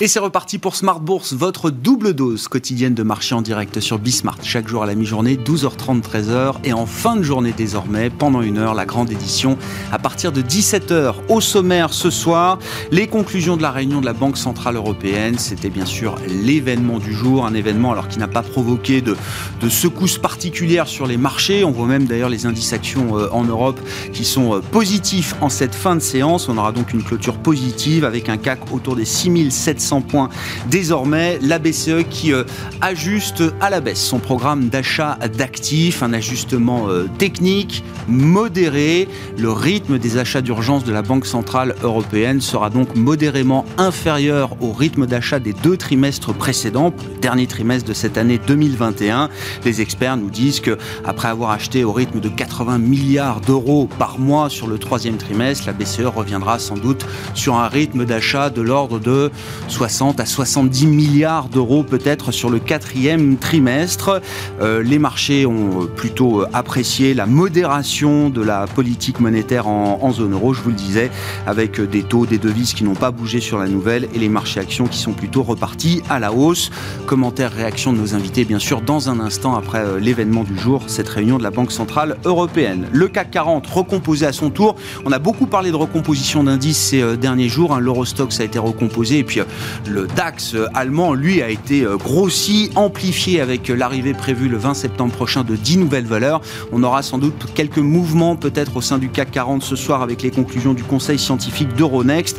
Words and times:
Et 0.00 0.08
c'est 0.08 0.18
reparti 0.18 0.58
pour 0.58 0.74
Smart 0.74 0.98
Bourse, 0.98 1.34
votre 1.34 1.70
double 1.70 2.14
dose 2.14 2.48
quotidienne 2.48 2.94
de 2.94 3.04
marché 3.04 3.36
en 3.36 3.42
direct 3.42 3.78
sur 3.78 4.00
Bismart. 4.00 4.38
Chaque 4.42 4.66
jour 4.66 4.82
à 4.82 4.86
la 4.86 4.96
mi-journée, 4.96 5.36
12h30, 5.36 6.02
13h. 6.02 6.54
Et 6.64 6.72
en 6.72 6.84
fin 6.84 7.14
de 7.14 7.22
journée 7.22 7.54
désormais, 7.56 8.10
pendant 8.10 8.42
une 8.42 8.58
heure, 8.58 8.74
la 8.74 8.86
grande 8.86 9.12
édition 9.12 9.56
à 9.92 10.00
partir 10.00 10.32
de 10.32 10.42
17h. 10.42 11.14
Au 11.28 11.40
sommaire 11.40 11.92
ce 11.92 12.10
soir, 12.10 12.58
les 12.90 13.06
conclusions 13.06 13.56
de 13.56 13.62
la 13.62 13.70
réunion 13.70 14.00
de 14.00 14.06
la 14.06 14.14
Banque 14.14 14.36
Centrale 14.36 14.74
Européenne. 14.74 15.38
C'était 15.38 15.70
bien 15.70 15.86
sûr 15.86 16.16
l'événement 16.26 16.98
du 16.98 17.12
jour. 17.12 17.46
Un 17.46 17.54
événement 17.54 17.92
alors 17.92 18.08
qui 18.08 18.18
n'a 18.18 18.26
pas 18.26 18.42
provoqué 18.42 19.00
de, 19.00 19.16
de 19.60 19.68
secousses 19.68 20.18
particulières 20.18 20.88
sur 20.88 21.06
les 21.06 21.18
marchés. 21.18 21.62
On 21.62 21.70
voit 21.70 21.86
même 21.86 22.06
d'ailleurs 22.06 22.30
les 22.30 22.46
indices 22.46 22.72
actions 22.72 23.16
euh, 23.16 23.28
en 23.30 23.44
Europe 23.44 23.78
qui 24.12 24.24
sont 24.24 24.56
euh, 24.56 24.58
positifs 24.58 25.36
en 25.40 25.48
cette 25.48 25.76
fin 25.76 25.94
de 25.94 26.00
séance. 26.00 26.48
On 26.48 26.58
aura 26.58 26.72
donc 26.72 26.92
une 26.92 27.04
clôture 27.04 27.36
positive 27.36 28.04
avec 28.04 28.28
un 28.28 28.38
CAC 28.38 28.72
autour 28.72 28.96
des 28.96 29.04
6700 29.04 29.83
points 30.00 30.28
désormais. 30.70 31.38
La 31.40 31.58
BCE 31.58 32.04
qui 32.08 32.32
euh, 32.32 32.44
ajuste 32.80 33.42
à 33.60 33.70
la 33.70 33.80
baisse 33.80 34.02
son 34.02 34.18
programme 34.18 34.68
d'achat 34.68 35.18
d'actifs, 35.36 36.02
un 36.02 36.12
ajustement 36.12 36.88
euh, 36.88 37.08
technique 37.18 37.84
modéré. 38.08 39.08
Le 39.38 39.50
rythme 39.50 39.98
des 39.98 40.18
achats 40.18 40.42
d'urgence 40.42 40.84
de 40.84 40.92
la 40.92 41.02
Banque 41.02 41.26
Centrale 41.26 41.74
Européenne 41.82 42.40
sera 42.40 42.70
donc 42.70 42.94
modérément 42.96 43.64
inférieur 43.78 44.56
au 44.60 44.72
rythme 44.72 45.06
d'achat 45.06 45.38
des 45.38 45.52
deux 45.52 45.76
trimestres 45.76 46.34
précédents, 46.34 46.92
dernier 47.20 47.46
trimestre 47.46 47.88
de 47.88 47.94
cette 47.94 48.18
année 48.18 48.38
2021. 48.46 49.28
Les 49.64 49.80
experts 49.80 50.16
nous 50.16 50.30
disent 50.30 50.60
que 50.60 50.78
après 51.04 51.28
avoir 51.28 51.50
acheté 51.50 51.84
au 51.84 51.92
rythme 51.92 52.20
de 52.20 52.28
80 52.28 52.78
milliards 52.78 53.40
d'euros 53.40 53.88
par 53.98 54.18
mois 54.18 54.50
sur 54.50 54.66
le 54.66 54.78
troisième 54.78 55.16
trimestre, 55.16 55.66
la 55.66 55.72
BCE 55.72 56.06
reviendra 56.14 56.58
sans 56.58 56.76
doute 56.76 57.06
sur 57.34 57.56
un 57.56 57.68
rythme 57.68 58.04
d'achat 58.04 58.50
de 58.50 58.62
l'ordre 58.62 58.98
de 58.98 59.30
60 59.74 60.20
à 60.20 60.24
70 60.24 60.86
milliards 60.86 61.48
d'euros 61.48 61.82
peut-être 61.82 62.30
sur 62.30 62.48
le 62.48 62.60
quatrième 62.60 63.36
trimestre. 63.38 64.22
Euh, 64.60 64.84
les 64.84 65.00
marchés 65.00 65.46
ont 65.46 65.88
plutôt 65.96 66.44
apprécié 66.52 67.12
la 67.12 67.26
modération 67.26 68.30
de 68.30 68.40
la 68.40 68.68
politique 68.68 69.18
monétaire 69.18 69.66
en, 69.66 70.12
zone 70.12 70.32
euro, 70.32 70.54
je 70.54 70.60
vous 70.60 70.68
le 70.70 70.76
disais, 70.76 71.10
avec 71.44 71.80
des 71.80 72.04
taux, 72.04 72.24
des 72.24 72.38
devises 72.38 72.72
qui 72.72 72.84
n'ont 72.84 72.94
pas 72.94 73.10
bougé 73.10 73.40
sur 73.40 73.58
la 73.58 73.66
nouvelle 73.66 74.06
et 74.14 74.18
les 74.20 74.28
marchés 74.28 74.60
actions 74.60 74.86
qui 74.86 74.98
sont 74.98 75.12
plutôt 75.12 75.42
repartis 75.42 76.02
à 76.08 76.20
la 76.20 76.32
hausse. 76.32 76.70
Commentaire, 77.06 77.52
réaction 77.52 77.92
de 77.92 77.98
nos 77.98 78.14
invités, 78.14 78.44
bien 78.44 78.60
sûr, 78.60 78.80
dans 78.80 79.10
un 79.10 79.18
instant 79.18 79.56
après 79.56 79.80
euh, 79.80 79.98
l'événement 79.98 80.44
du 80.44 80.56
jour, 80.56 80.84
cette 80.86 81.08
réunion 81.08 81.36
de 81.36 81.42
la 81.42 81.50
Banque 81.50 81.72
Centrale 81.72 82.16
Européenne. 82.24 82.86
Le 82.92 83.08
CAC 83.08 83.32
40 83.32 83.66
recomposé 83.66 84.24
à 84.24 84.32
son 84.32 84.50
tour. 84.50 84.76
On 85.04 85.10
a 85.10 85.18
beaucoup 85.18 85.46
parlé 85.46 85.72
de 85.72 85.76
recomposition 85.76 86.44
d'indices 86.44 86.78
ces 86.78 87.02
euh, 87.02 87.16
derniers 87.16 87.48
jours. 87.48 87.74
Hein. 87.74 87.80
L'Eurostox 87.80 88.38
a 88.38 88.44
été 88.44 88.60
recomposé 88.60 89.18
et 89.18 89.24
puis 89.24 89.40
le 89.86 90.06
DAX 90.06 90.56
allemand, 90.74 91.14
lui, 91.14 91.42
a 91.42 91.48
été 91.48 91.84
euh, 91.84 91.96
grossi, 91.96 92.70
amplifié 92.74 93.40
avec 93.40 93.70
euh, 93.70 93.74
l'arrivée 93.74 94.14
prévue 94.14 94.48
le 94.48 94.56
20 94.56 94.74
septembre 94.74 95.12
prochain 95.12 95.44
de 95.44 95.56
10 95.56 95.78
nouvelles 95.78 96.06
valeurs. 96.06 96.40
On 96.72 96.82
aura 96.82 97.02
sans 97.02 97.18
doute 97.18 97.46
quelques 97.54 97.78
mouvements 97.78 98.36
peut-être 98.36 98.76
au 98.76 98.80
sein 98.80 98.98
du 98.98 99.08
CAC 99.08 99.30
40 99.30 99.62
ce 99.62 99.76
soir 99.76 100.02
avec 100.02 100.22
les 100.22 100.30
conclusions 100.30 100.74
du 100.74 100.82
conseil 100.82 101.18
scientifique 101.18 101.74
d'Euronext. 101.74 102.38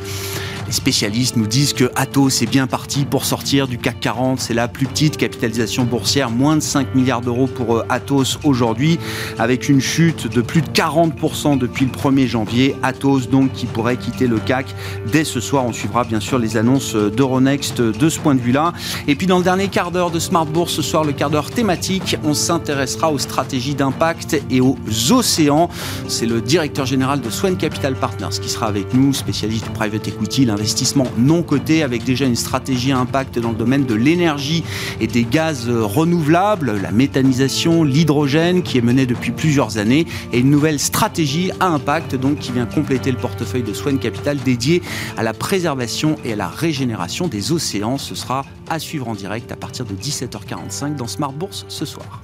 Les 0.68 0.72
spécialistes 0.72 1.36
nous 1.36 1.46
disent 1.46 1.74
que 1.74 1.92
Atos 1.96 2.42
est 2.42 2.50
bien 2.50 2.66
parti 2.66 3.06
pour 3.06 3.26
sortir 3.26 3.68
du 3.68 3.78
CAC 3.78 4.00
40. 4.00 4.40
C'est 4.40 4.56
la 4.56 4.68
plus 4.68 4.88
petite 4.88 5.16
capitalisation 5.16 5.84
boursière, 5.84 6.32
moins 6.32 6.56
de 6.56 6.62
5 6.62 6.96
milliards 6.96 7.22
d'euros 7.22 7.46
pour 7.46 7.78
euh, 7.78 7.86
Atos 7.90 8.40
aujourd'hui, 8.44 8.98
avec 9.38 9.70
une 9.70 9.80
chute 9.80 10.28
de 10.28 10.42
plus 10.42 10.62
de 10.62 10.68
40% 10.70 11.60
depuis 11.60 11.86
le 11.86 11.92
1er 11.92 12.26
janvier. 12.26 12.76
Atos 12.82 13.30
donc 13.30 13.52
qui 13.54 13.68
pourrait 13.68 13.98
quitter 13.98 14.26
le 14.26 14.40
CAC 14.40 14.74
dès 15.12 15.24
ce 15.24 15.40
soir. 15.40 15.66
On 15.66 15.74
suivra 15.74 16.04
bien 16.04 16.20
sûr 16.20 16.40
les 16.40 16.58
annonces 16.58 16.96
d'Euronext 16.96 17.82
de 17.82 18.10
ce 18.10 18.20
point 18.20 18.34
de 18.34 18.42
vue-là. 18.42 18.74
Et 19.08 19.16
puis 19.16 19.28
dans 19.28 19.38
le 19.38 19.44
dernier 19.44 19.68
quart 19.68 19.92
d'heure 19.92 20.10
de 20.10 20.20
Smart 20.20 20.48
Bourse 20.48 20.74
ce 20.74 20.82
soir, 20.82 21.04
le 21.04 21.14
quart 21.14 21.30
d'heure 21.30 21.52
thématique, 21.52 22.18
on 22.24 22.34
s'intéressera 22.34 23.12
aux 23.12 23.20
stratégies 23.20 23.76
d'impact 23.76 24.42
et 24.50 24.62
aux 24.62 24.78
océans. 25.12 25.70
C'est 26.08 26.26
le 26.26 26.42
directeur 26.42 26.88
général 26.88 27.22
de 27.22 27.30
Swan 27.30 27.56
Capital 27.56 27.94
Partners 27.94 28.40
qui 28.42 28.50
sera 28.50 28.66
avec 28.66 28.96
nous, 28.96 29.14
spécialiste 29.14 29.66
du 29.66 29.72
private 29.72 30.08
equity, 30.08 30.46
investissement 30.56 31.06
non 31.18 31.44
coté 31.44 31.84
avec 31.84 32.04
déjà 32.04 32.26
une 32.26 32.36
stratégie 32.36 32.92
à 32.92 32.98
impact 32.98 33.40
dans 33.40 33.52
le 33.52 33.58
domaine 33.58 33.86
de 33.86 33.94
l'énergie 33.94 34.64
et 35.00 35.08
des 35.08 35.24
gaz 35.24 35.70
renouvelables, 35.70 36.80
la 36.82 36.92
méthanisation, 36.92 37.84
l'hydrogène 37.84 38.64
qui 38.64 38.78
est 38.78 38.82
menée 38.82 39.06
depuis 39.06 39.32
plusieurs 39.32 39.78
années 39.78 40.08
et 40.32 40.40
une 40.40 40.50
nouvelle 40.50 40.80
stratégie 40.80 41.52
à 41.60 41.68
impact 41.68 42.16
donc 42.16 42.40
qui 42.40 42.52
vient 42.52 42.66
compléter 42.66 43.12
le 43.12 43.18
portefeuille 43.18 43.64
de 43.64 43.74
Swan 43.74 44.00
Capital 44.00 44.38
dédié 44.38 44.82
à 45.18 45.24
la 45.24 45.34
préservation 45.34 46.16
et 46.24 46.34
à 46.34 46.36
la 46.36 46.48
régénération 46.48 47.28
des 47.28 47.52
océans. 47.52 47.98
Ce 47.98 48.16
sera 48.16 48.46
à 48.70 48.80
suivre 48.80 49.08
en 49.08 49.14
direct 49.14 49.52
à 49.52 49.56
partir 49.56 49.86
de 49.86 49.94
17h45 49.94 50.96
dans 50.96 51.08
Smart 51.08 51.34
Bourse 51.34 51.66
ce 51.68 51.86
soir. 51.86 52.22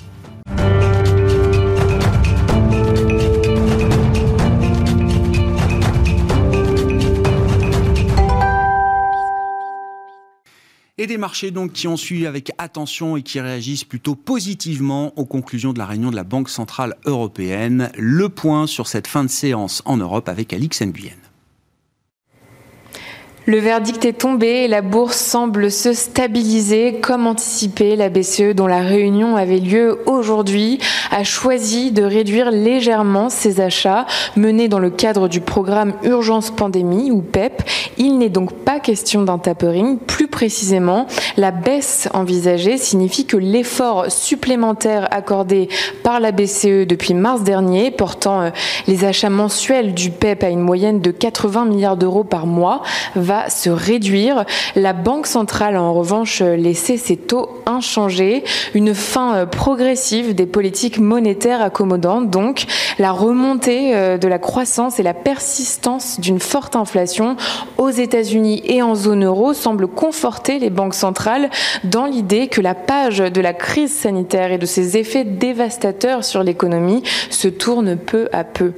Et 11.02 11.08
des 11.08 11.18
marchés 11.18 11.50
donc 11.50 11.74
qui 11.74 11.88
ont 11.88 11.98
suivi 11.98 12.28
avec 12.28 12.52
attention 12.60 13.18
et 13.18 13.24
qui 13.24 13.40
réagissent 13.40 13.84
plutôt 13.84 14.14
positivement 14.14 15.18
aux 15.18 15.26
conclusions 15.26 15.74
de 15.74 15.80
la 15.80 15.88
réunion 15.88 16.12
de 16.12 16.16
la 16.16 16.24
Banque 16.24 16.48
centrale 16.48 16.96
européenne. 17.06 17.92
Le 17.98 18.30
point 18.30 18.68
sur 18.68 18.86
cette 18.88 19.08
fin 19.08 19.24
de 19.24 19.30
séance 19.30 19.82
en 19.86 19.98
Europe 19.98 20.30
avec 20.30 20.54
Alix 20.54 20.80
Nguyen. 20.84 21.21
Le 23.48 23.58
verdict 23.58 24.06
est 24.06 24.14
tombé 24.14 24.48
et 24.48 24.68
la 24.68 24.84
bourse 24.84 25.18
semble 25.18 25.72
se 25.72 25.94
stabiliser 25.94 27.00
comme 27.02 27.26
anticipé. 27.26 27.96
La 27.96 28.10
BCE, 28.10 28.54
dont 28.54 28.68
la 28.68 28.82
réunion 28.82 29.36
avait 29.36 29.58
lieu 29.58 30.00
aujourd'hui, 30.06 30.78
a 31.10 31.24
choisi 31.24 31.92
de 31.92 32.04
réduire 32.04 32.52
légèrement 32.52 33.30
ses 33.30 33.60
achats 33.60 34.06
menés 34.36 34.68
dans 34.68 34.78
le 34.78 34.92
cadre 34.92 35.28
du 35.28 35.42
programme 35.42 35.94
Urgence 36.04 36.52
Pandémie 36.52 37.10
ou 37.10 37.24
PEP. 37.24 37.64
Il 37.98 38.20
n'est 38.20 38.30
donc 38.30 38.54
pas 38.54 38.80
question 38.80 39.24
d'un 39.24 39.40
tapering. 39.40 39.98
Plus 39.98 40.28
précisément, 40.28 41.08
la 41.36 41.50
baisse 41.50 42.10
envisagée 42.14 42.78
signifie 42.78 43.26
que 43.26 43.38
l'effort 43.38 44.12
supplémentaire 44.12 45.08
accordé 45.10 45.68
par 46.04 46.20
la 46.20 46.32
BCE 46.32 46.86
depuis 46.86 47.16
mars 47.16 47.42
dernier, 47.42 47.90
portant 47.90 48.42
euh, 48.42 48.50
les 48.86 49.04
achats 49.04 49.32
mensuels 49.32 49.96
du 49.96 50.12
PEP 50.12 50.44
à 50.44 50.50
une 50.50 50.62
moyenne 50.62 51.02
de 51.02 51.10
80 51.10 51.66
milliards 51.66 51.98
d'euros 51.98 52.24
par 52.24 52.46
mois, 52.46 52.84
se 53.50 53.70
réduire. 53.70 54.46
La 54.76 54.94
Banque 54.94 55.28
centrale 55.28 55.76
a 55.76 55.82
en 55.82 55.94
revanche 55.94 56.42
laissé 56.42 56.98
ses 56.98 57.18
taux 57.18 57.50
inchangés. 57.66 58.44
Une 58.74 58.94
fin 58.94 59.36
euh, 59.36 59.46
progressive 59.46 60.36
des 60.36 60.46
politiques 60.46 61.00
monétaires 61.00 61.62
accommodantes, 61.62 62.30
donc 62.30 62.66
la 63.00 63.12
remontée 63.12 63.96
euh, 63.96 64.18
de 64.18 64.28
la 64.28 64.40
croissance 64.40 65.00
et 65.00 65.04
la 65.04 65.14
persistance 65.14 66.20
d'une 66.20 66.40
forte 66.40 66.76
inflation 66.76 67.36
aux 67.78 67.90
États-Unis 67.90 68.62
et 68.66 68.82
en 68.82 68.96
zone 68.96 69.26
euro 69.26 69.54
semble 69.54 69.88
conforter 69.88 70.60
les 70.60 70.70
banques 70.70 70.96
centrales 70.96 71.50
dans 71.84 72.06
l'idée 72.06 72.48
que 72.48 72.62
la 72.62 72.76
page 72.76 73.20
de 73.20 73.42
la 73.42 73.54
crise 73.54 73.94
sanitaire 73.94 74.52
et 74.52 74.58
de 74.58 74.66
ses 74.66 74.98
effets 74.98 75.24
dévastateurs 75.24 76.24
sur 76.24 76.44
l'économie 76.44 77.04
se 77.30 77.48
tourne 77.48 77.98
peu 77.98 78.28
à 78.32 78.44
peu. 78.44 78.74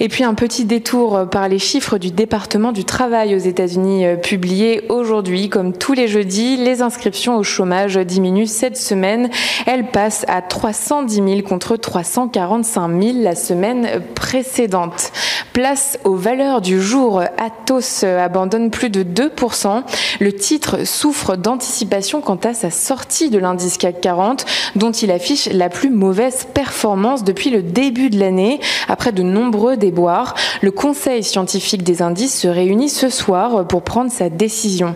Et 0.00 0.08
puis 0.08 0.24
un 0.24 0.34
petit 0.34 0.64
détour 0.64 1.28
par 1.30 1.48
les 1.48 1.58
chiffres 1.58 1.98
du 1.98 2.10
département 2.10 2.72
du 2.72 2.84
travail 2.84 3.34
aux 3.34 3.38
États-Unis 3.38 3.81
euh, 3.84 4.16
publié 4.16 4.82
aujourd'hui. 4.88 5.48
Comme 5.48 5.72
tous 5.72 5.92
les 5.92 6.08
jeudis, 6.08 6.56
les 6.56 6.82
inscriptions 6.82 7.36
au 7.36 7.42
chômage 7.42 7.96
diminuent 7.96 8.46
cette 8.46 8.76
semaine. 8.76 9.30
Elles 9.66 9.88
passent 9.88 10.24
à 10.28 10.42
310 10.42 11.14
000 11.14 11.42
contre 11.42 11.76
345 11.76 13.02
000 13.02 13.18
la 13.22 13.34
semaine 13.34 14.02
précédente. 14.14 15.12
Place 15.52 15.98
aux 16.04 16.16
valeurs 16.16 16.60
du 16.60 16.80
jour. 16.80 17.22
Atos 17.38 18.04
abandonne 18.04 18.70
plus 18.70 18.90
de 18.90 19.02
2%. 19.02 19.82
Le 20.20 20.32
titre 20.32 20.86
souffre 20.86 21.36
d'anticipation 21.36 22.20
quant 22.20 22.36
à 22.36 22.54
sa 22.54 22.70
sortie 22.70 23.30
de 23.30 23.38
l'indice 23.38 23.78
CAC 23.78 24.00
40, 24.00 24.44
dont 24.76 24.92
il 24.92 25.10
affiche 25.10 25.48
la 25.52 25.68
plus 25.68 25.90
mauvaise 25.90 26.46
performance 26.52 27.24
depuis 27.24 27.50
le 27.50 27.62
début 27.62 28.10
de 28.10 28.18
l'année. 28.18 28.60
Après 28.88 29.12
de 29.12 29.22
nombreux 29.22 29.76
déboires, 29.76 30.34
le 30.60 30.70
conseil 30.70 31.22
scientifique 31.22 31.82
des 31.82 32.02
indices 32.02 32.40
se 32.40 32.48
réunit 32.48 32.88
ce 32.88 33.08
soir 33.08 33.64
pour 33.72 33.80
prendre 33.80 34.12
sa 34.12 34.28
décision. 34.28 34.94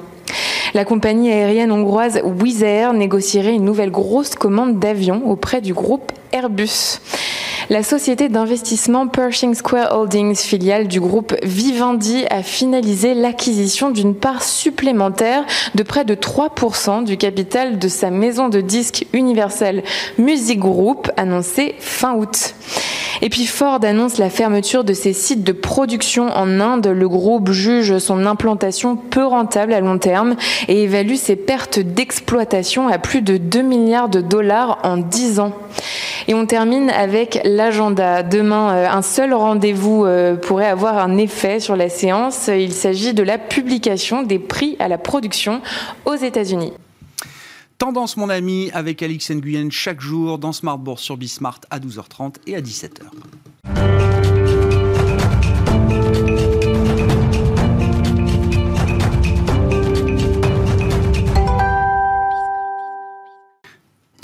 La 0.74 0.84
compagnie 0.84 1.32
aérienne 1.32 1.72
hongroise 1.72 2.20
Wizz 2.22 2.62
Air 2.62 2.92
négocierait 2.92 3.54
une 3.54 3.64
nouvelle 3.64 3.90
grosse 3.90 4.34
commande 4.34 4.78
d'avions 4.78 5.30
auprès 5.30 5.62
du 5.62 5.72
groupe 5.72 6.12
Airbus. 6.30 7.00
La 7.70 7.82
société 7.82 8.28
d'investissement 8.28 9.08
Pershing 9.08 9.54
Square 9.54 9.96
Holdings, 9.96 10.36
filiale 10.36 10.86
du 10.86 11.00
groupe 11.00 11.34
Vivendi, 11.42 12.24
a 12.30 12.42
finalisé 12.42 13.14
l'acquisition 13.14 13.90
d'une 13.90 14.14
part 14.14 14.42
supplémentaire 14.42 15.44
de 15.74 15.82
près 15.82 16.04
de 16.04 16.14
3% 16.14 17.04
du 17.04 17.16
capital 17.16 17.78
de 17.78 17.88
sa 17.88 18.10
maison 18.10 18.48
de 18.48 18.60
disques 18.60 19.06
Universal 19.12 19.82
Music 20.18 20.60
Group, 20.60 21.10
annoncée 21.16 21.74
fin 21.80 22.14
août. 22.14 22.54
Et 23.22 23.30
puis 23.30 23.46
Ford 23.46 23.80
annonce 23.82 24.18
la 24.18 24.30
fermeture 24.30 24.84
de 24.84 24.92
ses 24.92 25.12
sites 25.12 25.42
de 25.42 25.52
production 25.52 26.28
en 26.28 26.60
Inde. 26.60 26.86
Le 26.86 27.08
groupe 27.08 27.50
juge 27.50 27.98
son 27.98 28.26
implantation 28.26 28.96
peu 28.96 29.24
rentable 29.24 29.72
à 29.72 29.80
long 29.80 29.98
terme 29.98 30.36
et 30.68 30.82
évalue 30.82 31.14
ses 31.14 31.36
pertes 31.36 31.78
d'exploitation 31.78 32.88
à 32.88 32.98
plus 32.98 33.22
de 33.22 33.36
2 33.36 33.62
milliards 33.62 34.08
de 34.08 34.20
dollars 34.20 34.78
en 34.82 34.98
10 34.98 35.40
ans. 35.40 35.52
Et 36.28 36.34
on 36.34 36.44
termine 36.44 36.90
avec 36.90 37.40
l'agenda. 37.44 38.22
Demain, 38.22 38.74
euh, 38.74 38.88
un 38.90 39.02
seul 39.02 39.32
rendez-vous 39.32 40.04
euh, 40.04 40.34
pourrait 40.34 40.66
avoir 40.66 40.98
un 40.98 41.16
effet 41.18 41.60
sur 41.60 41.76
la 41.76 41.88
séance. 41.88 42.48
Il 42.48 42.72
s'agit 42.72 43.14
de 43.14 43.22
la 43.22 43.38
publication 43.38 44.22
des 44.22 44.40
prix 44.40 44.76
à 44.80 44.88
la 44.88 44.98
production 44.98 45.62
aux 46.04 46.16
États-Unis. 46.16 46.72
Tendance, 47.78 48.16
mon 48.16 48.28
ami, 48.28 48.70
avec 48.72 49.02
Alix 49.02 49.30
Nguyen 49.30 49.68
chaque 49.70 50.00
jour 50.00 50.38
dans 50.38 50.52
Smart 50.52 50.80
sur 50.96 51.16
Bismart 51.16 51.60
à 51.70 51.78
12h30 51.78 52.36
et 52.46 52.56
à 52.56 52.60
17h. 52.60 53.02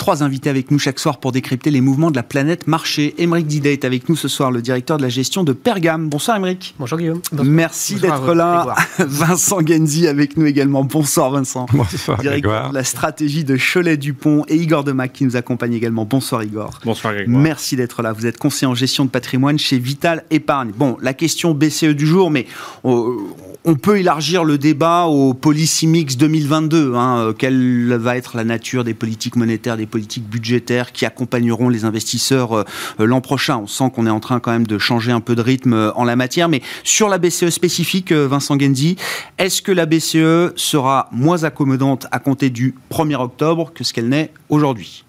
Trois 0.03 0.21
invités 0.21 0.49
avec 0.49 0.69
nous 0.69 0.79
chaque 0.79 0.99
soir 0.99 1.17
pour 1.17 1.31
décrypter 1.31 1.71
les 1.71 1.79
mouvements 1.79 2.11
de 2.11 2.17
la 2.17 2.23
planète 2.23 2.67
marché. 2.67 3.15
Émeric 3.19 3.47
Didet 3.47 3.71
est 3.71 3.85
avec 3.85 4.09
nous 4.09 4.17
ce 4.17 4.27
soir, 4.27 4.51
le 4.51 4.61
directeur 4.61 4.97
de 4.97 5.01
la 5.01 5.07
gestion 5.07 5.45
de 5.45 5.53
Pergame. 5.53 6.09
Bonsoir 6.09 6.35
Émeric. 6.35 6.75
Bonjour 6.77 6.97
Guillaume. 6.97 7.21
Merci 7.31 7.95
d'être 7.95 8.33
là. 8.33 8.75
Vincent 8.99 9.65
Genzi 9.65 10.09
avec 10.09 10.35
nous 10.35 10.45
également. 10.45 10.83
Bonsoir 10.83 11.31
Vincent. 11.31 11.67
Bonsoir 11.71 12.17
Directeur 12.19 12.71
de 12.71 12.75
la 12.75 12.83
stratégie 12.83 13.45
de 13.45 13.55
Cholet-Dupont 13.55 14.43
et 14.49 14.57
Igor 14.57 14.83
Demac 14.83 15.13
qui 15.13 15.23
nous 15.23 15.37
accompagne 15.37 15.73
également. 15.73 16.03
Bonsoir 16.03 16.43
Igor. 16.43 16.81
Bonsoir 16.83 17.13
Grégoire. 17.13 17.41
Merci 17.41 17.77
d'être 17.77 18.01
là. 18.01 18.11
Vous 18.11 18.25
êtes 18.25 18.37
conseiller 18.37 18.67
en 18.67 18.75
gestion 18.75 19.05
de 19.05 19.09
patrimoine 19.09 19.57
chez 19.57 19.79
Vital 19.79 20.25
Épargne. 20.31 20.73
Bon, 20.75 20.97
la 21.01 21.13
question 21.13 21.53
BCE 21.53 21.95
du 21.95 22.05
jour, 22.05 22.29
mais 22.29 22.45
on 22.83 23.25
peut 23.71 23.97
élargir 23.97 24.43
le 24.43 24.57
débat 24.57 25.05
au 25.05 25.33
Policy 25.33 25.87
Mix 25.87 26.17
2022. 26.17 26.95
Hein. 26.95 27.33
Quelle 27.37 27.93
va 27.95 28.17
être 28.17 28.35
la 28.35 28.43
nature 28.43 28.83
des 28.83 28.93
politiques 28.93 29.37
monétaires, 29.37 29.77
des 29.77 29.85
politiques 29.85 30.27
budgétaires 30.27 30.91
qui 30.91 31.05
accompagneront 31.05 31.69
les 31.69 31.85
investisseurs 31.85 32.53
euh, 32.53 32.63
euh, 32.99 33.05
l'an 33.05 33.21
prochain. 33.21 33.57
On 33.57 33.67
sent 33.67 33.91
qu'on 33.95 34.05
est 34.05 34.11
en 34.11 34.19
train 34.19 34.39
quand 34.39 34.51
même 34.51 34.67
de 34.67 34.77
changer 34.77 35.11
un 35.11 35.21
peu 35.21 35.35
de 35.35 35.41
rythme 35.41 35.73
euh, 35.73 35.93
en 35.93 36.03
la 36.03 36.17
matière. 36.17 36.49
Mais 36.49 36.61
sur 36.83 37.07
la 37.07 37.17
BCE 37.17 37.49
spécifique, 37.49 38.11
Vincent 38.11 38.59
Genzi, 38.59 38.97
est-ce 39.37 39.61
que 39.61 39.71
la 39.71 39.85
BCE 39.85 40.53
sera 40.57 41.07
moins 41.11 41.43
accommodante 41.43 42.07
à 42.11 42.19
compter 42.19 42.49
du 42.49 42.75
1er 42.91 43.15
octobre 43.15 43.71
que 43.73 43.83
ce 43.83 43.93
qu'elle 43.93 44.09
n'est 44.09 44.31
aujourd'hui? 44.49 45.05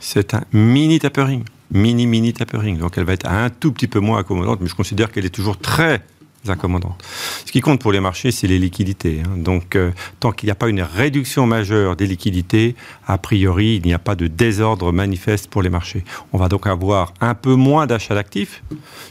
C'est 0.00 0.34
un 0.34 0.42
mini 0.52 0.98
tapering 0.98 1.44
mini 1.72 2.06
mini 2.06 2.32
tapering. 2.32 2.78
Donc 2.78 2.98
elle 2.98 3.04
va 3.04 3.14
être 3.14 3.26
un 3.26 3.50
tout 3.50 3.72
petit 3.72 3.88
peu 3.88 3.98
moins 3.98 4.18
accommodante, 4.18 4.60
mais 4.60 4.68
je 4.68 4.74
considère 4.74 5.10
qu'elle 5.10 5.24
est 5.24 5.34
toujours 5.34 5.58
très 5.58 6.02
incommodantes. 6.48 7.02
Ce 7.46 7.52
qui 7.52 7.60
compte 7.60 7.80
pour 7.80 7.92
les 7.92 8.00
marchés, 8.00 8.30
c'est 8.30 8.46
les 8.46 8.58
liquidités. 8.58 9.22
Hein. 9.24 9.36
Donc, 9.36 9.76
euh, 9.76 9.90
tant 10.20 10.32
qu'il 10.32 10.46
n'y 10.46 10.52
a 10.52 10.56
pas 10.56 10.68
une 10.68 10.82
réduction 10.82 11.46
majeure 11.46 11.96
des 11.96 12.06
liquidités, 12.06 12.74
a 13.06 13.18
priori, 13.18 13.76
il 13.76 13.86
n'y 13.86 13.94
a 13.94 13.98
pas 13.98 14.14
de 14.14 14.26
désordre 14.26 14.92
manifeste 14.92 15.48
pour 15.48 15.62
les 15.62 15.70
marchés. 15.70 16.04
On 16.32 16.38
va 16.38 16.48
donc 16.48 16.66
avoir 16.66 17.14
un 17.20 17.34
peu 17.34 17.54
moins 17.54 17.86
d'achats 17.86 18.14
d'actifs. 18.14 18.62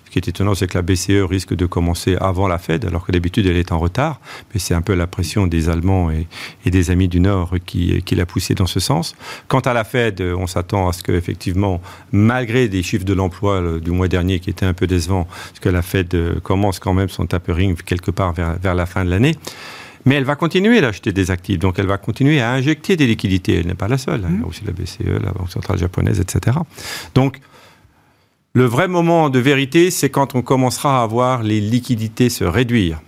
Ce 0.06 0.12
qui 0.12 0.20
est 0.20 0.28
étonnant, 0.28 0.56
c'est 0.56 0.68
que 0.68 0.78
la 0.78 0.82
BCE 0.82 1.26
risque 1.30 1.54
de 1.54 1.66
commencer 1.66 2.18
avant 2.20 2.50
la 2.50 2.58
Fed, 2.58 2.84
alors 2.84 3.06
que 3.06 3.14
d'habitude, 3.14 3.46
elle 3.46 3.56
est 3.56 3.72
en 3.72 3.80
retard. 3.80 4.20
Mais 4.54 4.60
c'est 4.60 4.74
un 4.74 4.82
peu 4.82 4.94
la 4.94 5.08
pression 5.08 5.48
des 5.48 5.70
Allemands 5.70 6.12
et, 6.12 6.28
des 6.70 6.92
amis 6.92 7.08
du 7.08 7.22
Nord 7.22 7.56
qui, 7.66 8.04
l'a 8.12 8.26
poussé 8.26 8.54
dans 8.54 8.68
ce 8.68 8.82
sens. 8.82 9.16
Quant 9.48 9.60
à 9.60 9.74
la 9.74 9.86
Fed, 9.86 10.22
on 10.22 10.48
s'attend 10.48 10.90
à 10.90 10.94
ce 10.94 11.02
qu'effectivement, 11.02 11.82
malgré 12.12 12.68
des 12.68 12.84
chiffres 12.84 13.06
de 13.06 13.14
l'emploi 13.14 13.80
du 13.80 13.92
mois 13.92 14.10
dernier 14.10 14.40
qui 14.40 14.50
étaient 14.50 14.66
un 14.66 14.74
peu 14.74 14.88
décevants, 14.88 15.28
que 15.62 15.70
la 15.70 15.82
Fed 15.82 16.14
euh, 16.14 16.40
commence 16.42 16.80
quand 16.80 16.94
même 16.94 17.08
son 17.08 17.21
tapering 17.26 17.76
quelque 17.76 18.12
part 18.12 18.34
vers, 18.34 18.76
la 18.76 18.86
fin 18.86 19.06
de 19.06 19.10
l'année. 19.10 19.36
Mais 20.06 20.16
elle 20.16 20.24
va 20.24 20.36
continuer 20.36 20.82
d'acheter 20.82 21.12
des 21.12 21.30
actifs, 21.30 21.60
donc 21.60 21.78
elle 21.78 21.86
va 21.86 21.98
continuer 21.98 22.42
à 22.42 22.52
injecter 22.52 22.96
des 22.96 23.06
liquidités. 23.06 23.60
Elle 23.60 23.68
n'est 23.68 23.76
pas 23.76 23.88
la 23.88 24.00
seule. 24.00 24.26
A 24.26 24.48
aussi 24.48 24.64
la 24.66 24.72
BCE, 24.72 25.24
la 25.24 25.32
Banque 25.32 25.52
centrale 25.52 25.78
japonaise, 25.78 26.20
etc. 26.20 26.58
Donc, 27.14 27.40
le 28.54 28.66
vrai 28.66 28.88
moment 28.88 29.30
de 29.30 29.40
vérité, 29.40 29.92
c'est 29.92 30.10
quand 30.10 30.36
on 30.36 30.42
commencera 30.42 31.04
à 31.04 31.06
voir 31.06 31.44
les 31.44 31.62
liquidités 31.62 32.30
se 32.30 32.44
réduire. 32.44 33.00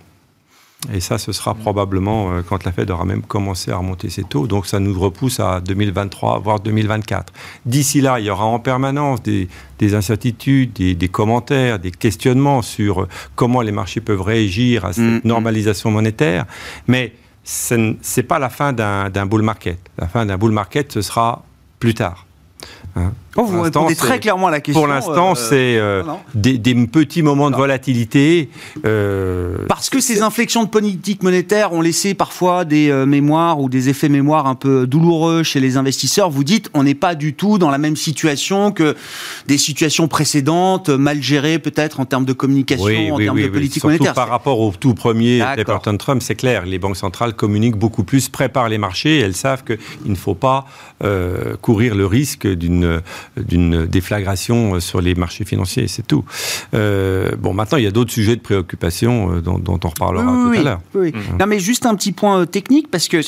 Et 0.92 1.00
ça, 1.00 1.18
ce 1.18 1.32
sera 1.32 1.54
probablement 1.54 2.30
euh, 2.30 2.42
quand 2.42 2.64
la 2.64 2.72
Fed 2.72 2.90
aura 2.90 3.04
même 3.04 3.22
commencé 3.22 3.70
à 3.70 3.76
remonter 3.76 4.10
ses 4.10 4.24
taux. 4.24 4.46
Donc 4.46 4.66
ça 4.66 4.80
nous 4.80 4.98
repousse 4.98 5.40
à 5.40 5.60
2023, 5.60 6.40
voire 6.40 6.60
2024. 6.60 7.32
D'ici 7.64 8.00
là, 8.00 8.20
il 8.20 8.26
y 8.26 8.30
aura 8.30 8.44
en 8.44 8.58
permanence 8.58 9.22
des, 9.22 9.48
incertitudes, 9.94 10.72
des, 10.72 11.08
commentaires, 11.08 11.78
des 11.78 11.90
questionnements 11.90 12.62
sur 12.62 13.02
euh, 13.02 13.08
comment 13.34 13.62
les 13.62 13.72
marchés 13.72 14.00
peuvent 14.00 14.22
réagir 14.22 14.84
à 14.84 14.92
cette 14.92 15.04
mm, 15.04 15.16
mm. 15.16 15.20
normalisation 15.24 15.90
monétaire. 15.90 16.46
Mais 16.86 17.12
ce 17.44 17.74
n'est 17.74 18.22
pas 18.22 18.38
la 18.38 18.48
fin 18.48 18.72
d'un 18.72 19.26
bull 19.26 19.42
market. 19.42 19.78
La 19.98 20.08
fin 20.08 20.26
d'un 20.26 20.38
bull 20.38 20.52
market, 20.52 20.92
ce 20.92 21.02
sera 21.02 21.44
plus 21.78 21.94
tard. 21.94 22.26
Hein. 22.96 23.12
Oh, 23.36 23.44
vous 23.44 23.62
répondez 23.62 23.96
très 23.96 24.20
clairement 24.20 24.46
à 24.46 24.50
la 24.50 24.60
question. 24.60 24.80
Pour 24.80 24.86
l'instant, 24.86 25.32
euh, 25.32 25.34
c'est 25.34 25.76
euh, 25.76 26.02
des, 26.34 26.74
petits 26.86 27.22
moments 27.22 27.50
de 27.50 27.56
volatilité. 27.56 28.48
Euh, 28.84 29.58
Parce 29.68 29.90
que 29.90 30.00
ces 30.00 30.22
inflexions 30.22 30.64
de 30.64 30.68
politique 30.68 31.22
monétaire 31.22 31.72
ont 31.72 31.80
laissé 31.80 32.14
parfois 32.14 32.64
des 32.64 32.92
mémoires 33.06 33.60
ou 33.60 33.68
des 33.68 33.88
effets 33.88 34.08
mémoire 34.08 34.46
un 34.46 34.54
peu 34.54 34.86
douloureux 34.86 35.42
chez 35.42 35.60
les 35.60 35.76
investisseurs. 35.76 36.30
Vous 36.30 36.44
dites, 36.44 36.70
on 36.74 36.84
n'est 36.84 36.94
pas 36.94 37.14
du 37.14 37.34
tout 37.34 37.58
dans 37.58 37.70
la 37.70 37.78
même 37.78 37.96
situation 37.96 38.70
que 38.70 38.94
des 39.46 39.58
situations 39.58 40.06
précédentes, 40.06 40.88
mal 40.88 41.22
gérées 41.22 41.58
peut-être 41.58 42.00
en 42.00 42.04
termes 42.04 42.24
de 42.24 42.32
communication, 42.32 43.14
en 43.14 43.18
termes 43.18 43.40
de 43.40 43.48
politique 43.48 43.80
Surtout 43.80 43.88
monétaire. 43.88 44.14
Par 44.14 44.28
rapport 44.28 44.60
au 44.60 44.72
tout 44.78 44.94
premier 44.94 45.42
Trump, 45.98 46.22
c'est 46.22 46.34
clair. 46.34 46.66
Les 46.66 46.78
banques 46.78 46.96
centrales 46.96 47.34
communiquent 47.34 47.76
beaucoup 47.76 48.04
plus, 48.04 48.28
préparent 48.28 48.68
les 48.68 48.78
marchés. 48.78 49.18
Elles 49.18 49.34
savent 49.34 49.64
qu'il 49.64 49.78
ne 50.06 50.16
faut 50.16 50.34
pas 50.34 50.66
courir 51.60 51.94
le 51.94 52.06
risque 52.06 52.46
d'une 52.46 53.00
d'une 53.36 53.86
déflagration 53.86 54.74
euh, 54.74 54.80
sur 54.80 55.00
les 55.00 55.14
marchés 55.14 55.44
financiers, 55.44 55.88
c'est 55.88 56.06
tout. 56.06 56.24
Euh, 56.74 57.32
bon, 57.36 57.52
maintenant, 57.52 57.78
il 57.78 57.84
y 57.84 57.86
a 57.86 57.90
d'autres 57.90 58.12
sujets 58.12 58.36
de 58.36 58.40
préoccupation 58.40 59.36
euh, 59.36 59.40
dont, 59.40 59.80
on 59.82 59.88
reparlera 59.88 60.24
tout 60.24 60.58
à 60.58 60.62
l'heure. 60.62 60.80
Oui, 60.94 61.12
mmh. 61.12 61.38
Non, 61.38 61.46
mais 61.46 61.58
juste 61.58 61.86
un 61.86 61.94
petit 61.94 62.12
point 62.12 62.46
technique, 62.46 62.90
parce 62.90 63.08
que 63.08 63.18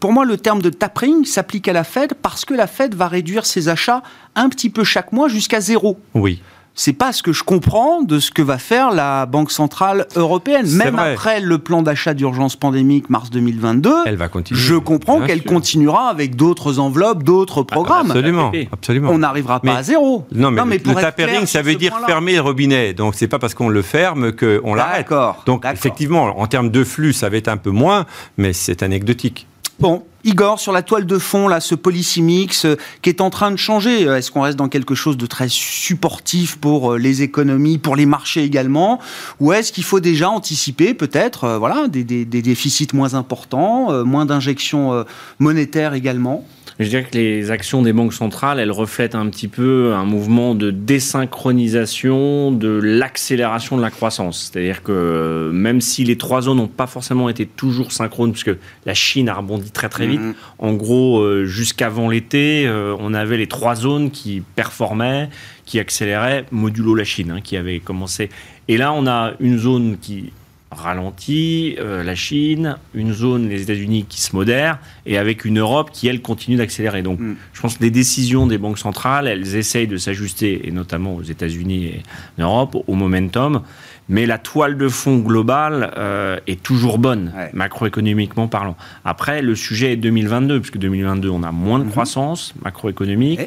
pour 0.00 0.12
moi, 0.12 0.24
le 0.24 0.36
terme 0.36 0.62
de 0.62 0.70
tapering 0.70 1.24
s'applique 1.24 1.68
à 1.68 1.72
la 1.72 1.84
Fed 1.84 2.14
parce 2.14 2.44
que 2.44 2.54
la 2.54 2.66
Fed 2.66 2.94
va 2.94 3.08
réduire 3.08 3.46
ses 3.46 3.68
achats 3.68 4.02
un 4.34 4.48
petit 4.48 4.70
peu 4.70 4.84
chaque 4.84 5.12
mois 5.12 5.28
jusqu'à 5.28 5.60
zéro. 5.60 5.98
Oui 6.14 6.40
c'est 6.74 6.92
pas 6.92 7.12
ce 7.12 7.22
que 7.22 7.32
je 7.32 7.44
comprends 7.44 8.02
de 8.02 8.18
ce 8.18 8.30
que 8.30 8.42
va 8.42 8.58
faire 8.58 8.90
la 8.90 9.26
Banque 9.26 9.52
centrale 9.52 10.06
européenne. 10.16 10.68
Même 10.70 10.98
après 10.98 11.40
le 11.40 11.58
plan 11.58 11.82
d'achat 11.82 12.14
d'urgence 12.14 12.56
pandémique 12.56 13.10
mars 13.10 13.30
2022, 13.30 13.92
elle 14.06 14.16
va 14.16 14.28
continuer. 14.28 14.58
Je 14.58 14.74
comprends 14.74 15.20
qu'elle 15.20 15.44
continuera 15.44 16.08
avec 16.08 16.36
d'autres 16.36 16.78
enveloppes, 16.78 17.22
d'autres 17.22 17.64
ah, 17.68 17.72
programmes. 17.72 18.10
Absolument, 18.10 18.52
absolument. 18.72 19.10
On 19.10 19.18
n'arrivera 19.18 19.60
pas 19.60 19.76
à 19.76 19.82
zéro. 19.82 20.26
Non, 20.32 20.50
mais, 20.50 20.78
le 20.78 20.94
tapering, 20.94 21.46
ça 21.46 21.62
veut 21.62 21.76
dire 21.76 21.96
fermer 22.06 22.34
le 22.34 22.40
robinet. 22.40 22.92
Donc 22.92 23.14
c'est 23.14 23.28
pas 23.28 23.38
parce 23.38 23.54
qu'on 23.54 23.68
le 23.68 23.82
ferme 23.82 24.32
qu'on 24.32 24.74
l'arrête. 24.74 25.12
Donc 25.46 25.64
effectivement, 25.64 26.38
en 26.40 26.46
termes 26.46 26.70
de 26.70 26.84
flux, 26.84 27.12
ça 27.12 27.28
va 27.28 27.36
être 27.36 27.48
un 27.48 27.56
peu 27.56 27.70
moins, 27.70 28.06
mais 28.36 28.52
c'est 28.52 28.82
anecdotique. 28.82 29.46
Bon, 29.80 30.04
Igor, 30.24 30.58
sur 30.58 30.72
la 30.72 30.80
toile 30.80 31.04
de 31.04 31.18
fond, 31.18 31.48
là, 31.48 31.60
ce 31.60 31.74
policy 31.74 32.22
mix 32.22 32.64
euh, 32.64 32.76
qui 33.02 33.10
est 33.10 33.20
en 33.20 33.28
train 33.28 33.50
de 33.50 33.56
changer, 33.56 34.08
euh, 34.08 34.16
est-ce 34.16 34.30
qu'on 34.30 34.40
reste 34.40 34.56
dans 34.56 34.70
quelque 34.70 34.94
chose 34.94 35.18
de 35.18 35.26
très 35.26 35.48
supportif 35.50 36.56
pour 36.56 36.94
euh, 36.94 36.98
les 36.98 37.20
économies, 37.20 37.76
pour 37.76 37.94
les 37.94 38.06
marchés 38.06 38.42
également? 38.42 39.00
Ou 39.38 39.52
est-ce 39.52 39.70
qu'il 39.70 39.84
faut 39.84 40.00
déjà 40.00 40.30
anticiper 40.30 40.94
peut-être 40.94 41.58
voilà, 41.58 41.88
des, 41.88 42.24
déficits 42.24 42.88
moins 42.94 43.14
importants, 43.14 44.04
moins 44.04 44.24
d'injections 44.24 45.04
monétaires 45.38 45.92
également? 45.92 46.44
Je 46.80 46.88
dirais 46.88 47.04
que 47.04 47.16
les 47.16 47.52
actions 47.52 47.82
des 47.82 47.92
banques 47.92 48.14
centrales, 48.14 48.58
elles 48.58 48.72
reflètent 48.72 49.14
un 49.14 49.28
petit 49.28 49.46
peu 49.46 49.92
un 49.94 50.04
mouvement 50.04 50.56
de 50.56 50.72
désynchronisation 50.72 52.50
de 52.50 52.80
l'accélération 52.82 53.76
de 53.76 53.82
la 53.82 53.90
croissance. 53.90 54.50
C'est-à-dire 54.50 54.82
que 54.82 55.50
même 55.52 55.80
si 55.80 56.02
les 56.02 56.18
trois 56.18 56.42
zones 56.42 56.56
n'ont 56.56 56.66
pas 56.66 56.88
forcément 56.88 57.28
été 57.28 57.46
toujours 57.46 57.92
synchrones, 57.92 58.32
puisque 58.32 58.56
la 58.86 58.94
Chine 58.94 59.28
a 59.28 59.34
rebondi 59.34 59.70
très 59.70 59.88
très 59.88 60.08
vite, 60.08 60.13
mm-hmm. 60.18 60.34
en 60.58 60.72
gros, 60.74 61.20
euh, 61.20 61.44
jusqu'avant 61.46 62.08
l'été, 62.08 62.66
euh, 62.66 62.96
on 62.98 63.14
avait 63.14 63.36
les 63.36 63.46
trois 63.46 63.74
zones 63.74 64.10
qui 64.10 64.42
performaient, 64.54 65.28
qui 65.64 65.78
accéléraient, 65.78 66.46
modulo 66.50 66.94
la 66.94 67.04
Chine, 67.04 67.30
hein, 67.30 67.40
qui 67.42 67.56
avait 67.56 67.80
commencé. 67.80 68.30
Et 68.68 68.76
là, 68.76 68.92
on 68.92 69.06
a 69.06 69.32
une 69.40 69.58
zone 69.58 69.96
qui 70.00 70.32
ralentit, 70.74 71.76
euh, 71.78 72.02
la 72.02 72.14
Chine, 72.14 72.76
une 72.94 73.12
zone, 73.12 73.48
les 73.48 73.62
États-Unis 73.62 74.06
qui 74.08 74.20
se 74.20 74.34
modèrent, 74.34 74.78
et 75.06 75.18
avec 75.18 75.44
une 75.44 75.58
Europe 75.58 75.90
qui, 75.92 76.08
elle, 76.08 76.20
continue 76.20 76.56
d'accélérer. 76.56 77.02
Donc, 77.02 77.20
Mm. 77.20 77.36
je 77.52 77.60
pense 77.60 77.78
que 77.78 77.82
les 77.82 77.90
décisions 77.90 78.46
des 78.46 78.58
banques 78.58 78.78
centrales, 78.78 79.26
elles 79.26 79.56
essayent 79.56 79.86
de 79.86 79.96
s'ajuster, 79.96 80.66
et 80.66 80.70
notamment 80.70 81.14
aux 81.14 81.22
États-Unis 81.22 81.84
et 81.84 82.02
en 82.38 82.42
Europe, 82.42 82.76
au 82.86 82.94
momentum. 82.94 83.62
Mais 84.08 84.26
la 84.26 84.36
toile 84.38 84.76
de 84.76 84.88
fond 84.88 85.16
globale 85.18 85.92
euh, 85.96 86.38
est 86.46 86.62
toujours 86.62 86.98
bonne, 86.98 87.32
Ouais. 87.36 87.50
macroéconomiquement 87.54 88.48
parlant. 88.48 88.76
Après, 89.04 89.40
le 89.40 89.54
sujet 89.54 89.92
est 89.92 89.96
2022, 89.96 90.60
puisque 90.60 90.78
2022, 90.78 91.30
on 91.30 91.42
a 91.42 91.52
moins 91.52 91.78
de 91.78 91.84
Mhm. 91.84 91.90
croissance 91.90 92.54
macroéconomique. 92.62 93.40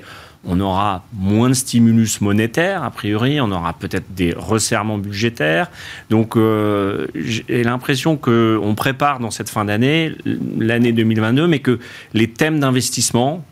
On 0.50 0.60
aura 0.60 1.04
moins 1.14 1.50
de 1.50 1.54
stimulus 1.54 2.22
monétaire, 2.22 2.84
a 2.84 2.90
priori. 2.90 3.42
On 3.42 3.52
aura 3.52 3.74
peut-être 3.74 4.06
des 4.16 4.34
resserrements 4.38 4.98
budgétaires. 4.98 5.70
Donc, 6.10 6.38
euh, 6.38 7.08
j'ai 7.16 7.64
l'impression 7.64 8.16
qu'on 8.18 8.74
prépare 8.76 9.20
dans 9.20 9.32
cette 9.32 9.50
fin 9.50 9.66
d'année, 9.66 10.14
l'année 10.58 10.92
2022, 10.94 11.48
mais 11.48 11.60
que 11.60 11.80
les 12.14 12.28
thèmes 12.30 12.60
d'investissement, 12.62 13.44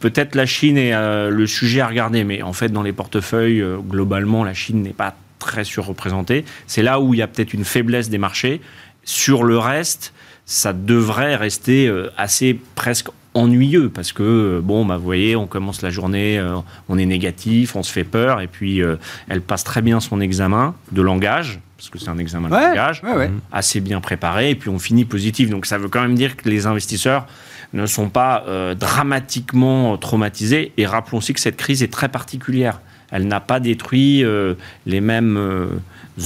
peut-être 0.00 0.34
la 0.34 0.46
Chine 0.46 0.78
est 0.78 0.94
euh, 0.94 1.28
le 1.30 1.46
sujet 1.46 1.80
à 1.80 1.86
regarder, 1.88 2.24
mais 2.24 2.42
en 2.42 2.54
fait, 2.54 2.70
dans 2.70 2.82
les 2.82 2.92
portefeuilles, 2.92 3.60
euh, 3.60 3.76
globalement, 3.78 4.44
la 4.44 4.54
Chine 4.54 4.82
n'est 4.82 4.90
pas 4.94 5.14
très 5.44 5.64
surreprésentée. 5.64 6.44
C'est 6.66 6.82
là 6.82 7.00
où 7.00 7.14
il 7.14 7.18
y 7.18 7.22
a 7.22 7.26
peut-être 7.26 7.52
une 7.52 7.64
faiblesse 7.64 8.08
des 8.10 8.18
marchés. 8.18 8.60
Sur 9.04 9.44
le 9.44 9.58
reste, 9.58 10.12
ça 10.46 10.72
devrait 10.72 11.36
rester 11.36 11.86
euh, 11.86 12.10
assez 12.16 12.58
presque 12.74 13.08
ennuyeux 13.34 13.88
parce 13.88 14.12
que 14.12 14.22
euh, 14.22 14.60
bon 14.62 14.84
bah 14.86 14.96
vous 14.96 15.02
voyez 15.04 15.34
on 15.34 15.48
commence 15.48 15.82
la 15.82 15.90
journée 15.90 16.38
euh, 16.38 16.54
on 16.88 16.98
est 16.98 17.04
négatif 17.06 17.74
on 17.74 17.82
se 17.82 17.90
fait 17.90 18.04
peur 18.04 18.40
et 18.40 18.46
puis 18.46 18.80
euh, 18.80 18.94
elle 19.28 19.40
passe 19.40 19.64
très 19.64 19.82
bien 19.82 19.98
son 19.98 20.20
examen 20.20 20.76
de 20.92 21.02
langage 21.02 21.58
parce 21.76 21.90
que 21.90 21.98
c'est 21.98 22.10
un 22.10 22.18
examen 22.18 22.48
de 22.48 22.54
Ouais, 22.54 22.68
langage 22.68 23.02
ouais, 23.02 23.12
ouais. 23.16 23.30
assez 23.50 23.80
bien 23.80 24.00
préparé 24.00 24.50
et 24.50 24.54
puis 24.54 24.68
on 24.70 24.78
finit 24.78 25.04
positif 25.04 25.50
donc 25.50 25.66
ça 25.66 25.78
veut 25.78 25.88
quand 25.88 26.00
même 26.02 26.14
dire 26.14 26.36
que 26.36 26.48
les 26.48 26.66
investisseurs 26.66 27.26
ne 27.72 27.86
sont 27.86 28.08
pas 28.08 28.44
euh, 28.46 28.76
dramatiquement 28.76 29.96
traumatisés 29.98 30.72
et 30.76 30.86
rappelons 30.86 31.18
aussi 31.18 31.32
que 31.34 31.40
cette 31.40 31.56
crise 31.56 31.82
est 31.82 31.92
très 31.92 32.08
particulière 32.08 32.80
elle 33.14 33.28
n'a 33.28 33.38
pas 33.38 33.60
détruit 33.60 34.24
euh, 34.24 34.54
les 34.86 35.00
mêmes 35.00 35.36
euh, 35.36 35.66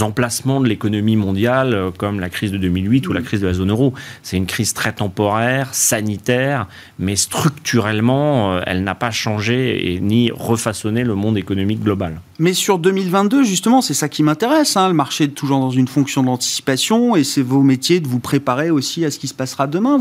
emplacements 0.00 0.58
de 0.58 0.66
l'économie 0.66 1.16
mondiale 1.16 1.74
euh, 1.74 1.90
comme 1.90 2.18
la 2.18 2.30
crise 2.30 2.50
de 2.50 2.56
2008 2.56 3.06
ou 3.08 3.12
la 3.12 3.20
crise 3.20 3.42
de 3.42 3.46
la 3.46 3.52
zone 3.52 3.70
euro. 3.70 3.92
C'est 4.22 4.38
une 4.38 4.46
crise 4.46 4.72
très 4.72 4.92
temporaire, 4.92 5.74
sanitaire, 5.74 6.66
mais 6.98 7.14
structurellement, 7.14 8.58
elle 8.64 8.84
n'a 8.84 8.94
pas 8.94 9.10
changé 9.10 9.92
et 9.92 10.00
ni 10.00 10.30
refaçonné 10.30 11.04
le 11.04 11.14
monde 11.14 11.36
économique 11.36 11.82
global. 11.82 12.22
Mais 12.38 12.54
sur 12.54 12.78
2022, 12.78 13.42
justement, 13.42 13.82
c'est 13.82 13.94
ça 13.94 14.08
qui 14.08 14.22
m'intéresse. 14.22 14.76
hein. 14.76 14.88
Le 14.88 14.94
marché 14.94 15.24
est 15.24 15.28
toujours 15.28 15.58
dans 15.58 15.70
une 15.70 15.88
fonction 15.88 16.22
d'anticipation 16.22 17.16
et 17.16 17.24
c'est 17.24 17.42
vos 17.42 17.62
métiers 17.62 17.98
de 18.00 18.06
vous 18.06 18.20
préparer 18.20 18.70
aussi 18.70 19.04
à 19.04 19.10
ce 19.10 19.18
qui 19.18 19.26
se 19.26 19.34
passera 19.34 19.66
demain. 19.66 20.00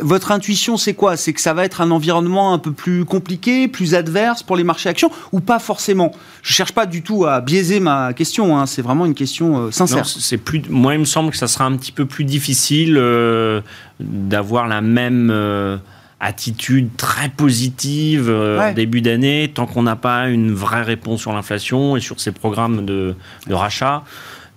Votre 0.00 0.32
intuition, 0.32 0.76
c'est 0.76 0.94
quoi? 0.94 1.16
C'est 1.16 1.32
que 1.32 1.40
ça 1.40 1.54
va 1.54 1.64
être 1.64 1.80
un 1.80 1.90
environnement 1.92 2.52
un 2.52 2.58
peu 2.58 2.72
plus 2.72 3.04
compliqué, 3.04 3.68
plus 3.68 3.94
adverse 3.94 4.42
pour 4.42 4.56
les 4.56 4.64
marchés 4.64 4.88
actions 4.88 5.10
ou 5.30 5.40
pas 5.40 5.60
forcément? 5.60 6.01
Je 6.42 6.52
cherche 6.52 6.72
pas 6.72 6.86
du 6.86 7.02
tout 7.02 7.24
à 7.26 7.40
biaiser 7.40 7.78
ma 7.80 8.12
question. 8.14 8.58
hein. 8.58 8.66
C'est 8.66 8.82
vraiment 8.82 9.06
une 9.06 9.14
question 9.14 9.66
euh, 9.66 9.70
sincère. 9.70 10.06
C'est 10.06 10.38
plus. 10.38 10.62
Moi, 10.68 10.94
il 10.94 11.00
me 11.00 11.04
semble 11.04 11.30
que 11.30 11.36
ça 11.36 11.46
sera 11.48 11.64
un 11.66 11.76
petit 11.76 11.92
peu 11.92 12.04
plus 12.06 12.24
difficile 12.24 12.96
euh, 12.98 13.60
d'avoir 14.00 14.66
la 14.66 14.80
même 14.80 15.30
euh, 15.30 15.76
attitude 16.20 16.88
très 16.96 17.28
positive 17.28 18.28
Ouais. 18.28 18.70
en 18.70 18.72
début 18.72 19.00
d'année 19.02 19.50
tant 19.54 19.66
qu'on 19.66 19.82
n'a 19.82 19.96
pas 19.96 20.28
une 20.28 20.52
vraie 20.52 20.82
réponse 20.82 21.20
sur 21.20 21.32
l'inflation 21.32 21.96
et 21.96 22.00
sur 22.00 22.20
ces 22.20 22.32
programmes 22.32 22.84
de, 22.84 23.14
de 23.46 23.54
rachat. 23.54 24.02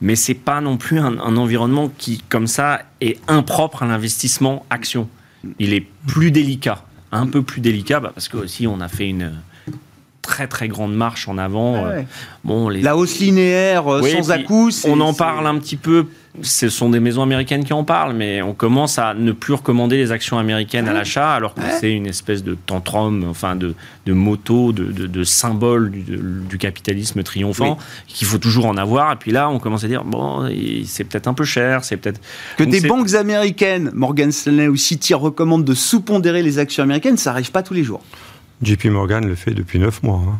Mais 0.01 0.15
c'est 0.15 0.33
pas 0.33 0.59
non 0.61 0.77
plus 0.77 0.99
un, 0.99 1.17
un 1.19 1.37
environnement 1.37 1.89
qui, 1.97 2.21
comme 2.29 2.47
ça, 2.47 2.81
est 3.01 3.17
impropre 3.29 3.83
à 3.83 3.85
l'investissement 3.87 4.65
action. 4.69 5.07
Il 5.59 5.73
est 5.73 5.85
plus 6.07 6.31
délicat, 6.31 6.83
un 7.11 7.27
peu 7.27 7.41
plus 7.41 7.61
délicat, 7.61 7.99
bah, 7.99 8.11
parce 8.13 8.27
que 8.27 8.37
aussi 8.37 8.67
on 8.67 8.81
a 8.81 8.87
fait 8.87 9.07
une 9.07 9.31
très 10.25 10.47
très 10.47 10.67
grande 10.67 10.93
marche 10.95 11.27
en 11.27 11.37
avant. 11.37 11.75
Euh, 11.85 11.97
ouais. 11.99 12.07
Bon, 12.43 12.69
les, 12.69 12.81
La 12.81 12.97
hausse 12.97 13.19
linéaire 13.19 13.87
euh, 13.87 14.01
Oui, 14.01 14.11
sans 14.11 14.31
à-coups. 14.31 14.75
c'est- 14.75 14.89
on 14.89 14.99
en 14.99 15.13
parle 15.13 15.47
un 15.47 15.57
petit 15.57 15.77
peu. 15.77 16.05
Ce 16.41 16.67
sont 16.67 16.89
des 16.89 16.99
maisons 16.99 17.21
américaines 17.23 17.63
qui 17.63 17.71
en 17.71 17.85
parlent, 17.85 18.13
mais 18.13 18.41
on 18.41 18.53
commence 18.53 18.99
à 18.99 19.13
ne 19.13 19.31
plus 19.31 19.53
recommander 19.53 19.95
les 19.95 20.11
actions 20.11 20.37
américaines 20.37 20.85
à 20.89 20.91
l'achat, 20.91 21.33
alors 21.33 21.53
que 21.53 21.61
c'est 21.79 21.93
une 21.93 22.07
espèce 22.07 22.43
de 22.43 22.55
tantrum, 22.65 23.25
enfin 23.29 23.55
de, 23.55 23.73
de 24.05 24.11
moto, 24.11 24.73
de, 24.73 24.83
de, 24.83 25.07
de 25.07 25.23
symbole 25.23 25.91
du, 25.91 26.57
capitalisme 26.57 27.23
triomphant, 27.23 27.77
qu'il 28.07 28.27
faut 28.27 28.37
toujours 28.37 28.65
en 28.65 28.75
avoir. 28.75 29.13
Et 29.13 29.15
puis 29.15 29.31
là, 29.31 29.49
on 29.49 29.59
commence 29.59 29.85
à 29.85 29.87
dire 29.87 30.03
bon, 30.03 30.49
c'est 30.85 31.05
peut-être 31.05 31.27
un 31.29 31.33
peu 31.33 31.45
cher, 31.45 31.85
c'est 31.85 31.95
peut-être 31.95 32.19
Que 32.57 32.63
Donc 32.63 32.73
des 32.73 32.81
banques 32.81 33.13
américaines, 33.13 33.91
Morgan 33.93 34.29
Stanley 34.33 34.67
ou 34.67 34.75
Citi 34.75 35.13
recommandent 35.13 35.63
de 35.63 35.73
sous-pondérer 35.73 36.43
les 36.43 36.59
actions 36.59 36.83
américaines, 36.83 37.15
ça 37.15 37.31
arrive 37.31 37.51
pas 37.51 37.63
tous 37.63 37.73
les 37.73 37.83
jours. 37.85 38.01
JP 38.61 38.85
Morgan 38.85 39.25
le 39.27 39.35
fait 39.35 39.51
depuis 39.51 39.79
9 39.79 40.03
mois. 40.03 40.21
hein. 40.27 40.39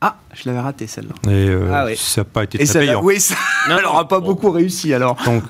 Ah, 0.00 0.16
je 0.34 0.42
l'avais 0.48 0.60
raté 0.60 0.86
celle-là. 0.86 1.14
Et 1.30 1.48
euh, 1.48 1.70
Ah 1.72 1.84
oui. 1.86 1.96
ça 1.96 2.20
n'a 2.20 2.24
pas 2.26 2.44
été 2.44 2.62
Et 2.62 2.66
très 2.66 2.80
payant. 2.80 3.02
oui, 3.02 3.18
ça, 3.18 3.34
n'aura 3.68 4.06
pas 4.06 4.20
Bon. 4.20 4.26
beaucoup 4.26 4.50
réussi 4.50 4.92
alors. 4.92 5.16
Donc, 5.24 5.42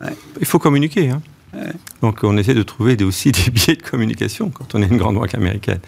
il 0.40 0.46
faut 0.46 0.58
communiquer. 0.58 1.10
hein. 1.10 1.22
Donc, 2.02 2.20
on 2.24 2.36
essaie 2.36 2.54
de 2.54 2.62
trouver 2.62 2.96
des- 2.96 3.04
aussi 3.04 3.32
des 3.32 3.50
biais 3.50 3.76
de 3.76 3.82
communication 3.82 4.50
quand 4.50 4.74
on 4.74 4.82
est 4.82 4.86
une 4.88 4.98
grande 4.98 5.14
banque 5.14 5.34
américaine. 5.34 5.80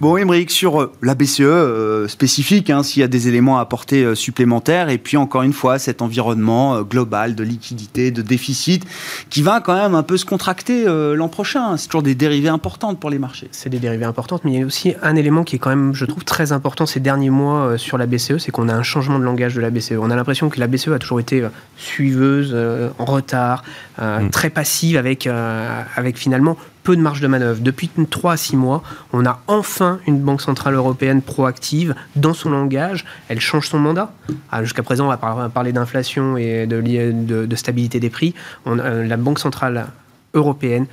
Bon, 0.00 0.16
Émeric, 0.16 0.50
sur 0.50 0.80
euh, 0.80 0.92
la 1.02 1.14
BCE 1.16 1.40
euh, 1.40 2.06
spécifique, 2.06 2.70
hein, 2.70 2.84
s'il 2.84 3.00
y 3.00 3.04
a 3.04 3.08
des 3.08 3.26
éléments 3.26 3.58
à 3.58 3.62
apporter 3.62 4.04
euh, 4.04 4.14
supplémentaires, 4.14 4.88
et 4.88 4.98
puis 4.98 5.16
encore 5.16 5.42
une 5.42 5.52
fois, 5.52 5.78
cet 5.80 6.02
environnement 6.02 6.76
euh, 6.76 6.82
global 6.82 7.34
de 7.34 7.42
liquidité, 7.42 8.12
de 8.12 8.22
déficit, 8.22 8.86
qui 9.28 9.42
va 9.42 9.60
quand 9.60 9.74
même 9.74 9.96
un 9.96 10.04
peu 10.04 10.16
se 10.16 10.24
contracter 10.24 10.86
euh, 10.86 11.16
l'an 11.16 11.28
prochain. 11.28 11.76
C'est 11.76 11.88
toujours 11.88 12.04
des 12.04 12.14
dérivés 12.14 12.48
importantes 12.48 13.00
pour 13.00 13.10
les 13.10 13.18
marchés. 13.18 13.48
C'est 13.50 13.70
des 13.70 13.80
dérivés 13.80 14.04
importantes, 14.04 14.42
mais 14.44 14.52
il 14.52 14.60
y 14.60 14.62
a 14.62 14.66
aussi 14.66 14.94
un 15.02 15.16
élément 15.16 15.42
qui 15.42 15.56
est 15.56 15.58
quand 15.58 15.70
même, 15.70 15.94
je 15.94 16.04
trouve, 16.04 16.24
très 16.24 16.52
important 16.52 16.86
ces 16.86 17.00
derniers 17.00 17.30
mois 17.30 17.66
euh, 17.66 17.76
sur 17.76 17.98
la 17.98 18.06
BCE, 18.06 18.38
c'est 18.38 18.52
qu'on 18.52 18.68
a 18.68 18.74
un 18.74 18.84
changement 18.84 19.18
de 19.18 19.24
langage 19.24 19.54
de 19.54 19.60
la 19.60 19.70
BCE. 19.70 19.94
On 20.00 20.10
a 20.10 20.16
l'impression 20.16 20.48
que 20.48 20.60
la 20.60 20.68
BCE 20.68 20.88
a 20.88 20.98
toujours 21.00 21.18
été 21.18 21.42
euh, 21.42 21.48
suiveuse, 21.76 22.52
euh, 22.54 22.90
en 22.98 23.04
retard, 23.04 23.64
euh, 24.00 24.20
Mm. 24.20 24.30
très 24.30 24.50
passive, 24.50 24.96
avec, 24.96 25.26
euh, 25.26 25.82
avec 25.96 26.16
finalement 26.16 26.56
peu 26.82 26.96
de 26.96 27.00
marge 27.00 27.20
de 27.20 27.26
manœuvre. 27.26 27.60
Depuis 27.60 27.88
3 28.10 28.32
à 28.32 28.36
6 28.36 28.56
mois, 28.56 28.82
on 29.12 29.24
a 29.26 29.40
enfin 29.46 30.00
une 30.06 30.18
Banque 30.20 30.40
Centrale 30.42 30.74
Européenne 30.74 31.22
proactive 31.22 31.94
dans 32.16 32.34
son 32.34 32.50
langage. 32.50 33.04
Elle 33.28 33.40
change 33.40 33.68
son 33.68 33.78
mandat. 33.78 34.12
Ah, 34.50 34.62
Jusqu'à 34.62 34.82
présent, 34.82 35.06
on 35.06 35.08
va 35.08 35.16
par- 35.16 35.50
parler 35.50 35.72
d'inflation 35.72 36.36
et 36.36 36.66
de, 36.66 36.76
li- 36.76 37.12
de- 37.12 37.46
de 37.46 37.56
stabilité 37.56 38.00
des 38.00 38.10
prix. 38.10 38.34
Euh, 38.66 39.06
la 39.06 39.16
Banque 39.16 39.38
Centrale 39.38 39.86
Européenne 40.34 40.86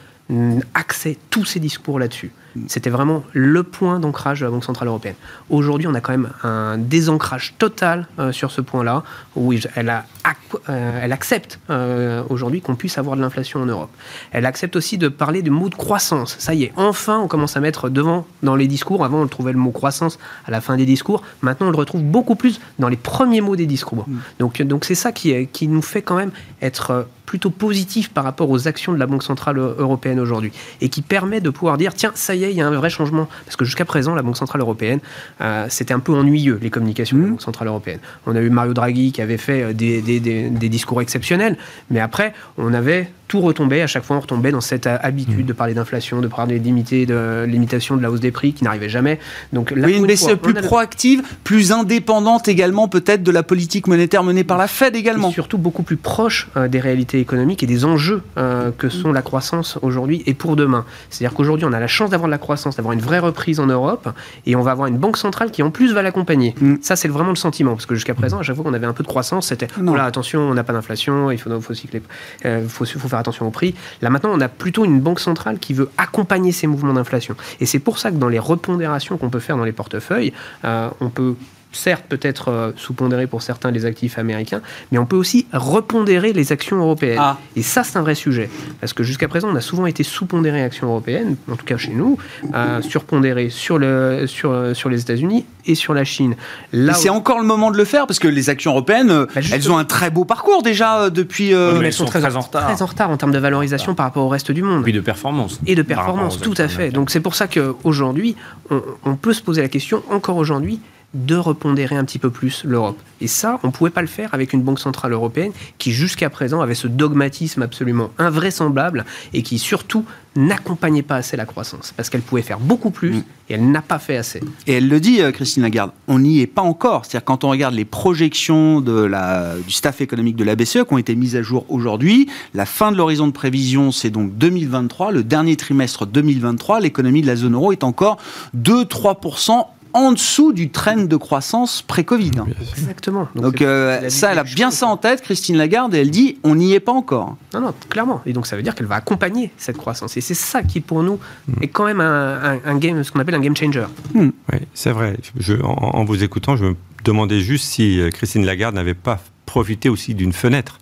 axait 0.74 1.18
tous 1.30 1.46
ses 1.46 1.60
discours 1.60 1.98
là-dessus. 2.00 2.32
C'était 2.68 2.90
vraiment 2.90 3.24
le 3.34 3.64
point 3.64 4.00
d'ancrage 4.00 4.40
de 4.40 4.46
la 4.46 4.52
Banque 4.52 4.64
Centrale 4.64 4.88
Européenne. 4.88 5.16
Aujourd'hui, 5.50 5.88
on 5.88 5.94
a 5.94 6.02
quand 6.02 6.12
même 6.12 6.30
un 6.44 6.78
désancrage 6.78 7.54
total 7.58 8.08
euh, 8.18 8.32
sur 8.32 8.52
ce 8.52 8.62
point-là, 8.62 9.04
où 9.36 9.54
elle, 9.76 9.90
a, 9.90 10.06
ac- 10.24 10.60
euh, 10.70 11.00
elle 11.02 11.12
accepte 11.12 11.60
euh, 11.70 12.24
aujourd'hui 12.30 12.62
qu'on 12.62 12.76
puisse 12.76 12.98
avoir 12.98 13.16
de 13.16 13.22
l'inflation 13.22 13.62
en 13.62 13.66
Europe. 13.66 13.92
Elle 14.32 14.46
accepte 14.46 14.76
aussi 14.76 14.98
de 14.98 15.08
parler 15.08 15.42
du 15.42 15.50
mot 15.52 15.70
de 15.70 15.76
croissance. 15.76 16.36
Ça 16.40 16.54
y 16.54 16.64
est, 16.64 16.74
enfin, 16.76 17.20
on 17.20 17.28
commence 17.28 17.56
à 17.56 17.60
mettre 17.60 17.90
devant 17.90 18.26
dans 18.44 18.56
les 18.56 18.68
discours. 18.68 19.06
Avant, 19.06 19.22
on 19.22 19.28
trouvait 19.28 19.54
le 19.54 19.60
mot 19.60 19.72
croissance 19.72 20.18
à 20.46 20.52
la 20.52 20.62
fin 20.62 20.76
des 20.76 20.86
discours. 20.86 21.22
Maintenant, 21.42 21.68
on 21.68 21.72
le 21.72 21.78
retrouve 21.78 22.04
beaucoup 22.04 22.36
plus 22.36 22.60
dans 22.80 22.90
les 22.90 22.98
premiers 22.98 23.42
mots 23.42 23.56
des 23.56 23.68
discours. 23.68 24.06
Donc, 24.40 24.62
donc 24.62 24.86
c'est 24.86 24.96
ça 24.96 25.12
qui, 25.12 25.48
qui 25.48 25.68
nous 25.68 25.82
fait 25.82 26.02
quand 26.02 26.16
même 26.16 26.32
être 26.62 27.08
plutôt 27.30 27.52
positif 27.52 28.10
par 28.10 28.24
rapport 28.24 28.50
aux 28.50 28.68
actions 28.68 28.92
de 28.92 28.98
la 28.98 29.06
Banque 29.06 29.22
Centrale 29.22 29.60
Européenne 29.60 30.20
aujourd'hui. 30.20 30.52
Et 30.82 30.90
qui 30.90 31.04
permet 31.04 31.42
de 31.42 31.52
pouvoir 31.52 31.78
dire, 31.78 31.94
tiens, 31.94 32.12
ça 32.16 32.34
y 32.34 32.44
est, 32.44 32.50
il 32.52 32.58
y 32.58 32.62
a 32.62 32.68
un 32.68 32.72
vrai 32.76 32.90
changement. 32.90 33.28
Parce 33.46 33.56
que 33.56 33.66
jusqu'à 33.66 33.86
présent, 33.86 34.16
la 34.16 34.24
Banque 34.24 34.36
Centrale 34.38 34.62
Européenne, 34.62 35.00
euh, 35.42 35.68
c'était 35.70 35.94
un 35.94 36.00
peu 36.00 36.12
ennuyeux, 36.14 36.58
les 36.60 36.72
communications 36.72 37.18
de 37.18 37.22
la 37.24 37.30
Banque 37.30 37.44
Centrale 37.44 37.68
Européenne. 37.68 38.00
On 38.26 38.36
a 38.36 38.42
eu 38.42 38.50
Mario 38.50 38.74
Draghi 38.74 39.12
qui 39.12 39.22
avait 39.22 39.38
fait 39.38 39.62
euh, 39.62 39.74
des, 39.74 40.02
des- 40.02 40.20
des- 40.20 40.50
des 40.50 40.70
discours 40.70 41.02
exceptionnels, 41.04 41.56
mais 41.92 42.00
après, 42.00 42.34
on 42.58 42.74
avait 42.74 43.12
tout 43.28 43.42
retombé, 43.42 43.84
à 43.84 43.86
chaque 43.86 44.04
fois 44.06 44.18
on 44.18 44.22
retombait 44.22 44.50
dans 44.52 44.60
cette 44.60 44.88
euh, 44.88 44.98
habitude 45.04 45.46
de 45.46 45.54
parler 45.54 45.76
d'inflation, 45.76 46.20
de 46.20 46.28
parler 46.28 46.58
de 46.60 47.46
limitation 47.46 47.96
de 47.96 48.02
la 48.02 48.10
hausse 48.10 48.20
des 48.22 48.32
prix 48.32 48.54
qui 48.54 48.64
n'arrivait 48.64 48.90
jamais. 48.90 49.20
Donc 49.54 49.70
là, 49.70 49.86
Oui, 49.86 49.98
une 49.98 50.08
BCE 50.08 50.34
plus 50.36 50.58
a- 50.58 50.62
proactive, 50.64 51.22
plus 51.44 51.72
indépendante 51.72 52.48
également 52.48 52.88
peut-être 52.88 53.22
de 53.22 53.30
la 53.32 53.44
politique 53.44 53.86
monétaire 53.86 54.24
menée 54.24 54.44
par 54.44 54.58
la 54.58 54.68
Fed 54.68 54.96
également. 54.96 55.30
Et 55.30 55.34
surtout 55.34 55.60
beaucoup 55.60 55.84
plus 55.84 55.96
proche 55.98 56.50
euh, 56.58 56.68
des 56.68 56.80
réalités 56.80 57.19
économiques 57.20 57.64
et 57.64 57.68
des 57.68 57.86
enjeux 57.86 58.22
euh, 58.38 58.72
que 58.78 58.90
sont 58.90 59.12
la 59.12 59.22
croissance 59.22 59.78
aujourd'hui 59.82 60.24
et 60.26 60.34
pour 60.34 60.56
demain. 60.56 60.86
C'est-à-dire 61.10 61.36
qu'aujourd'hui, 61.36 61.66
on 61.66 61.74
a 61.74 61.80
la 61.80 61.88
chance 61.88 62.10
d'avoir 62.10 62.28
de 62.28 62.32
la 62.32 62.38
croissance, 62.38 62.76
d'avoir 62.76 62.94
une 62.94 63.02
vraie 63.02 63.20
reprise 63.20 63.60
en 63.60 63.68
Europe, 63.68 64.10
et 64.46 64.56
on 64.56 64.62
va 64.62 64.72
avoir 64.72 64.88
une 64.88 64.98
banque 64.98 65.18
centrale 65.18 65.52
qui 65.52 65.64
en 65.64 65.72
plus 65.72 65.94
va 65.94 66.02
l'accompagner. 66.02 66.56
Mm. 66.60 66.76
Ça, 66.82 66.96
c'est 66.96 67.08
vraiment 67.08 67.30
le 67.30 67.36
sentiment, 67.36 67.74
parce 67.74 67.86
que 67.86 67.96
jusqu'à 67.96 68.14
présent, 68.14 68.40
à 68.40 68.44
chaque 68.44 68.56
fois 68.56 68.66
qu'on 68.66 68.74
avait 68.74 68.88
un 68.88 68.94
peu 68.94 69.04
de 69.04 69.08
croissance, 69.08 69.48
c'était 69.48 69.68
Non. 69.80 69.92
voilà, 69.92 70.06
attention, 70.06 70.42
on 70.42 70.54
n'a 70.54 70.64
pas 70.64 70.74
d'inflation, 70.74 71.32
il 71.32 71.38
faut, 71.38 71.50
faut, 71.62 71.74
cycler- 71.74 72.02
euh, 72.46 72.68
faut, 72.68 72.86
faut 72.86 73.08
faire 73.08 73.20
attention 73.20 73.48
au 73.48 73.52
prix. 73.52 73.76
Là 74.02 74.10
maintenant, 74.10 74.32
on 74.34 74.42
a 74.42 74.48
plutôt 74.50 74.86
une 74.86 75.00
banque 75.00 75.20
centrale 75.20 75.60
qui 75.60 75.74
veut 75.74 75.90
accompagner 75.98 76.52
ces 76.52 76.68
mouvements 76.68 76.94
d'inflation. 76.94 77.36
Et 77.60 77.66
c'est 77.66 77.80
pour 77.80 78.00
ça 78.00 78.12
que 78.12 78.16
dans 78.18 78.30
les 78.30 78.40
repondérations 78.40 79.18
qu'on 79.18 79.30
peut 79.30 79.40
faire 79.40 79.58
dans 79.58 79.64
les 79.66 79.72
portefeuilles, 79.72 80.34
euh, 80.66 80.90
on 81.02 81.10
peut 81.10 81.36
certes 81.72 82.06
peut-être 82.10 82.50
euh, 82.50 82.72
sous-pondérer 82.76 83.28
pour 83.28 83.42
certains 83.42 83.70
les 83.72 83.86
actifs 83.86 84.18
américains, 84.18 84.62
mais 84.92 84.98
on 84.98 85.06
peut 85.06 85.16
aussi 85.16 85.46
repondérer 85.54 86.34
les 86.34 86.52
actions 86.52 86.78
européennes. 86.78 87.20
Ah. 87.22 87.38
Et 87.56 87.62
ça, 87.62 87.84
c'est 87.84 87.98
un 87.98 88.02
vrai 88.02 88.16
sujet. 88.16 88.50
Parce 88.82 88.94
que 88.94 89.04
jusqu'à 89.04 89.28
présent, 89.28 89.50
on 89.52 89.56
a 89.56 89.62
souvent 89.62 89.86
été 89.86 90.04
sous-pondéré 90.04 90.64
actions 90.64 90.88
européennes, 90.88 91.36
en 91.52 91.56
tout 91.56 91.66
cas 91.66 91.78
chez 91.78 91.92
nous, 91.92 92.18
euh, 92.56 92.82
surpondéré 92.82 93.50
sur, 93.50 93.78
le, 93.78 94.26
sur, 94.28 94.52
euh, 94.52 94.74
sur 94.74 94.90
les 94.90 95.02
États-Unis 95.02 95.46
et 95.66 95.76
sur 95.76 95.94
la 95.94 96.04
Chine. 96.04 96.36
Là 96.74 96.94
c'est 96.96 97.10
où- 97.10 97.14
encore 97.14 97.40
le 97.40 97.46
moment 97.46 97.70
de 97.70 97.78
le 97.78 97.86
faire 97.86 98.08
parce 98.08 98.18
que 98.20 98.28
les 98.28 98.50
actions 98.50 98.72
européennes, 98.72 99.12
euh, 99.12 99.26
Bah, 99.36 99.42
elles 99.52 99.72
ont 99.72 99.78
un 99.78 99.86
très 99.86 100.10
beau 100.10 100.26
parcours 100.26 100.64
déjà 100.64 101.10
depuis. 101.12 101.54
euh, 101.54 101.74
Ouais, 101.74 101.80
mais 101.82 101.86
elles 101.88 101.94
sont 101.94 102.06
très, 102.06 102.24
en 102.36 102.40
retard. 102.40 102.66
très 102.66 102.82
en 102.82 102.86
retard 102.88 103.10
en 103.12 103.18
termes 103.18 103.32
de 103.32 103.38
valorisation 103.40 103.94
par 103.94 104.06
rapport 104.08 104.26
au 104.26 104.30
reste 104.30 104.52
du 104.52 104.64
monde. 104.64 104.84
Puis 104.84 104.94
de 104.94 105.02
performance. 105.02 105.60
et 105.68 105.76
de 105.76 105.82
performance, 105.84 106.40
tout 106.42 106.54
à 106.58 106.68
fait. 106.68 106.90
Donc 106.90 107.12
c'est 107.12 107.20
pour 107.20 107.36
ça 107.36 107.48
qu'aujourd'hui, 107.48 108.36
on, 108.72 108.82
on 109.06 109.16
peut 109.16 109.34
se 109.34 109.42
poser 109.44 109.62
la 109.62 109.68
question, 109.70 110.02
encore 110.10 110.38
aujourd'hui, 110.38 110.80
de 111.14 111.36
repondérer 111.36 111.96
un 111.96 112.06
petit 112.06 112.20
peu 112.20 112.30
plus 112.30 112.64
l'Europe. 112.64 113.00
Et 113.22 113.28
ça, 113.28 113.60
on 113.64 113.68
ne 113.68 113.72
pouvait 113.72 113.90
pas 113.90 114.02
le 114.02 114.08
faire 114.08 114.34
avec 114.34 114.54
une 114.54 114.62
banque 114.62 114.80
centrale 114.80 115.12
européenne 115.12 115.52
qui, 115.78 115.92
jusqu'à 115.92 116.30
présent, 116.30 116.62
avait 116.62 116.76
ce 116.76 116.88
dogmatisme 116.88 117.62
absolument 117.62 118.12
invraisemblable 118.18 119.06
et 119.34 119.42
qui, 119.42 119.60
surtout, 119.60 120.06
n'accompagnait 120.36 121.02
pas 121.02 121.16
assez 121.16 121.36
la 121.36 121.46
croissance. 121.46 121.94
Parce 121.98 122.10
qu'elle 122.10 122.22
pouvait 122.22 122.44
faire 122.44 122.60
beaucoup 122.60 122.92
plus 122.92 123.10
Mm. 123.10 123.24
et 123.50 123.54
elle 123.54 123.72
n'a 123.72 123.82
pas 123.82 124.00
fait 124.00 124.18
assez. 124.18 124.42
Et 124.68 124.74
elle 124.74 124.88
le 124.88 125.00
dit, 125.00 125.22
euh, 125.22 125.32
Christine 125.32 125.64
Lagarde, 125.64 125.92
on 126.08 126.20
n'y 126.20 126.42
est 126.42 126.48
pas 126.48 126.62
encore. 126.62 127.06
C'est-à-dire 127.06 127.26
quand 127.26 127.44
on 127.44 127.50
regarde 127.50 127.74
les 127.74 127.86
projections 127.86 128.82
de 128.82 129.02
la, 129.02 129.56
du 129.66 129.74
staff 129.74 130.02
économique 130.02 130.36
de 130.36 130.44
la 130.44 130.56
BCE 130.56 130.86
qui 130.88 130.94
ont 130.94 130.98
été 130.98 131.16
mises 131.16 131.36
à 131.36 131.42
jour 131.42 131.66
aujourd'hui, 131.70 132.30
la 132.54 132.66
fin 132.66 132.92
de 132.92 132.98
l'horizon 132.98 133.28
de 133.28 133.34
prévision, 133.34 133.92
c'est 133.92 134.10
donc 134.10 134.38
2023, 134.38 135.12
le 135.12 135.24
dernier 135.24 135.56
trimestre 135.56 136.06
2023, 136.06 136.80
l'économie 136.82 137.22
de 137.22 137.28
la 137.28 137.36
zone 137.36 137.56
euro 137.56 137.72
est 137.72 137.84
encore 137.84 138.18
2-3% 138.56 139.66
en 139.94 140.12
dessous 140.12 140.54
du 140.54 140.70
trend 140.70 140.98
de 141.06 141.16
croissance 141.16 141.82
pré-Covid. 141.82 142.32
Exactement. 142.78 143.28
Donc 143.36 143.62
euh, 143.62 144.02
la 144.02 144.10
ça, 144.10 144.32
elle 144.32 144.40
a 144.40 144.44
bien 144.44 144.72
ça 144.72 144.88
en 144.88 144.98
tête, 144.98 145.22
Christine 145.22 145.58
Lagarde, 145.58 145.94
et 145.96 146.00
elle 146.00 146.12
dit, 146.12 146.38
on 146.44 146.56
n'y 146.56 146.74
est 146.74 146.80
pas 146.80 146.92
encore. 146.92 147.38
Non, 147.54 147.62
non, 147.62 147.74
clairement. 147.90 148.22
Et 148.26 148.34
donc 148.34 148.48
ça 148.48 148.56
veut 148.56 148.64
dire 148.64 148.76
qu'elle 148.76 148.86
va 148.88 148.96
accompagner 148.96 149.52
cette 149.58 149.78
croissance. 149.78 150.16
Et 150.18 150.22
c'est 150.22 150.34
ça 150.34 150.64
qui, 150.64 150.80
pour 150.80 151.04
nous, 151.04 151.20
Mm. 151.48 151.64
est 151.64 151.68
quand 151.70 151.86
même 151.86 152.02
un, 152.02 152.54
un- 152.54 152.60
un 152.66 152.78
game, 152.78 153.04
ce 153.04 153.12
qu'on 153.12 153.20
appelle 153.20 153.36
un 153.36 153.40
game 153.40 153.56
changer. 153.56 153.86
Oui, 154.16 154.32
c'est 154.74 154.92
vrai. 154.92 155.18
Je, 155.38 155.54
en, 155.62 155.68
en 155.96 156.06
vous 156.06 156.24
écoutant, 156.24 156.56
je 156.56 156.66
me 156.66 156.76
demandais 157.04 157.40
juste 157.40 157.66
si 157.66 158.00
euh, 158.00 158.10
Christine 158.10 158.46
Lagarde 158.46 158.76
n'avait 158.76 158.94
pas 158.94 159.20
profité 159.46 159.90
aussi 159.90 160.14
d'une 160.14 160.34
fenêtre 160.34 160.78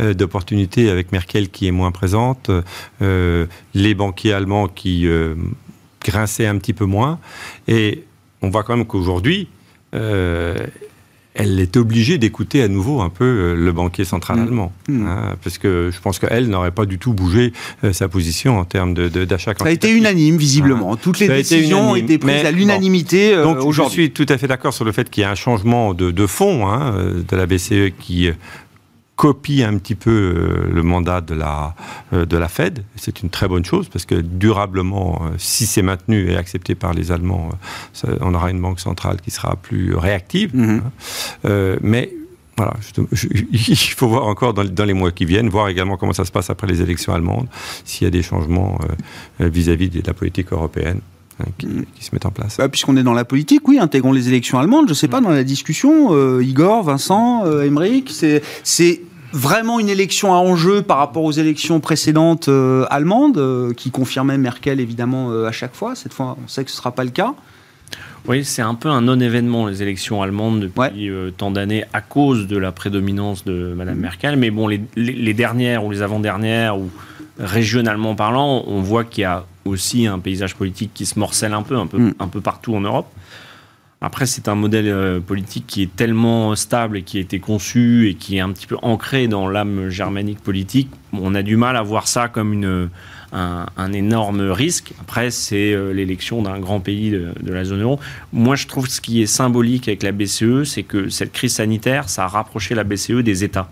euh, 0.00 0.14
d'opportunité 0.14 0.88
avec 0.88 1.12
Merkel 1.12 1.50
qui 1.50 1.66
est 1.66 1.70
moins 1.70 1.90
présente, 1.90 2.50
euh, 3.02 3.46
les 3.74 3.94
banquiers 3.94 4.32
allemands 4.32 4.68
qui 4.68 5.06
euh, 5.06 5.34
grinçaient 6.04 6.46
un 6.46 6.56
petit 6.58 6.72
peu 6.72 6.84
moins. 6.86 7.18
Et 7.68 8.04
on 8.42 8.50
voit 8.50 8.62
quand 8.62 8.76
même 8.76 8.86
qu'aujourd'hui, 8.86 9.48
euh, 9.94 10.56
elle 11.38 11.60
est 11.60 11.76
obligée 11.76 12.16
d'écouter 12.16 12.62
à 12.62 12.68
nouveau 12.68 13.02
un 13.02 13.10
peu 13.10 13.24
euh, 13.24 13.54
le 13.54 13.70
banquier 13.72 14.04
central 14.06 14.38
Mm. 14.38 14.42
allemand. 14.42 14.72
Mm. 14.88 15.06
hein, 15.06 15.36
parce 15.44 15.58
que 15.58 15.90
je 15.92 16.00
pense 16.00 16.18
qu'elle 16.18 16.48
n'aurait 16.48 16.70
pas 16.70 16.86
du 16.86 16.98
tout 16.98 17.12
bougé 17.12 17.52
euh, 17.84 17.92
sa 17.92 18.08
position 18.08 18.58
en 18.58 18.64
termes 18.64 18.94
de- 18.94 19.08
de- 19.08 19.26
d'achat 19.26 19.52
Ça 19.58 19.66
a 19.66 19.70
été 19.70 19.90
unanime, 19.90 20.36
visiblement. 20.38 20.96
Toutes 20.96 21.18
les 21.18 21.26
Ça 21.26 21.34
décisions 21.36 21.90
ont 21.90 21.94
été 21.94 22.16
prises 22.16 22.40
mais 22.42 22.46
à 22.46 22.50
l'unanimité 22.50 23.34
euh, 23.34 23.42
Donc 23.42 23.58
je 23.60 23.64
aujourd'hui. 23.66 23.92
suis 24.04 24.10
tout 24.12 24.26
à 24.30 24.38
fait 24.38 24.48
d'accord 24.48 24.72
sur 24.72 24.86
le 24.86 24.92
fait 24.92 25.10
qu'il 25.10 25.20
y 25.22 25.24
a 25.24 25.30
un 25.30 25.34
changement 25.34 25.92
de, 25.92 26.10
de 26.10 26.26
fond 26.26 26.66
hein, 26.68 26.94
de 27.28 27.36
la 27.36 27.44
BCE 27.46 27.92
qui 28.00 28.30
copie 29.16 29.62
un 29.62 29.78
petit 29.78 29.94
peu 29.94 30.10
euh, 30.10 30.70
le 30.72 30.82
mandat 30.82 31.20
de 31.22 31.34
la, 31.34 31.74
euh, 32.12 32.26
de 32.26 32.36
la 32.36 32.48
Fed. 32.48 32.84
C'est 32.96 33.22
une 33.22 33.30
très 33.30 33.48
bonne 33.48 33.64
chose 33.64 33.88
parce 33.88 34.04
que 34.04 34.14
durablement, 34.16 35.22
euh, 35.24 35.34
si 35.38 35.66
c'est 35.66 35.82
maintenu 35.82 36.30
et 36.30 36.36
accepté 36.36 36.74
par 36.74 36.92
les 36.92 37.10
Allemands, 37.12 37.48
ça- 37.94 38.08
on 38.20 38.34
aura 38.34 38.50
une 38.50 38.60
banque 38.60 38.78
centrale 38.80 39.20
qui 39.22 39.30
sera 39.30 39.56
plus 39.56 39.94
réactive. 39.94 40.54
Mhm. 40.54 40.82
Euh, 41.46 41.78
mais 41.82 42.12
voilà, 42.58 42.74
je- 42.80 43.02
je- 43.12 43.28
il 43.52 43.76
faut 43.76 44.08
voir 44.08 44.24
encore 44.26 44.52
dans, 44.54 44.64
dans 44.64 44.84
les 44.84 44.94
mois 44.94 45.12
qui 45.12 45.24
viennent, 45.24 45.48
voir 45.48 45.68
également 45.68 45.96
comment 45.96 46.12
ça 46.12 46.24
se 46.26 46.32
passe 46.32 46.50
après 46.50 46.66
les 46.66 46.80
élections 46.82 47.14
allemandes, 47.14 47.48
s'il 47.84 48.04
y 48.04 48.08
a 48.08 48.10
des 48.10 48.22
changements 48.22 48.78
euh, 49.40 49.48
vis-à-vis 49.48 49.88
de 49.88 50.02
la 50.06 50.12
politique 50.14 50.52
européenne 50.52 51.00
hein, 51.00 51.15
qui, 51.58 51.66
qui 51.94 52.04
se 52.04 52.10
mettent 52.14 52.26
en 52.26 52.30
place. 52.30 52.56
Bah, 52.58 52.68
Puisqu'on 52.68 52.96
est 52.96 53.02
dans 53.02 53.12
la 53.12 53.24
politique, 53.24 53.66
oui, 53.68 53.78
intégrons 53.78 54.12
les 54.12 54.28
élections 54.28 54.58
allemandes. 54.58 54.88
Je 54.88 54.94
sais 54.94 55.08
pas, 55.08 55.20
dans 55.20 55.30
la 55.30 55.44
discussion, 55.44 56.08
euh, 56.14 56.42
Igor, 56.42 56.82
Vincent, 56.82 57.44
euh, 57.44 57.62
Émeric, 57.64 58.10
c'est, 58.10 59.02
vraiment 59.32 59.78
une 59.80 59.88
élection 59.90 60.32
à 60.32 60.36
enjeu 60.38 60.80
par 60.82 60.96
rapport 60.98 61.24
aux 61.24 61.32
élections 61.32 61.78
précédentes 61.80 62.48
euh, 62.48 62.86
allemandes, 62.88 63.36
euh, 63.36 63.74
qui 63.74 63.90
confirmaient 63.90 64.38
Merkel, 64.38 64.80
évidemment, 64.80 65.30
euh, 65.30 65.46
à 65.46 65.52
chaque 65.52 65.74
fois. 65.74 65.94
Cette 65.94 66.14
fois, 66.14 66.36
on 66.42 66.48
sait 66.48 66.64
que 66.64 66.70
ce 66.70 66.76
sera 66.76 66.92
pas 66.92 67.04
le 67.04 67.10
cas. 67.10 67.34
Oui, 68.28 68.44
c'est 68.44 68.62
un 68.62 68.74
peu 68.74 68.88
un 68.88 69.02
non-événement, 69.02 69.66
les 69.66 69.82
élections 69.82 70.22
allemandes, 70.22 70.60
depuis 70.60 70.80
Ouais. 70.80 70.90
euh, 71.10 71.30
tant 71.36 71.50
d'années, 71.50 71.84
à 71.92 72.00
cause 72.00 72.46
de 72.46 72.56
la 72.56 72.72
prédominance 72.72 73.44
de 73.44 73.74
Mme 73.76 73.98
Merkel. 73.98 74.36
Mais 74.36 74.50
bon, 74.50 74.68
les, 74.68 74.80
les- 74.96 75.12
les 75.12 75.34
dernières 75.34 75.84
ou 75.84 75.90
les 75.90 76.00
avant-dernières, 76.02 76.78
ou 76.78 76.88
régionalement 77.38 78.14
parlant, 78.14 78.64
on 78.66 78.80
voit 78.80 79.04
qu'il 79.04 79.22
y 79.22 79.24
a 79.24 79.44
aussi 79.66 80.06
un 80.06 80.18
paysage 80.18 80.54
politique 80.54 80.90
qui 80.94 81.06
se 81.06 81.18
morcelle 81.18 81.52
un 81.54 81.62
peu, 81.62 81.76
un 81.76 81.86
peu, 81.86 81.98
Mm. 81.98 82.14
un 82.20 82.28
peu 82.28 82.40
partout 82.40 82.74
en 82.74 82.80
Europe. 82.80 83.06
Après, 84.02 84.26
c'est 84.26 84.46
un 84.48 84.54
modèle 84.54 84.88
euh, 84.88 85.20
politique 85.20 85.64
qui 85.66 85.82
est 85.82 85.96
tellement 85.96 86.54
stable 86.54 86.98
et 86.98 87.02
qui 87.02 87.16
a 87.16 87.20
été 87.20 87.40
conçu 87.40 88.08
et 88.10 88.14
qui 88.14 88.36
est 88.36 88.40
un 88.40 88.50
petit 88.52 88.66
peu 88.66 88.76
ancré 88.82 89.26
dans 89.26 89.48
l'âme 89.48 89.88
germanique 89.88 90.38
politique. 90.40 90.90
On 91.14 91.34
a 91.34 91.42
du 91.42 91.56
mal 91.56 91.76
à 91.76 91.82
voir 91.82 92.06
ça 92.06 92.28
comme 92.28 92.52
une, 92.52 92.90
un, 93.32 93.66
un 93.76 93.92
énorme 93.94 94.42
risque. 94.50 94.92
Après, 95.00 95.30
c'est 95.30 95.72
euh, 95.72 95.92
l'élection 95.94 96.42
d'un 96.42 96.58
grand 96.60 96.80
pays 96.80 97.10
de, 97.10 97.30
de 97.42 97.52
la 97.52 97.64
zone 97.64 97.80
euro. 97.80 97.98
Moi, 98.34 98.54
je 98.54 98.66
trouve 98.66 98.86
ce 98.86 99.00
qui 99.00 99.22
est 99.22 99.26
symbolique 99.26 99.88
avec 99.88 100.02
la 100.02 100.12
BCE, 100.12 100.64
c'est 100.64 100.82
que 100.82 101.08
cette 101.08 101.32
crise 101.32 101.54
sanitaire, 101.54 102.10
ça 102.10 102.24
a 102.24 102.28
rapproché 102.28 102.74
la 102.74 102.84
BCE 102.84 103.22
des 103.22 103.44
États. 103.44 103.70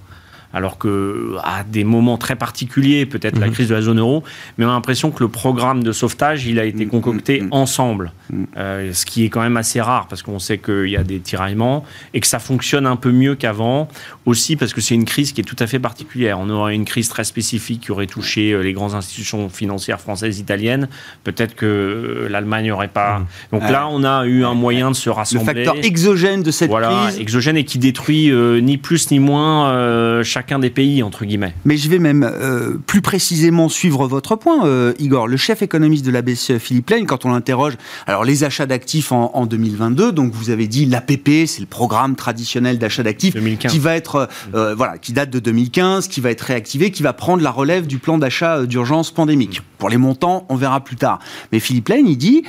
Alors 0.54 0.78
que 0.78 1.36
à 1.42 1.64
des 1.64 1.84
moments 1.84 2.16
très 2.16 2.36
particuliers, 2.36 3.06
peut-être 3.06 3.38
la 3.38 3.46
Mhm. 3.48 3.52
crise 3.52 3.68
de 3.68 3.74
la 3.74 3.82
zone 3.82 3.98
euro, 3.98 4.22
mais 4.56 4.64
on 4.64 4.68
a 4.70 4.72
l'impression 4.72 5.10
que 5.10 5.22
le 5.22 5.28
programme 5.28 5.82
de 5.82 5.92
sauvetage, 5.92 6.46
il 6.46 6.58
a 6.60 6.64
été 6.64 6.84
Mhm, 6.84 6.90
concocté 6.90 7.40
mhm. 7.40 7.48
ensemble. 7.50 8.12
Euh, 8.56 8.92
ce 8.92 9.04
qui 9.04 9.24
est 9.24 9.28
quand 9.28 9.42
même 9.42 9.56
assez 9.56 9.80
rare 9.80 10.06
parce 10.08 10.22
qu'on 10.22 10.38
sait 10.38 10.58
qu'il 10.58 10.88
y 10.88 10.96
a 10.96 11.04
des 11.04 11.18
tiraillements 11.20 11.84
et 12.14 12.20
que 12.20 12.26
ça 12.26 12.38
fonctionne 12.38 12.86
un 12.86 12.96
peu 12.96 13.10
mieux 13.10 13.34
qu'avant. 13.34 13.88
Aussi 14.26 14.56
parce 14.56 14.72
que 14.72 14.80
c'est 14.80 14.94
une 14.94 15.04
crise 15.04 15.32
qui 15.32 15.40
est 15.42 15.44
tout 15.44 15.56
à 15.58 15.66
fait 15.66 15.78
particulière. 15.78 16.38
On 16.40 16.48
aurait 16.48 16.74
une 16.74 16.84
crise 16.86 17.08
très 17.10 17.24
spécifique 17.24 17.82
qui 17.82 17.92
aurait 17.92 18.06
touché 18.06 18.52
euh, 18.52 18.62
les 18.62 18.72
grandes 18.72 18.94
institutions 18.94 19.48
financières 19.50 20.00
françaises, 20.00 20.38
italiennes. 20.38 20.88
Peut-être 21.24 21.54
que 21.54 21.66
euh, 21.66 22.28
l'Allemagne 22.30 22.68
n'aurait 22.68 22.88
pas. 22.88 23.22
Donc 23.52 23.62
là, 23.68 23.86
on 23.90 24.02
a 24.04 24.24
eu 24.26 24.44
un 24.44 24.54
moyen 24.54 24.90
de 24.90 24.96
se 24.96 25.08
Le 25.10 25.14
rassembler 25.14 25.64
facteur 25.64 25.74
exogène 25.82 26.42
de 26.42 26.50
cette 26.50 26.70
voilà, 26.70 27.06
crise. 27.08 27.18
exogène 27.20 27.56
et 27.56 27.64
qui 27.64 27.78
détruit 27.78 28.30
euh, 28.30 28.60
ni 28.60 28.78
plus 28.78 29.10
ni 29.10 29.18
moins 29.18 29.68
euh, 29.70 30.22
chacun 30.44 30.58
des 30.58 30.68
pays, 30.68 31.02
entre 31.02 31.24
guillemets. 31.24 31.54
Mais 31.64 31.78
je 31.78 31.88
vais 31.88 31.98
même 31.98 32.22
euh, 32.22 32.74
plus 32.86 33.00
précisément 33.00 33.70
suivre 33.70 34.06
votre 34.06 34.36
point, 34.36 34.66
euh, 34.66 34.92
Igor. 34.98 35.26
Le 35.26 35.38
chef 35.38 35.62
économiste 35.62 36.04
de 36.04 36.10
la 36.10 36.20
BCE, 36.20 36.58
Philippe 36.58 36.90
Lane, 36.90 37.06
quand 37.06 37.24
on 37.24 37.32
l'interroge, 37.32 37.74
alors 38.06 38.24
les 38.24 38.44
achats 38.44 38.66
d'actifs 38.66 39.10
en, 39.10 39.30
en 39.32 39.46
2022, 39.46 40.12
donc 40.12 40.34
vous 40.34 40.50
avez 40.50 40.68
dit 40.68 40.84
l'APP, 40.84 41.46
c'est 41.46 41.60
le 41.60 41.66
programme 41.66 42.14
traditionnel 42.14 42.78
d'achat 42.78 43.02
d'actifs 43.02 43.32
2015. 43.32 43.72
qui 43.72 43.78
va 43.78 43.96
être, 43.96 44.28
euh, 44.54 44.74
voilà, 44.74 44.98
qui 44.98 45.14
date 45.14 45.30
de 45.30 45.38
2015, 45.38 46.08
qui 46.08 46.20
va 46.20 46.30
être 46.30 46.42
réactivé, 46.42 46.90
qui 46.90 47.02
va 47.02 47.14
prendre 47.14 47.42
la 47.42 47.50
relève 47.50 47.86
du 47.86 47.96
plan 47.96 48.18
d'achat 48.18 48.66
d'urgence 48.66 49.12
pandémique. 49.12 49.62
Pour 49.78 49.88
les 49.88 49.96
montants, 49.96 50.44
on 50.50 50.56
verra 50.56 50.84
plus 50.84 50.96
tard. 50.96 51.20
Mais 51.52 51.58
Philippe 51.60 51.88
Lane, 51.88 52.06
il 52.06 52.18
dit, 52.18 52.44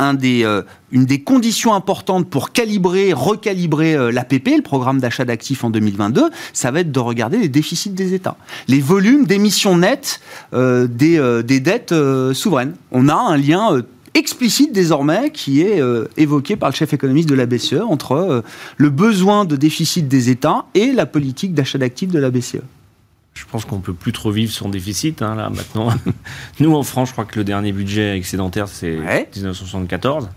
euh, 0.00 0.62
une 0.92 1.04
des 1.04 1.20
conditions 1.20 1.74
importantes 1.74 2.30
pour 2.30 2.52
calibrer, 2.52 3.12
recalibrer 3.12 3.94
euh, 3.94 4.12
l'APP, 4.12 4.48
le 4.56 4.62
programme 4.62 5.00
d'achat 5.00 5.24
d'actifs 5.24 5.64
en 5.64 5.70
2022, 5.70 6.30
ça 6.52 6.70
va 6.70 6.80
être 6.80 6.92
de 6.92 7.00
regarder 7.00 7.38
les 7.38 7.48
déficits 7.48 7.90
des 7.90 8.14
États, 8.14 8.36
les 8.68 8.80
volumes 8.80 9.26
d'émissions 9.26 9.76
nettes 9.76 10.20
euh, 10.54 10.86
des, 10.86 11.60
dettes 11.60 11.94
souveraines. 12.32 12.74
On 12.92 13.08
a 13.08 13.14
un 13.14 13.36
lien 13.36 13.82
explicite 14.14 14.72
désormais 14.72 15.30
qui 15.30 15.62
est 15.62 15.82
évoqué 16.16 16.56
par 16.56 16.70
le 16.70 16.74
chef 16.74 16.92
économiste 16.92 17.28
de 17.28 17.34
la 17.34 17.46
BCE 17.46 17.82
entre 17.88 18.42
le 18.76 18.90
besoin 18.90 19.44
de 19.44 19.56
déficit 19.56 20.08
des 20.08 20.30
États 20.30 20.66
et 20.74 20.92
la 20.92 21.06
politique 21.06 21.54
d'achat 21.54 21.78
d'actifs 21.78 22.10
de 22.10 22.18
la. 22.18 22.30
BCE. 22.30 22.62
Je 23.38 23.44
pense 23.50 23.64
qu'on 23.64 23.78
peut 23.80 23.94
plus 23.94 24.12
trop 24.12 24.30
vivre 24.30 24.52
sans 24.52 24.68
déficit, 24.68 25.22
hein, 25.22 25.34
là, 25.34 25.48
maintenant. 25.50 25.88
Nous, 26.60 26.74
en 26.74 26.82
France, 26.82 27.08
je 27.08 27.12
crois 27.12 27.24
que 27.24 27.38
le 27.38 27.44
dernier 27.44 27.72
budget 27.72 28.16
excédentaire, 28.16 28.68
c'est 28.68 28.98
Ouais. 28.98 29.28
1974. 29.36 30.28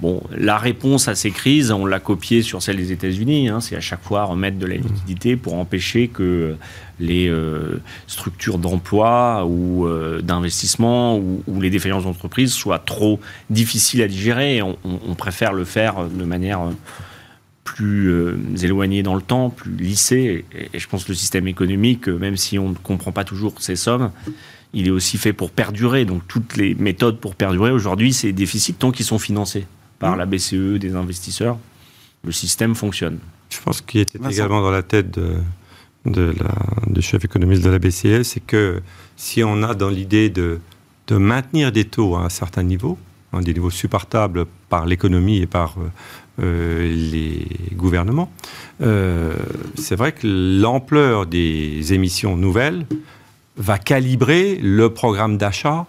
Bon, 0.00 0.22
la 0.36 0.56
réponse 0.56 1.06
à 1.06 1.14
ces 1.14 1.30
crises, 1.30 1.70
on 1.70 1.84
l'a 1.86 2.00
copiée 2.00 2.42
sur 2.42 2.62
celle 2.62 2.76
des 2.78 2.90
États-Unis. 2.90 3.48
hein, 3.50 3.60
c'est 3.60 3.76
à 3.76 3.80
chaque 3.80 4.02
fois 4.02 4.24
remettre 4.24 4.58
de 4.58 4.66
la 4.66 4.76
liquidité 4.76 5.36
pour 5.36 5.54
empêcher 5.54 6.08
que 6.08 6.56
les 6.98 7.28
euh, 7.28 7.80
structures 8.06 8.58
d'emploi 8.58 9.44
ou 9.46 9.86
euh, 9.86 10.20
d'investissement 10.22 11.18
ou, 11.18 11.42
ou 11.46 11.60
les 11.60 11.70
défaillances 11.70 12.04
d'entreprise 12.04 12.52
soient 12.52 12.78
trop 12.80 13.20
difficiles 13.50 14.02
à 14.02 14.08
digérer. 14.08 14.56
Et 14.56 14.62
on, 14.62 14.76
on- 14.84 14.98
on 15.08 15.14
préfère 15.14 15.52
le 15.52 15.64
faire 15.64 16.04
de 16.06 16.24
manière 16.24 16.62
euh, 16.62 16.70
plus 17.64 18.08
euh, 18.10 18.36
éloignée 18.62 19.02
dans 19.02 19.14
le 19.14 19.22
temps, 19.22 19.50
plus 19.50 19.72
lissée. 19.76 20.44
Et, 20.54 20.70
et 20.74 20.78
je 20.78 20.88
pense 20.88 21.04
que 21.04 21.10
le 21.10 21.14
système 21.16 21.46
économique, 21.46 22.08
euh, 22.08 22.18
même 22.18 22.36
si 22.36 22.58
on 22.58 22.70
ne 22.70 22.74
comprend 22.74 23.12
pas 23.12 23.24
toujours 23.24 23.54
ces 23.60 23.76
sommes, 23.76 24.10
il 24.74 24.86
est 24.88 24.90
aussi 24.90 25.18
fait 25.18 25.32
pour 25.32 25.50
perdurer. 25.50 26.04
Donc 26.04 26.22
toutes 26.26 26.56
les 26.56 26.74
méthodes 26.74 27.18
pour 27.18 27.34
perdurer 27.34 27.70
aujourd'hui, 27.70 28.12
c'est 28.12 28.28
des 28.28 28.32
déficits 28.32 28.74
tant 28.74 28.90
qu'ils 28.90 29.06
sont 29.06 29.18
financés 29.18 29.66
par 29.98 30.16
Mmh. 30.16 30.18
la 30.18 30.26
BCE, 30.26 30.78
des 30.80 30.94
investisseurs. 30.96 31.58
le 32.24 32.32
système 32.32 32.74
fonctionne. 32.74 33.18
Je 33.50 33.58
pense 33.60 33.80
qu'il 33.80 34.00
était 34.00 34.18
également 34.30 34.62
dans 34.62 34.70
la 34.70 34.82
tête 34.82 35.10
de, 35.10 35.36
de 36.06 36.34
la, 36.38 36.54
du 36.92 37.02
chef 37.02 37.24
économiste 37.24 37.62
de 37.62 37.70
la 37.70 37.78
BCE, 37.78 38.22
c'est 38.22 38.40
que 38.44 38.80
si 39.16 39.42
on 39.44 39.62
a 39.62 39.74
dans 39.74 39.88
l'idée 39.88 40.30
de, 40.30 40.60
de 41.08 41.16
maintenir 41.16 41.72
des 41.72 41.84
taux 41.84 42.16
à 42.16 42.24
un 42.24 42.28
certain 42.28 42.62
niveau, 42.62 42.98
des 43.40 43.54
niveaux 43.54 43.70
supportables 43.70 44.46
par 44.68 44.86
l'économie 44.86 45.38
et 45.38 45.46
par 45.46 45.76
euh, 45.78 45.90
euh, 46.42 46.88
les 46.88 47.46
gouvernements, 47.74 48.30
euh, 48.80 49.34
c'est 49.76 49.96
vrai 49.96 50.12
que 50.12 50.26
l'ampleur 50.60 51.26
des 51.26 51.92
émissions 51.92 52.36
nouvelles 52.36 52.86
va 53.56 53.78
calibrer 53.78 54.56
le 54.56 54.90
programme 54.90 55.36
d'achat 55.36 55.86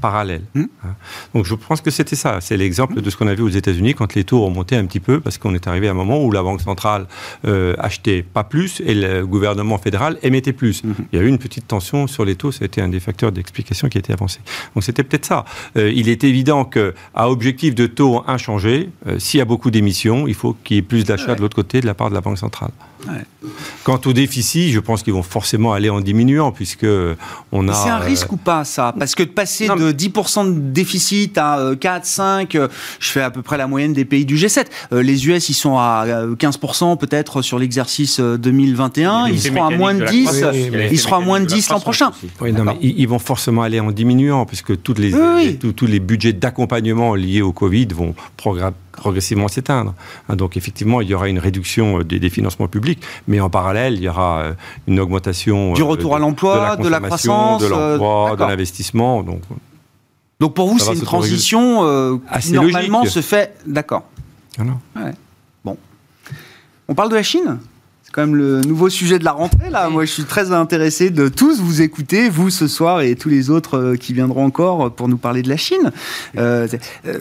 parallèle. 0.00 0.42
Hmm. 0.54 0.64
Hein. 0.84 0.94
Donc 1.34 1.44
je 1.44 1.54
pense 1.54 1.80
que 1.80 1.90
c'était 1.90 2.16
ça. 2.16 2.40
C'est 2.40 2.56
l'exemple 2.56 3.00
de 3.00 3.10
ce 3.10 3.16
qu'on 3.16 3.26
a 3.26 3.34
vu 3.34 3.42
aux 3.42 3.48
États-Unis 3.48 3.94
quand 3.94 4.14
les 4.14 4.24
taux 4.24 4.44
ont 4.44 4.50
monté 4.50 4.76
un 4.76 4.84
petit 4.86 5.00
peu 5.00 5.20
parce 5.20 5.38
qu'on 5.38 5.54
est 5.54 5.66
arrivé 5.66 5.88
à 5.88 5.92
un 5.92 5.94
moment 5.94 6.22
où 6.22 6.30
la 6.30 6.42
Banque 6.42 6.60
centrale 6.60 7.06
euh, 7.46 7.74
achetait 7.78 8.22
pas 8.22 8.44
plus 8.44 8.80
et 8.84 8.94
le 8.94 9.26
gouvernement 9.26 9.78
fédéral 9.78 10.18
émettait 10.22 10.52
plus. 10.52 10.82
Hmm. 10.84 10.94
Il 11.12 11.18
y 11.18 11.22
a 11.22 11.24
eu 11.24 11.28
une 11.28 11.38
petite 11.38 11.66
tension 11.66 12.06
sur 12.06 12.24
les 12.24 12.36
taux. 12.36 12.52
Ça 12.52 12.64
a 12.64 12.66
été 12.66 12.80
un 12.80 12.88
des 12.88 13.00
facteurs 13.00 13.32
d'explication 13.32 13.88
qui 13.88 13.98
a 13.98 14.00
été 14.00 14.12
avancé. 14.12 14.40
Donc 14.74 14.84
c'était 14.84 15.02
peut-être 15.02 15.26
ça. 15.26 15.44
Euh, 15.76 15.92
il 15.94 16.08
est 16.08 16.24
évident 16.24 16.64
que 16.64 16.94
à 17.14 17.30
objectif 17.30 17.74
de 17.74 17.86
taux 17.86 18.22
inchangé, 18.26 18.90
euh, 19.06 19.18
s'il 19.18 19.38
y 19.38 19.40
a 19.40 19.44
beaucoup 19.46 19.70
d'émissions, 19.70 20.26
il 20.26 20.34
faut 20.34 20.56
qu'il 20.64 20.76
y 20.76 20.78
ait 20.78 20.82
plus 20.82 21.04
d'achats 21.04 21.26
Ouais. 21.26 21.36
de 21.36 21.40
l'autre 21.40 21.56
côté 21.56 21.80
de 21.80 21.86
la 21.86 21.94
part 21.94 22.08
de 22.08 22.14
la 22.14 22.20
Banque 22.20 22.38
centrale. 22.38 22.70
Ouais. 23.08 23.50
Quant 23.84 24.00
au 24.06 24.12
déficit, 24.12 24.72
je 24.72 24.80
pense 24.80 25.02
qu'ils 25.02 25.12
vont 25.12 25.22
forcément 25.22 25.72
aller 25.72 25.90
en 25.90 26.00
diminuant 26.00 26.50
puisque 26.50 26.86
on 27.52 27.68
a. 27.68 27.72
C'est 27.74 27.90
un 27.90 28.00
euh, 28.00 28.04
risque 28.04 28.32
ou 28.32 28.36
pas, 28.36 28.64
ça? 28.64 28.94
Parce 28.98 29.14
que 29.14 29.22
de 29.22 29.28
passer 29.28 29.66
Non, 29.66 29.76
de 29.76 29.85
10% 29.92 30.54
de 30.54 30.58
déficit 30.70 31.36
à 31.38 31.58
euh, 31.58 31.76
4, 31.76 32.04
5, 32.06 32.54
euh, 32.54 32.68
je 33.00 33.08
fais 33.10 33.20
à 33.22 33.30
peu 33.30 33.42
près 33.42 33.56
la 33.56 33.66
moyenne 33.66 33.92
des 33.92 34.04
pays 34.04 34.24
du 34.24 34.36
G7. 34.36 34.66
Euh, 34.92 35.02
Les 35.02 35.26
US, 35.28 35.48
ils 35.48 35.54
sont 35.54 35.76
à 35.78 36.04
euh, 36.06 36.34
15% 36.36 36.96
peut-être 36.98 37.42
sur 37.42 37.58
l'exercice 37.58 38.20
euh, 38.20 38.36
2021. 38.38 39.26
Ils 39.28 39.40
seront 39.40 39.64
à 39.64 39.70
moins 39.70 39.94
de 39.94 40.04
10. 40.04 40.44
Ils 40.90 40.98
seront 40.98 41.16
à 41.16 41.20
moins 41.20 41.40
de 41.40 41.46
10 41.46 41.70
l'an 41.70 41.80
prochain. 41.80 42.10
Oui, 42.40 42.52
non, 42.52 42.64
mais 42.64 42.76
ils, 42.82 43.06
vont 43.06 43.18
forcément 43.18 43.62
aller 43.62 43.80
en 43.80 43.90
diminuant, 43.92 44.46
puisque 44.46 44.80
toutes 44.82 44.98
les, 44.98 45.14
Oui, 45.14 45.20
oui. 45.36 45.44
les- 45.46 45.56
tous, 45.56 45.72
tous 45.72 45.86
les 45.86 46.00
budgets 46.00 46.32
d'accompagnement 46.32 47.14
liés 47.14 47.42
au 47.42 47.52
Covid 47.52 47.86
vont 47.94 48.14
progressivement 48.92 49.48
s'éteindre. 49.48 49.94
Hein, 50.28 50.36
donc 50.36 50.56
effectivement, 50.56 51.00
il 51.00 51.08
y 51.08 51.14
aura 51.14 51.28
une 51.28 51.38
réduction 51.38 52.00
euh, 52.00 52.04
des, 52.04 52.18
des 52.18 52.30
financements 52.30 52.68
publics, 52.68 53.00
mais 53.28 53.40
en 53.40 53.50
parallèle, 53.50 53.94
il 53.94 54.02
y 54.02 54.08
aura 54.08 54.38
euh, 54.40 54.52
une 54.86 54.98
augmentation 55.00 55.74
Du 55.74 55.82
euh, 55.82 55.84
retour 55.84 56.10
de- 56.12 56.16
à 56.16 56.18
l'emploi, 56.18 56.76
de 56.76 56.88
la 56.88 57.00
croissance, 57.00 57.62
de 57.62 57.66
l'emploi, 57.68 58.32
euh, 58.32 58.36
de 58.36 58.44
l'investissement. 58.44 59.22
Donc 59.22 59.42
Donc 60.40 60.54
pour 60.54 60.68
vous, 60.68 60.78
c'est 60.78 60.92
une 60.94 61.00
transition 61.00 61.84
euh, 61.84 62.16
qui 62.16 62.22
Assez 62.28 62.52
normalement 62.52 63.00
logique. 63.00 63.14
se 63.14 63.20
fait. 63.22 63.56
D'accord. 63.66 64.04
voilà. 64.56 65.12
On 66.88 66.94
parle 66.94 67.10
de 67.10 67.16
la 67.16 67.22
Chine? 67.22 67.58
C'est 68.06 68.12
quand 68.12 68.22
même 68.22 68.36
le 68.36 68.60
nouveau 68.60 68.88
sujet 68.88 69.18
de 69.18 69.24
la 69.24 69.32
rentrée 69.32 69.68
là. 69.68 69.90
Moi, 69.90 70.04
je 70.04 70.12
suis 70.12 70.22
très 70.22 70.52
intéressé 70.52 71.10
de 71.10 71.26
tous 71.28 71.60
vous 71.60 71.82
écouter, 71.82 72.28
vous 72.28 72.50
ce 72.50 72.68
soir 72.68 73.00
et 73.00 73.16
tous 73.16 73.28
les 73.28 73.50
autres 73.50 73.76
euh, 73.78 73.96
qui 73.96 74.12
viendront 74.12 74.44
encore 74.44 74.94
pour 74.94 75.08
nous 75.08 75.16
parler 75.16 75.42
de 75.42 75.48
la 75.48 75.56
Chine. 75.56 75.90
Euh, 76.38 76.68
euh, 77.04 77.18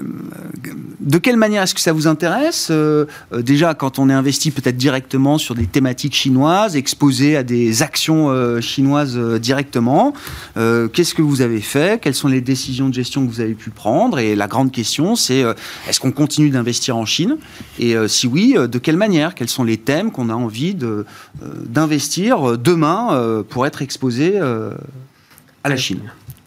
de 1.00 1.18
quelle 1.18 1.38
manière 1.38 1.64
est-ce 1.64 1.74
que 1.74 1.82
ça 1.82 1.92
vous 1.92 2.06
intéresse 2.06 2.68
Euh, 2.70 3.06
Déjà, 3.36 3.74
quand 3.74 3.98
on 3.98 4.12
est 4.12 4.14
investi 4.14 4.52
peut-être 4.52 4.78
directement 4.78 5.40
sur 5.40 5.56
des 5.56 5.66
thématiques 5.66 6.14
chinoises, 6.14 6.76
exposé 6.76 7.36
à 7.36 7.42
des 7.42 7.82
actions 7.82 8.30
euh, 8.30 8.62
chinoises 8.62 9.18
directement, 9.40 10.14
qu'est-ce 10.56 11.16
que 11.16 11.24
vous 11.24 11.42
avez 11.42 11.62
fait 11.62 12.00
Quelles 12.00 12.14
sont 12.14 12.28
les 12.28 12.42
décisions 12.42 12.90
de 12.90 12.94
gestion 12.94 13.26
que 13.26 13.32
vous 13.32 13.42
avez 13.42 13.56
pu 13.56 13.72
prendre 13.72 14.20
Et 14.20 14.36
la 14.36 14.48
grande 14.48 14.72
question, 14.72 15.16
c'est 15.16 15.44
est-ce 15.90 16.00
qu'on 16.00 16.12
continue 16.12 16.52
d'investir 16.52 16.96
en 16.96 17.06
Chine 17.06 17.38
Et 17.80 17.96
si 18.08 18.28
oui, 18.28 18.56
de 18.56 18.78
quelle 18.78 18.98
manière 18.98 19.34
Quels 19.34 19.50
sont 19.50 19.64
les 19.64 19.78
thèmes 19.78 20.12
qu'on 20.12 20.30
a 20.30 20.34
envie 20.34 20.75
euh, 20.84 21.06
d'investir 21.42 22.52
euh, 22.52 22.58
demain 22.58 23.14
euh, 23.14 23.44
pour 23.44 23.66
être 23.66 23.82
exposé 23.82 24.40
à 24.40 25.70
la 25.70 25.78
Chine 25.78 26.02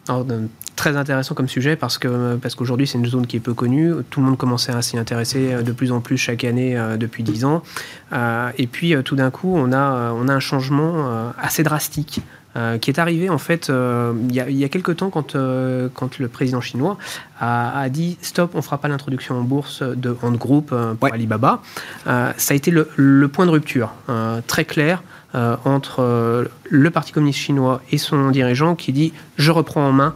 Alors, 0.07 0.25
très 0.75 0.95
intéressant 0.95 1.35
comme 1.35 1.49
sujet 1.49 1.75
parce 1.75 1.97
que 1.97 2.35
parce 2.37 2.55
qu'aujourd'hui 2.55 2.87
c'est 2.87 2.97
une 2.97 3.05
zone 3.05 3.27
qui 3.27 3.35
est 3.35 3.41
peu 3.41 3.53
connue. 3.53 3.93
Tout 4.09 4.21
le 4.21 4.27
monde 4.27 4.37
commençait 4.37 4.71
à 4.71 4.81
s'y 4.81 4.97
intéresser 4.97 5.61
de 5.61 5.71
plus 5.73 5.91
en 5.91 5.99
plus 5.99 6.17
chaque 6.17 6.43
année 6.45 6.77
depuis 6.97 7.23
10 7.23 7.43
ans. 7.43 7.63
Et 8.57 8.67
puis 8.67 8.95
tout 9.03 9.17
d'un 9.17 9.29
coup 9.29 9.53
on 9.55 9.73
a 9.73 10.13
on 10.13 10.29
a 10.29 10.33
un 10.33 10.39
changement 10.39 11.33
assez 11.37 11.63
drastique. 11.63 12.21
Euh, 12.55 12.77
qui 12.79 12.89
est 12.89 12.97
arrivé 12.99 13.29
en 13.29 13.37
fait 13.37 13.69
euh, 13.69 14.13
il 14.27 14.33
y, 14.35 14.39
a, 14.39 14.49
il 14.49 14.57
y 14.57 14.63
a 14.63 14.69
quelques 14.69 14.95
temps 14.97 15.11
quand, 15.11 15.35
euh, 15.35 15.87
quand 15.93 16.17
le 16.17 16.27
président 16.27 16.61
chinois 16.61 16.97
a, 17.39 17.79
a 17.79 17.89
dit 17.89 18.17
stop 18.23 18.51
on 18.55 18.61
fera 18.63 18.79
pas 18.79 18.87
l'introduction 18.87 19.37
en 19.37 19.43
bourse 19.43 19.83
de 19.83 20.17
Ant 20.23 20.31
Group 20.31 20.69
pour 20.69 21.03
Ouais. 21.03 21.13
Alibaba 21.13 21.61
ça 22.05 22.31
a 22.49 22.53
été 22.53 22.71
le, 22.71 22.89
le 22.95 23.27
point 23.27 23.45
de 23.45 23.51
rupture 23.51 23.93
très 24.47 24.65
clair 24.65 25.03
entre 25.63 26.47
le 26.69 26.89
Parti 26.89 27.11
communiste 27.11 27.39
chinois 27.39 27.81
et 27.91 27.97
son 27.99 28.31
dirigeant 28.31 28.75
qui 28.75 28.91
dit 28.93 29.13
je 29.37 29.51
reprends 29.51 29.87
en 29.87 29.91
main, 29.91 30.15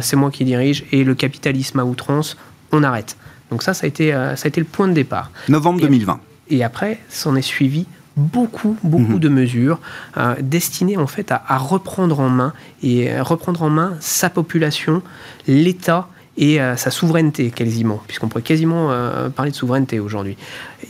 c'est 0.00 0.14
moi 0.16 0.30
qui 0.30 0.44
dirige 0.44 0.84
et 0.92 1.02
le 1.02 1.14
capitalisme 1.16 1.80
à 1.80 1.84
outrance, 1.84 2.36
on 2.70 2.84
arrête. 2.84 3.16
Donc 3.50 3.62
ça, 3.64 3.74
ça 3.74 3.84
a 3.84 3.88
été, 3.88 4.12
ça 4.12 4.44
a 4.44 4.48
été 4.48 4.60
le 4.60 4.66
point 4.66 4.86
de 4.88 4.92
départ. 4.94 5.30
Novembre 5.48 5.80
Et- 5.80 5.82
2020. 5.82 6.20
Et 6.50 6.62
après, 6.64 7.00
s'en 7.08 7.34
est 7.36 7.42
suivi 7.42 7.86
beaucoup, 8.16 8.76
beaucoup 8.82 9.14
Mhm. 9.14 9.18
de 9.20 9.28
mesures 9.28 9.80
euh, 10.16 10.34
destinées 10.40 10.96
en 10.96 11.06
fait 11.06 11.32
à, 11.32 11.42
à 11.46 11.58
reprendre 11.58 12.20
en 12.20 12.28
main 12.28 12.52
et 12.82 13.10
euh, 13.10 13.22
reprendre 13.22 13.62
en 13.62 13.70
main 13.70 13.96
sa 14.00 14.28
population, 14.30 15.02
l'État 15.46 16.08
et 16.36 16.60
euh, 16.60 16.76
sa 16.76 16.90
souveraineté 16.90 17.50
quasiment, 17.50 18.02
puisqu'on 18.06 18.28
pourrait 18.28 18.42
quasiment 18.42 18.90
euh, 18.90 19.28
parler 19.28 19.50
de 19.50 19.56
souveraineté 19.56 20.00
aujourd'hui. 20.00 20.36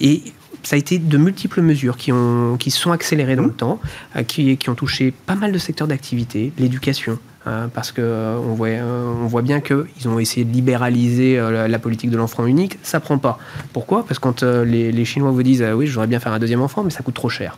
Et 0.00 0.22
ça 0.62 0.76
a 0.76 0.78
été 0.78 0.98
de 0.98 1.16
multiples 1.16 1.60
mesures 1.62 1.96
qui, 1.96 2.12
ont, 2.12 2.56
qui 2.56 2.70
se 2.70 2.78
sont 2.80 2.92
accélérées 2.92 3.34
dans 3.34 3.42
le 3.44 3.52
temps, 3.52 3.80
qui, 4.28 4.56
qui 4.56 4.70
ont 4.70 4.76
touché 4.76 5.12
pas 5.26 5.34
mal 5.34 5.50
de 5.50 5.58
secteurs 5.58 5.88
d'activité, 5.88 6.52
l'éducation. 6.56 7.18
Hein, 7.46 7.68
parce 7.74 7.92
que 7.92 8.00
euh, 8.02 8.36
on 8.38 8.54
voit, 8.54 8.68
euh, 8.68 9.12
on 9.22 9.26
voit 9.26 9.42
bien 9.42 9.60
qu'ils 9.60 10.08
ont 10.08 10.18
essayé 10.18 10.44
de 10.44 10.52
libéraliser 10.52 11.38
euh, 11.38 11.50
la, 11.50 11.68
la 11.68 11.78
politique 11.78 12.10
de 12.10 12.16
l'enfant 12.16 12.46
unique, 12.46 12.78
ça 12.82 13.00
prend 13.00 13.18
pas. 13.18 13.38
Pourquoi? 13.72 14.04
Parce 14.06 14.18
que 14.18 14.24
quand 14.24 14.42
euh, 14.42 14.64
les, 14.64 14.92
les 14.92 15.04
Chinois 15.04 15.30
vous 15.30 15.42
disent 15.42 15.62
euh, 15.62 15.72
oui, 15.72 15.86
je 15.86 15.92
voudrais 15.92 16.06
bien 16.06 16.20
faire 16.20 16.32
un 16.32 16.38
deuxième 16.38 16.62
enfant, 16.62 16.82
mais 16.82 16.90
ça 16.90 17.02
coûte 17.02 17.14
trop 17.14 17.28
cher. 17.28 17.56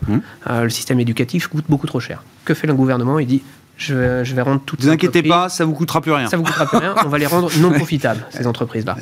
Euh, 0.49 0.65
le 0.65 0.71
système 0.71 1.01
éducatif 1.01 1.49
coûte 1.49 1.65
beaucoup 1.69 1.87
trop 1.87 2.01
cher. 2.01 2.23
Que 2.45 2.55
fait 2.55 2.67
le 2.67 2.75
gouvernement? 2.75 3.19
Il 3.19 3.27
dit 3.27 3.43
je 3.77 3.95
vais, 3.95 4.25
je 4.25 4.35
vais 4.35 4.43
rendre 4.43 4.61
toutes 4.65 4.81
Ne 4.81 4.87
vous 4.87 4.91
inquiétez 4.93 5.23
pas, 5.23 5.49
ça 5.49 5.65
vous 5.65 5.73
coûtera 5.73 6.01
plus 6.01 6.13
rien. 6.13 6.29
ça 6.29 6.37
vous 6.37 6.43
coûtera 6.45 6.67
plus 6.67 6.79
rien, 6.79 6.95
on 7.05 7.09
va 7.09 7.19
les 7.19 7.27
rendre 7.27 7.51
non 7.61 7.71
profitables, 7.73 8.25
ces 8.31 8.47
entreprises-là. 8.47 8.97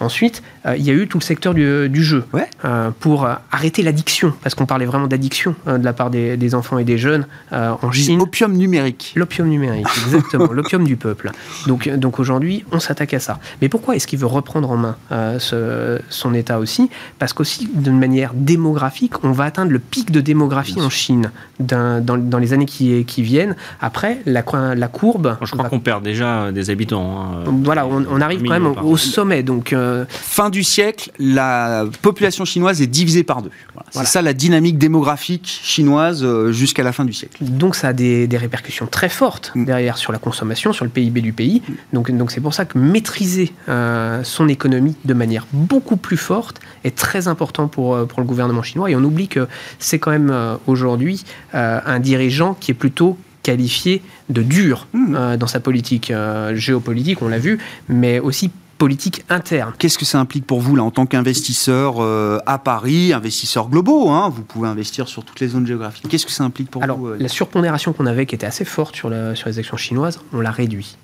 Ensuite, 0.00 0.42
euh, 0.66 0.76
il 0.76 0.84
y 0.84 0.90
a 0.90 0.92
eu 0.92 1.08
tout 1.08 1.18
le 1.18 1.22
secteur 1.24 1.54
du, 1.54 1.88
du 1.88 2.02
jeu 2.04 2.24
Ouais. 2.32 2.48
euh, 2.64 2.90
pour 3.00 3.24
euh, 3.24 3.34
arrêter 3.50 3.82
l'addiction, 3.82 4.34
parce 4.42 4.54
qu'on 4.54 4.66
parlait 4.66 4.86
vraiment 4.86 5.06
d'addiction 5.06 5.54
euh, 5.66 5.78
de 5.78 5.84
la 5.84 5.92
part 5.92 6.10
des, 6.10 6.36
des 6.36 6.54
enfants 6.54 6.78
et 6.78 6.84
des 6.84 6.98
jeunes 6.98 7.26
euh, 7.52 7.72
en 7.80 7.90
Chine. 7.92 8.20
opium 8.20 8.52
numérique. 8.52 9.12
L'opium 9.16 9.48
numérique, 9.48 9.86
exactement, 10.06 10.52
l'opium 10.52 10.84
du 10.84 10.96
peuple. 10.96 11.30
Donc, 11.66 11.88
donc 11.88 12.18
aujourd'hui, 12.18 12.64
on 12.72 12.80
s'attaque 12.80 13.14
à 13.14 13.20
ça. 13.20 13.38
Mais 13.62 13.68
pourquoi 13.68 13.96
est-ce 13.96 14.06
qu'il 14.06 14.18
veut 14.18 14.26
reprendre 14.26 14.70
en 14.70 14.76
main 14.76 14.96
euh, 15.12 15.38
ce- 15.38 16.00
son 16.10 16.34
État 16.34 16.58
aussi? 16.58 16.90
Parce 17.18 17.32
qu'aussi, 17.32 17.68
d'une 17.72 17.98
manière 17.98 18.32
démographique, 18.34 19.24
on 19.24 19.32
va 19.32 19.44
atteindre 19.44 19.72
le 19.72 19.78
pic 19.78 20.10
de 20.10 20.20
démographie 20.20 20.80
en 20.80 20.90
Chine 20.90 21.30
dans, 21.60 22.04
dans 22.04 22.38
les 22.38 22.52
années 22.52 22.66
qui, 22.66 23.04
qui 23.04 23.22
viennent. 23.22 23.56
Après, 23.80 24.17
la, 24.26 24.42
la 24.74 24.88
courbe... 24.88 25.36
Je 25.42 25.50
crois 25.52 25.64
va- 25.64 25.68
qu'on 25.68 25.80
perd 25.80 26.02
déjà 26.02 26.52
des 26.52 26.70
habitants. 26.70 27.20
hein. 27.22 27.44
voilà, 27.64 27.86
on, 27.86 28.04
on 28.10 28.20
arrive 28.20 28.42
quand 28.42 28.50
même 28.50 28.66
au, 28.66 28.96
sommet. 28.96 29.42
Donc, 29.42 29.72
euh, 29.72 30.04
Fin 30.08 30.50
du 30.50 30.62
siècle, 30.64 31.10
la 31.18 31.84
population 32.02 32.44
chinoise 32.44 32.82
est 32.82 32.86
divisée 32.86 33.24
par 33.24 33.42
deux. 33.42 33.50
Voilà. 33.74 33.88
Voilà. 33.92 34.06
C'est 34.06 34.12
ça 34.12 34.22
la 34.22 34.32
dynamique 34.34 34.78
démographique 34.78 35.60
chinoise 35.62 36.22
euh, 36.24 36.52
jusqu'à 36.52 36.82
la 36.82 36.92
fin 36.92 37.04
du 37.04 37.12
siècle. 37.12 37.36
donc 37.42 37.74
ça 37.74 37.88
a 37.88 37.92
des, 37.92 38.26
des 38.26 38.36
répercussions 38.36 38.86
très 38.86 39.08
fortes 39.08 39.52
Mm. 39.54 39.64
derrière 39.64 39.96
sur 39.96 40.12
la 40.12 40.18
consommation, 40.18 40.72
sur 40.72 40.84
le 40.84 40.90
PIB 40.90 41.20
du 41.20 41.32
pays. 41.32 41.62
Donc, 41.92 42.10
donc 42.10 42.30
c'est 42.30 42.40
pour 42.40 42.54
ça 42.54 42.64
que 42.64 42.76
maîtriser 42.78 43.52
euh, 43.68 44.22
son 44.24 44.48
économie 44.48 44.94
de 45.04 45.14
manière 45.14 45.46
beaucoup 45.52 45.96
plus 45.96 46.16
forte 46.16 46.60
est 46.84 46.96
très 46.96 47.28
important 47.28 47.68
pour, 47.68 48.06
pour 48.06 48.20
le 48.20 48.26
gouvernement 48.26 48.62
chinois. 48.62 48.90
Et 48.90 48.96
on 48.96 49.02
oublie 49.04 49.28
que 49.28 49.46
c'est 49.78 49.98
quand 49.98 50.10
même 50.10 50.30
euh, 50.30 50.56
aujourd'hui 50.66 51.24
euh, 51.54 51.80
un 51.86 51.98
dirigeant 52.00 52.54
qui 52.54 52.70
est 52.72 52.74
plutôt 52.74 53.16
qualifié 53.48 54.02
de 54.28 54.42
dur 54.42 54.86
Mm. 54.92 55.14
euh, 55.14 55.36
dans 55.38 55.46
sa 55.46 55.60
politique 55.60 56.10
euh, 56.10 56.54
géopolitique, 56.54 57.22
on 57.22 57.28
l'a 57.28 57.38
vu, 57.38 57.58
mais 57.88 58.20
aussi 58.20 58.50
politique 58.76 59.24
interne. 59.30 59.72
Qu'est-ce 59.78 59.96
que 59.96 60.04
ça 60.04 60.20
implique 60.20 60.46
pour 60.46 60.60
vous 60.60 60.76
là 60.76 60.82
en 60.84 60.90
tant 60.90 61.06
qu'investisseur 61.06 61.96
euh, 61.98 62.38
à 62.44 62.58
Paris, 62.58 63.14
investisseur 63.14 63.70
globaux 63.70 64.10
hein, 64.10 64.28
Vous 64.28 64.42
pouvez 64.42 64.68
investir 64.68 65.08
sur 65.08 65.24
toutes 65.24 65.40
les 65.40 65.48
zones 65.48 65.66
géographiques. 65.66 66.06
Qu'est-ce 66.08 66.26
que 66.26 66.32
ça 66.32 66.44
implique 66.44 66.70
pour 66.70 66.82
Alors, 66.82 66.98
vous 66.98 67.08
euh, 67.08 67.16
la 67.18 67.28
surpondération 67.28 67.94
qu'on 67.94 68.06
avait, 68.06 68.26
qui 68.26 68.34
était 68.34 68.46
assez 68.46 68.66
forte 68.66 68.94
sur, 68.94 69.10
sur 69.34 69.48
les 69.48 69.58
actions 69.58 69.78
chinoises, 69.78 70.20
on 70.34 70.40
l'a 70.40 70.50
réduit. 70.50 70.96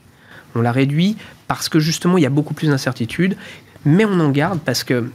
On 0.54 0.60
l'a 0.60 0.70
réduit 0.70 1.16
parce 1.48 1.68
que 1.70 1.80
justement, 1.80 2.18
il 2.18 2.22
y 2.22 2.26
a 2.26 2.30
beaucoup 2.30 2.54
plus 2.54 2.68
d'incertitudes, 2.68 3.36
mais 3.84 4.04
on 4.04 4.20
en 4.20 4.30
garde 4.30 4.60
parce 4.60 4.84
que 4.84 5.10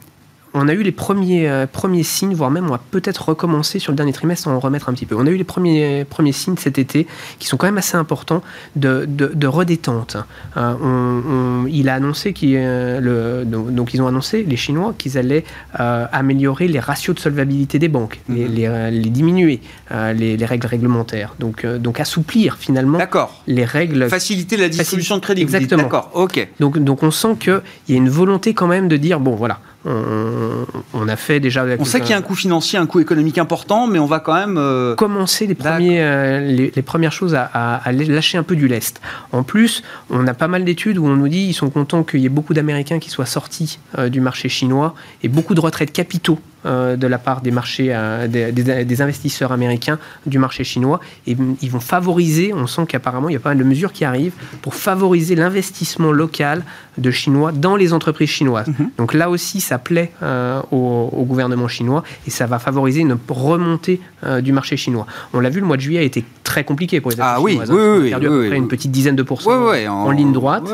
on 0.53 0.67
a 0.67 0.73
eu 0.73 0.81
les 0.81 0.91
premiers, 0.91 1.49
euh, 1.49 1.67
premiers 1.67 2.03
signes, 2.03 2.33
voire 2.33 2.51
même 2.51 2.65
on 2.65 2.71
va 2.71 2.81
peut-être 2.91 3.29
recommencer 3.29 3.79
sur 3.79 3.91
le 3.91 3.95
dernier 3.95 4.13
trimestre 4.13 4.47
en 4.47 4.59
remettre 4.59 4.89
un 4.89 4.93
petit 4.93 5.05
peu. 5.05 5.15
On 5.15 5.27
a 5.27 5.29
eu 5.29 5.35
les 5.35 5.43
premiers, 5.43 6.05
premiers 6.05 6.31
signes 6.31 6.57
cet 6.57 6.77
été 6.77 7.07
qui 7.37 7.47
sont 7.47 7.57
quand 7.57 7.67
même 7.67 7.77
assez 7.77 7.97
importants 7.97 8.41
de, 8.75 9.05
de, 9.07 9.47
redétente. 9.47 10.17
Euh, 10.57 11.65
il 11.69 11.89
a 11.89 11.95
annoncé 11.95 12.33
euh, 12.43 13.43
donc, 13.45 13.93
ils 13.93 14.01
ont 14.01 14.07
annoncé 14.07 14.43
les 14.43 14.55
Chinois 14.55 14.93
qu'ils 14.97 15.17
allaient 15.17 15.43
améliorer 15.73 16.67
les 16.67 16.79
ratios 16.79 17.15
de 17.15 17.19
solvabilité 17.19 17.79
des 17.79 17.87
banques, 17.87 18.19
les, 18.29 18.47
mhm. 18.67 18.89
les, 18.89 19.09
diminuer, 19.09 19.61
les, 19.91 20.37
les, 20.37 20.45
règles 20.45 20.67
réglementaires. 20.67 21.35
Donc, 21.39 21.65
donc 21.65 21.99
assouplir 21.99 22.57
finalement 22.57 22.99
les 23.47 23.65
règles. 23.65 24.09
Faciliter 24.09 24.57
la 24.57 24.69
distribution 24.69 25.15
de 25.15 25.21
crédit. 25.21 25.41
Exactement. 25.41 25.83
D'accord. 25.83 26.11
Ok. 26.13 26.47
Donc, 26.59 26.79
donc 26.79 27.03
on 27.03 27.11
sent 27.11 27.35
qu'il 27.39 27.61
y 27.89 27.93
a 27.93 27.97
une 27.97 28.09
volonté 28.09 28.53
quand 28.53 28.67
même 28.67 28.87
de 28.87 28.97
dire 28.97 29.19
bon 29.19 29.35
voilà 29.35 29.59
on, 29.85 31.07
a 31.07 31.15
fait 31.15 31.39
déjà. 31.39 31.65
On 31.79 31.85
sait 31.85 32.01
qu'il 32.01 32.09
y 32.09 32.13
a 32.13 32.17
un 32.17 32.21
coût 32.21 32.35
financier, 32.35 32.77
un 32.77 32.85
coût 32.85 32.99
économique 32.99 33.37
important, 33.37 33.87
mais 33.87 33.99
on 33.99 34.05
va 34.05 34.19
quand 34.19 34.33
même 34.33 34.57
euh, 34.57 34.95
commencer 34.95 35.47
les, 35.47 35.55
premiers, 35.55 36.01
euh, 36.01 36.41
les, 36.41 36.81
premières 36.81 37.13
choses 37.13 37.33
à, 37.35 37.81
lâcher 37.91 38.37
un 38.37 38.43
peu 38.43 38.55
du 38.55 38.67
lest. 38.67 39.01
En 39.31 39.43
plus, 39.43 39.83
on 40.09 40.27
a 40.27 40.33
pas 40.33 40.47
mal 40.47 40.65
d'études 40.65 40.97
où 40.97 41.05
on 41.05 41.15
nous 41.15 41.29
dit 41.29 41.45
qu'ils 41.45 41.53
sont 41.53 41.69
contents 41.69 42.03
qu'il 42.03 42.19
y 42.19 42.25
ait 42.25 42.29
beaucoup 42.29 42.53
d'Américains 42.53 42.99
qui 42.99 43.09
soient 43.09 43.25
sortis 43.25 43.79
euh, 43.97 44.09
du 44.09 44.19
marché 44.19 44.49
chinois 44.49 44.95
et 45.23 45.29
beaucoup 45.29 45.55
de 45.55 45.61
retraits 45.61 45.87
de 45.87 45.93
capitaux 45.93 46.39
euh, 46.65 46.97
de 46.97 47.07
la 47.07 47.17
part 47.17 47.39
des 47.39 47.51
marchés, 47.51 47.87
euh, 47.91 48.27
des, 48.27 49.01
investisseurs 49.01 49.53
américains 49.53 49.97
du 50.25 50.39
marché 50.39 50.65
chinois. 50.65 50.99
Et 51.25 51.37
ils 51.61 51.71
vont 51.71 51.79
favoriser, 51.79 52.53
on 52.53 52.67
sent 52.67 52.81
qu'apparemment 52.85 53.29
il 53.29 53.33
y 53.33 53.35
a 53.37 53.39
pas 53.39 53.51
mal 53.51 53.59
de 53.59 53.63
mesures 53.63 53.93
qui 53.93 54.03
arrivent 54.03 54.33
pour 54.61 54.75
favoriser 54.75 55.35
l'investissement 55.35 56.11
local 56.11 56.63
de 56.97 57.11
Chinois 57.11 57.53
dans 57.53 57.77
les 57.77 57.93
entreprises 57.93 58.27
chinoises. 58.27 58.67
Mhm. 58.67 58.89
Donc 58.97 59.13
là 59.13 59.29
aussi, 59.29 59.61
ça 59.61 59.77
plaît 59.77 60.11
euh, 60.21 60.61
au, 60.71 61.23
gouvernement 61.23 61.69
chinois 61.69 62.03
et 62.27 62.29
ça 62.29 62.45
va 62.45 62.59
favoriser 62.59 62.99
une 63.01 63.17
remontée 63.29 64.01
du 64.41 64.51
marché 64.51 64.75
chinois. 64.75 65.07
On 65.33 65.39
l'a 65.39 65.49
vu, 65.49 65.61
le 65.61 65.65
mois 65.65 65.77
de 65.77 65.81
juillet 65.81 65.99
a 65.99 66.03
été 66.03 66.25
très 66.43 66.65
compliqué 66.65 66.99
pour 66.99 67.11
les 67.11 67.17
ah, 67.21 67.39
oui, 67.39 67.51
chinoises. 67.51 67.71
Oui, 67.71 67.79
hein. 67.79 67.97
oui, 68.01 68.09
perdu 68.09 68.25
à 68.25 68.29
peu 68.29 68.47
près 68.47 68.57
une 68.57 68.67
petite 68.67 68.91
dizaine 68.91 69.15
de 69.15 69.23
pourcents 69.23 69.71
en, 69.71 70.11
ligne 70.11 70.33
droite. 70.33 70.69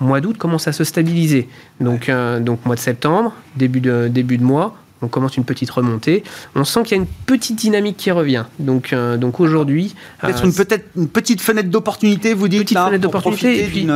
Mois 0.00 0.22
d'août 0.22 0.38
commence 0.38 0.66
à 0.66 0.72
se 0.72 0.84
stabiliser. 0.84 1.46
Donc, 1.80 2.10
donc 2.40 2.64
mois 2.64 2.76
de 2.76 2.80
septembre, 2.80 3.34
début 3.56 3.80
de, 3.80 4.08
début 4.08 4.38
de 4.38 4.44
mois, 4.44 4.74
on 5.02 5.08
commence 5.08 5.36
une 5.36 5.44
petite 5.44 5.70
remontée. 5.70 6.24
On 6.54 6.64
sent 6.64 6.82
qu'il 6.84 6.96
y 6.96 7.00
a 7.00 7.02
une 7.02 7.08
petite 7.26 7.56
dynamique 7.56 7.96
qui 7.96 8.10
revient. 8.10 8.44
Donc, 8.58 8.92
euh, 8.92 9.16
donc 9.16 9.40
aujourd'hui. 9.40 9.94
Peut-être 10.20 10.44
une, 10.44 10.52
peut 10.52 10.66
une 10.96 11.08
petite 11.08 11.40
fenêtre 11.40 11.68
d'opportunité, 11.68 12.34
vous 12.34 12.48
dites, 12.48 12.62
petite 12.62 12.78
fenêtre 12.78 13.02
d'opportunité. 13.02 13.86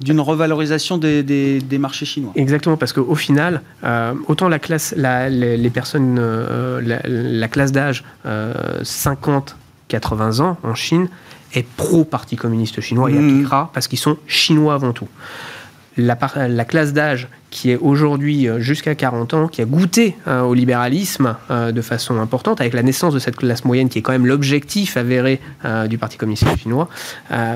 d'une 0.00 0.20
revalorisation 0.20 0.98
des, 0.98 1.22
des, 1.22 1.78
marchés 1.78 2.06
chinois. 2.06 2.32
Exactement, 2.36 2.76
parce 2.76 2.92
qu'au 2.92 3.14
final, 3.14 3.62
euh, 3.84 4.14
autant 4.28 4.48
la 4.48 4.58
classe, 4.58 4.94
la, 4.96 5.28
les, 5.28 5.70
personnes, 5.70 6.16
euh, 6.18 6.98
la, 7.06 7.48
classe 7.48 7.72
d'âge 7.72 8.04
50-80 8.24 10.40
ans 10.40 10.56
en 10.62 10.74
Chine 10.74 11.08
est 11.52 11.66
pro-parti 11.76 12.36
communiste 12.36 12.80
chinois 12.80 13.10
et 13.10 13.14
mmh. 13.14 13.28
appliquera 13.28 13.70
parce 13.74 13.88
qu'ils 13.88 13.98
sont 13.98 14.16
chinois 14.26 14.74
avant 14.74 14.92
tout. 14.92 15.08
La, 15.96 16.18
la 16.48 16.64
classe 16.64 16.92
d'âge 16.92 17.28
qui 17.54 17.70
est 17.70 17.76
aujourd'hui 17.76 18.48
euh, 18.48 18.58
jusqu'à 18.58 18.96
40 18.96 19.32
ans, 19.34 19.48
qui 19.48 19.62
a 19.62 19.64
goûté 19.64 20.16
euh, 20.26 20.42
au 20.42 20.54
libéralisme 20.54 21.36
euh, 21.52 21.70
de 21.70 21.80
façon 21.82 22.18
importante, 22.18 22.60
avec 22.60 22.74
la 22.74 22.82
naissance 22.82 23.14
de 23.14 23.20
cette 23.20 23.36
classe 23.36 23.64
moyenne 23.64 23.88
qui 23.88 24.00
est 24.00 24.02
quand 24.02 24.10
même 24.10 24.26
l'objectif 24.26 24.96
avéré 24.96 25.40
du 25.88 25.98
Parti 25.98 26.16
communiste 26.16 26.44
chinois, 26.58 26.88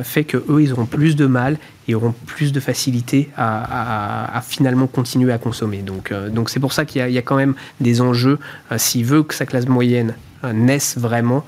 fait 0.05 0.25
que 0.25 0.37
eux, 0.37 0.63
ils 0.63 0.73
auront 0.73 0.87
plus 0.87 1.17
de 1.17 1.27
mal 1.27 1.59
et 1.89 1.95
auront 1.95 2.15
plus 2.27 2.53
de 2.53 2.61
facilité 2.61 3.29
à, 3.37 4.41
finalement 4.47 4.87
continuer 4.87 5.33
à 5.33 5.39
consommer. 5.39 5.79
Donc, 5.79 6.13
donc 6.31 6.49
c'est 6.49 6.61
pour 6.61 6.73
ça 6.73 6.85
qu'il 6.85 7.11
y, 7.11 7.19
a 7.19 7.23
quand 7.23 7.37
même 7.37 7.55
des 7.81 8.01
enjeux. 8.01 8.39
S'il 8.77 9.05
veut 9.05 9.23
que 9.23 9.35
sa 9.35 9.47
classe 9.47 9.67
moyenne 9.67 10.15
naisse 10.55 10.97
vraiment, 10.97 11.45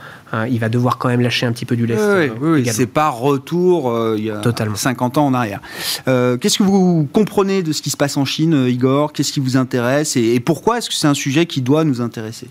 il 0.50 0.58
va 0.58 0.68
devoir 0.68 0.98
quand 0.98 1.08
même 1.08 1.20
lâcher 1.20 1.46
un 1.46 1.52
petit 1.52 1.66
peu 1.66 1.76
du 1.76 1.86
lest. 1.86 2.02
Oui, 2.02 2.30
oui, 2.40 2.66
c'est 2.66 2.86
pas 2.86 3.08
retour 3.08 4.14
il 4.16 4.24
y 4.24 4.30
a 4.30 4.38
Totalement. 4.38 4.76
50 4.76 5.18
ans 5.18 5.26
en 5.26 5.34
arrière. 5.34 5.60
Qu'est-ce 6.06 6.58
que 6.58 6.64
vous 6.64 7.08
comprenez 7.12 7.62
de 7.62 7.72
ce 7.72 7.80
qui 7.80 7.90
se 7.90 7.96
passe 7.96 8.16
en 8.16 8.24
Chine? 8.24 8.39
Euh, 8.48 8.70
Igor 8.70 9.12
Qu'est-ce 9.12 9.32
qui 9.32 9.40
vous 9.40 9.56
intéresse 9.56 10.16
et, 10.16 10.40
pourquoi 10.40 10.78
est-ce 10.78 10.88
que 10.88 10.94
c'est 10.94 11.06
un 11.06 11.14
sujet 11.14 11.46
qui 11.46 11.62
doit 11.62 11.84
nous 11.84 12.00
intéresser 12.00 12.48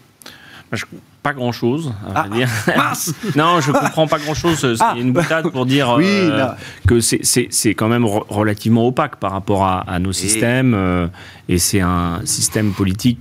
pas 1.23 1.33
grand 1.33 1.51
chose, 1.51 1.91
à 2.15 2.25
ah, 2.25 2.29
dire. 2.29 2.47
non, 3.35 3.59
je 3.59 3.71
comprends 3.71 4.07
pas 4.07 4.19
grand 4.19 4.35
chose. 4.35 4.57
C'est 4.59 4.75
ah. 4.79 4.93
une 4.97 5.11
boutade 5.11 5.49
pour 5.49 5.65
dire 5.65 5.89
euh, 5.99 6.47
que 6.87 6.99
c'est 7.01 7.73
quand 7.73 7.87
même 7.87 8.05
relativement 8.05 8.87
opaque 8.87 9.17
par 9.17 9.31
rapport 9.31 9.65
à, 9.65 9.99
nos 9.99 10.13
systèmes. 10.13 10.73
Euh, 10.73 11.07
et 11.49 11.57
c'est 11.57 11.81
un 11.81 12.21
système 12.23 12.71
politique 12.71 13.19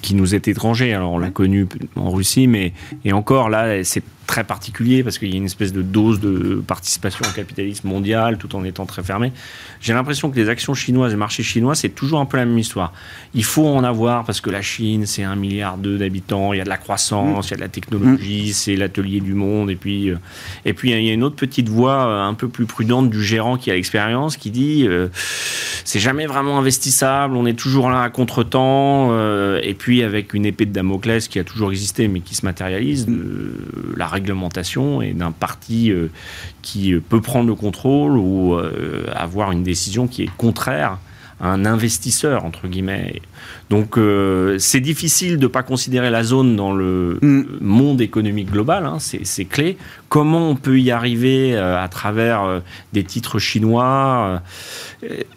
qui 0.00 0.14
nous 0.14 0.34
est 0.34 0.48
étranger. 0.48 0.94
Alors 0.94 1.12
on 1.12 1.18
l'a 1.18 1.30
connu 1.30 1.66
en 1.96 2.10
Russie, 2.10 2.46
mais 2.46 2.72
et 3.04 3.12
encore 3.12 3.50
là, 3.50 3.82
c'est 3.84 4.04
très 4.26 4.44
particulier 4.44 5.02
parce 5.02 5.18
qu'il 5.18 5.30
y 5.30 5.34
a 5.34 5.36
une 5.36 5.44
espèce 5.44 5.72
de 5.72 5.82
dose 5.82 6.20
de 6.20 6.62
participation 6.66 7.24
au 7.28 7.34
capitalisme 7.34 7.88
mondial 7.88 8.38
tout 8.38 8.54
en 8.56 8.64
étant 8.64 8.86
très 8.86 9.02
fermé. 9.02 9.32
J'ai 9.80 9.92
l'impression 9.92 10.30
que 10.30 10.36
les 10.36 10.48
actions 10.48 10.74
chinoises 10.74 11.12
et 11.12 11.16
marchés 11.16 11.42
chinois, 11.42 11.74
c'est 11.74 11.90
toujours 11.90 12.20
un 12.20 12.26
peu 12.26 12.36
la 12.36 12.44
même 12.44 12.58
histoire. 12.58 12.92
Il 13.34 13.44
faut 13.44 13.66
en 13.66 13.84
avoir 13.84 14.24
parce 14.24 14.40
que 14.40 14.50
la 14.50 14.62
Chine, 14.62 15.06
c'est 15.06 15.22
un 15.22 15.36
milliard 15.36 15.76
d'habitants, 15.76 16.52
il 16.52 16.58
y 16.58 16.60
a 16.60 16.64
de 16.64 16.68
la 16.68 16.76
croissance, 16.76 17.48
il 17.48 17.50
y 17.52 17.54
a 17.54 17.56
de 17.56 17.62
la 17.62 17.68
technologie, 17.68 18.52
c'est 18.52 18.76
l'atelier 18.76 19.20
du 19.20 19.34
monde. 19.34 19.70
Et 19.70 19.76
puis, 19.76 20.10
euh, 20.10 20.16
et 20.64 20.72
puis, 20.72 20.92
il 20.92 21.04
y 21.04 21.10
a 21.10 21.12
une 21.12 21.22
autre 21.22 21.36
petite 21.36 21.68
voix 21.68 22.06
euh, 22.06 22.22
un 22.22 22.34
peu 22.34 22.48
plus 22.48 22.66
prudente 22.66 23.10
du 23.10 23.22
gérant 23.22 23.56
qui 23.56 23.70
a 23.70 23.74
l'expérience 23.74 24.36
qui 24.36 24.50
dit 24.50 24.86
euh, 24.86 25.08
c'est 25.84 26.00
jamais 26.00 26.26
vraiment 26.26 26.58
investissable, 26.58 27.36
on 27.36 27.46
est 27.46 27.58
toujours 27.58 27.90
là 27.90 28.02
à 28.02 28.10
contre-temps. 28.10 29.12
et 29.58 29.74
puis, 29.74 30.02
avec 30.02 30.34
une 30.34 30.46
épée 30.46 30.66
de 30.66 30.72
Damoclès 30.72 31.28
qui 31.28 31.38
a 31.38 31.44
toujours 31.44 31.70
existé 31.70 32.08
mais 32.08 32.20
qui 32.20 32.34
se 32.34 32.44
matérialise, 32.44 33.06
la 33.96 34.06
réglementation 34.14 35.02
et 35.02 35.12
d'un 35.12 35.32
parti 35.32 35.90
euh, 35.90 36.08
qui 36.62 36.94
peut 36.94 37.20
prendre 37.20 37.48
le 37.48 37.54
contrôle 37.54 38.16
ou 38.16 38.54
euh, 38.54 39.06
avoir 39.14 39.52
une 39.52 39.62
décision 39.62 40.06
qui 40.06 40.22
est 40.22 40.30
contraire 40.36 40.98
à 41.40 41.48
un 41.48 41.66
investisseur, 41.66 42.44
entre 42.44 42.68
guillemets. 42.68 43.20
Donc 43.68 43.98
euh, 43.98 44.56
c'est 44.58 44.80
difficile 44.80 45.36
de 45.36 45.42
ne 45.42 45.46
pas 45.48 45.64
considérer 45.64 46.08
la 46.08 46.22
zone 46.22 46.54
dans 46.54 46.72
le 46.72 47.18
mm. 47.20 47.44
monde 47.60 48.00
économique 48.00 48.50
global, 48.50 48.86
hein, 48.86 48.98
c'est 49.00 49.44
clé. 49.44 49.76
Comment 50.08 50.48
on 50.48 50.54
peut 50.54 50.78
y 50.78 50.92
arriver 50.92 51.56
à 51.56 51.88
travers 51.88 52.62
des 52.92 53.02
titres 53.02 53.40
chinois 53.40 54.42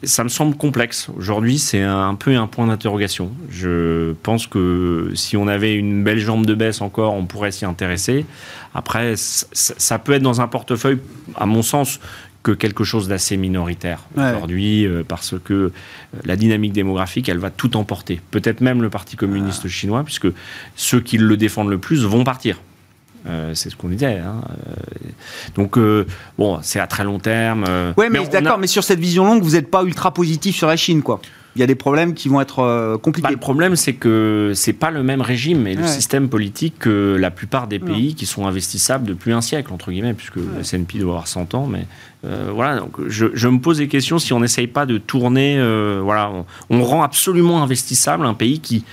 Ça 0.04 0.24
me 0.24 0.30
semble 0.30 0.56
complexe. 0.56 1.10
Aujourd'hui, 1.18 1.58
c'est 1.58 1.82
un, 1.82 2.14
peu 2.14 2.36
un 2.36 2.46
point 2.46 2.68
d'interrogation. 2.68 3.32
Je 3.50 4.14
pense 4.22 4.46
que 4.46 5.10
si 5.16 5.36
on 5.36 5.48
avait 5.48 5.74
une 5.74 6.04
belle 6.04 6.20
jambe 6.20 6.46
de 6.46 6.54
baisse 6.54 6.82
encore, 6.82 7.16
on 7.16 7.26
pourrait 7.26 7.52
s'y 7.52 7.66
intéresser. 7.66 8.28
Après, 8.78 9.16
ça 9.18 9.98
peut 9.98 10.12
être 10.12 10.22
dans 10.22 10.40
un 10.40 10.48
portefeuille, 10.48 11.00
à 11.36 11.48
mon 11.48 11.64
sens, 11.64 12.00
que 12.44 12.52
quelque 12.52 12.84
chose 12.84 13.08
d'assez 13.08 13.36
minoritaire 13.36 14.04
aujourd'hui, 14.16 14.86
euh, 14.86 15.04
parce 15.06 15.34
que 15.44 15.54
euh, 15.54 15.72
la 16.26 16.36
dynamique 16.36 16.74
démographique, 16.74 17.28
elle 17.28 17.40
va 17.40 17.50
tout 17.50 17.76
emporter. 17.76 18.22
Peut-être 18.30 18.62
même 18.62 18.84
le 18.84 18.92
Parti 18.92 19.16
communiste 19.16 19.64
ah. 19.66 19.68
chinois, 19.68 20.04
puisque 20.04 20.28
ceux 20.76 21.02
qui 21.02 21.18
le 21.18 21.38
défendent 21.38 21.70
le 21.70 21.80
plus 21.80 22.06
vont 22.06 22.24
partir. 22.24 22.62
Euh, 23.26 23.56
c'est 23.56 23.72
ce 23.72 23.76
qu'on 23.76 23.90
disait. 23.90 24.20
Hein. 24.20 24.42
Donc, 25.56 25.80
bon, 26.38 26.60
c'est 26.62 26.80
à 26.80 26.86
très 26.86 27.04
long 27.04 27.18
terme. 27.18 27.66
oui, 27.98 28.06
mais, 28.12 28.28
d'accord, 28.28 28.60
mais 28.60 28.68
sur 28.68 28.84
cette 28.84 29.00
vision 29.00 29.26
longue, 29.26 29.42
vous 29.42 29.54
n'êtes 29.54 29.72
pas 29.72 29.84
ultra 29.84 30.14
positif 30.14 30.56
sur 30.56 30.68
la 30.68 30.78
Chine, 30.78 31.02
quoi 31.02 31.20
il 31.58 31.62
y 31.62 31.64
a 31.64 31.68
des 31.68 31.76
problèmes 31.76 32.14
qui 32.14 32.30
vont 32.30 32.40
être 32.40 32.60
euh, 32.60 32.98
compliqués. 33.00 33.28
Bah, 33.28 33.32
le 33.32 33.38
problème, 33.38 33.76
c'est 33.76 33.94
que 33.94 34.52
c'est 34.54 34.74
pas 34.74 34.92
le 34.92 35.02
même 35.02 35.22
régime 35.22 35.66
et 35.66 35.74
le 35.74 35.88
système 35.88 36.30
politique 36.30 36.76
que 36.78 37.18
la 37.20 37.32
plupart 37.32 37.68
des 37.68 37.80
pays 37.80 38.14
qui 38.14 38.28
sont 38.28 38.46
investissables 38.46 39.08
depuis 39.08 39.32
un 39.34 39.42
siècle, 39.42 39.74
entre 39.74 39.92
guillemets, 39.92 40.14
puisque 40.14 40.36
le 40.36 40.64
SNP 40.64 41.00
doit 41.00 41.14
avoir 41.14 41.28
100 41.28 41.56
ans. 41.56 41.66
Mais 41.66 41.88
euh, 42.26 42.52
voilà, 42.54 42.80
donc 42.80 42.96
je, 43.08 43.48
me 43.48 43.60
pose 43.60 43.80
des 43.80 43.88
questions 43.88 44.20
si 44.20 44.34
on 44.34 44.40
n'essaye 44.40 44.68
pas 44.68 44.86
de 44.86 45.00
tourner. 45.00 45.58
Euh, 45.58 46.00
voilà, 46.04 46.32
on, 46.70 46.84
rend 46.84 47.02
absolument 47.02 47.64
investissable 47.64 48.26
un 48.26 48.36
pays 48.36 48.60
qui, 48.60 48.86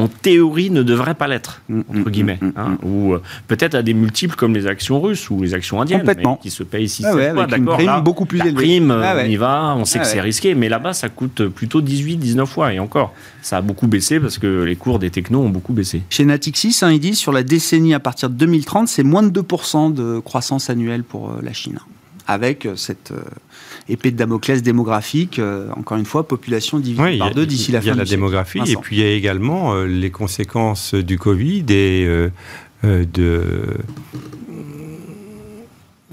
en 0.00 0.08
théorie, 0.08 0.70
ne 0.70 0.82
devrait 0.82 1.14
pas 1.14 1.28
l'être, 1.28 1.62
mm, 1.68 1.80
entre 1.88 1.98
mm, 1.98 2.10
guillemets. 2.10 2.38
Mm, 2.40 2.50
hein, 2.56 2.78
ou 2.82 3.14
euh, 3.14 3.22
peut-être 3.48 3.74
à 3.74 3.82
des 3.82 3.94
multiples 3.94 4.36
comme 4.36 4.54
les 4.54 4.66
actions 4.66 5.00
russes 5.00 5.30
ou 5.30 5.42
les 5.42 5.54
actions 5.54 5.80
indiennes, 5.80 6.04
qui 6.42 6.50
se 6.50 6.62
payent 6.62 6.84
ici. 6.84 7.02
Ah 7.06 7.14
ouais, 7.14 7.32
d'accord, 7.46 7.76
prime 7.76 8.00
beaucoup 8.02 8.24
plus 8.24 8.38
la 8.38 8.52
prime, 8.52 8.90
ah 8.90 9.16
on 9.18 9.24
y 9.24 9.36
va, 9.36 9.74
on 9.76 9.84
sait 9.84 9.98
que 9.98 10.06
c'est 10.06 10.20
risqué, 10.20 10.54
mais 10.54 10.68
là-bas, 10.68 10.92
ça 10.92 11.08
coûte 11.08 11.46
plutôt 11.48 11.80
18, 11.80 12.16
19 12.16 12.48
fois. 12.48 12.72
Et 12.72 12.78
encore, 12.78 13.14
ça 13.42 13.58
a 13.58 13.60
beaucoup 13.60 13.86
baissé 13.86 14.20
parce 14.20 14.38
que 14.38 14.62
les 14.62 14.76
cours 14.76 14.98
des 14.98 15.10
technos 15.10 15.40
ont 15.40 15.48
beaucoup 15.48 15.72
baissé. 15.72 16.02
Chez 16.10 16.24
Natixis, 16.24 16.78
hein, 16.82 16.92
ils 16.92 17.00
disent 17.00 17.18
sur 17.18 17.32
la 17.32 17.42
décennie 17.42 17.94
à 17.94 18.00
partir 18.00 18.30
de 18.30 18.34
2030, 18.34 18.88
c'est 18.88 19.02
moins 19.02 19.22
de 19.22 19.40
2% 19.40 19.92
de 19.92 20.20
croissance 20.20 20.70
annuelle 20.70 21.04
pour 21.04 21.30
euh, 21.30 21.40
la 21.42 21.52
Chine. 21.52 21.78
Avec 22.32 22.64
euh, 22.66 22.76
cette 22.76 23.12
épée 23.88 24.10
de 24.12 24.16
Damoclès 24.16 24.62
démographique. 24.62 25.38
Euh, 25.38 25.68
encore 25.76 25.98
une 25.98 26.04
fois, 26.04 26.26
population 26.28 26.78
divisée 26.78 27.18
par 27.18 27.34
deux 27.34 27.44
d'ici 27.46 27.72
la 27.72 27.80
fin 27.80 27.86
du 27.86 27.90
Il 27.90 27.96
y 27.96 28.00
a 28.00 28.04
la 28.04 28.08
démographie 28.08 28.60
et 28.66 28.76
puis 28.76 28.96
il 28.96 29.02
y 29.02 29.04
a 29.04 29.10
également 29.12 29.74
euh, 29.74 29.86
les 29.86 30.10
conséquences 30.10 30.94
du 30.94 31.18
Covid 31.18 31.64
et 31.70 32.06
euh, 32.06 32.30
de, 32.82 33.76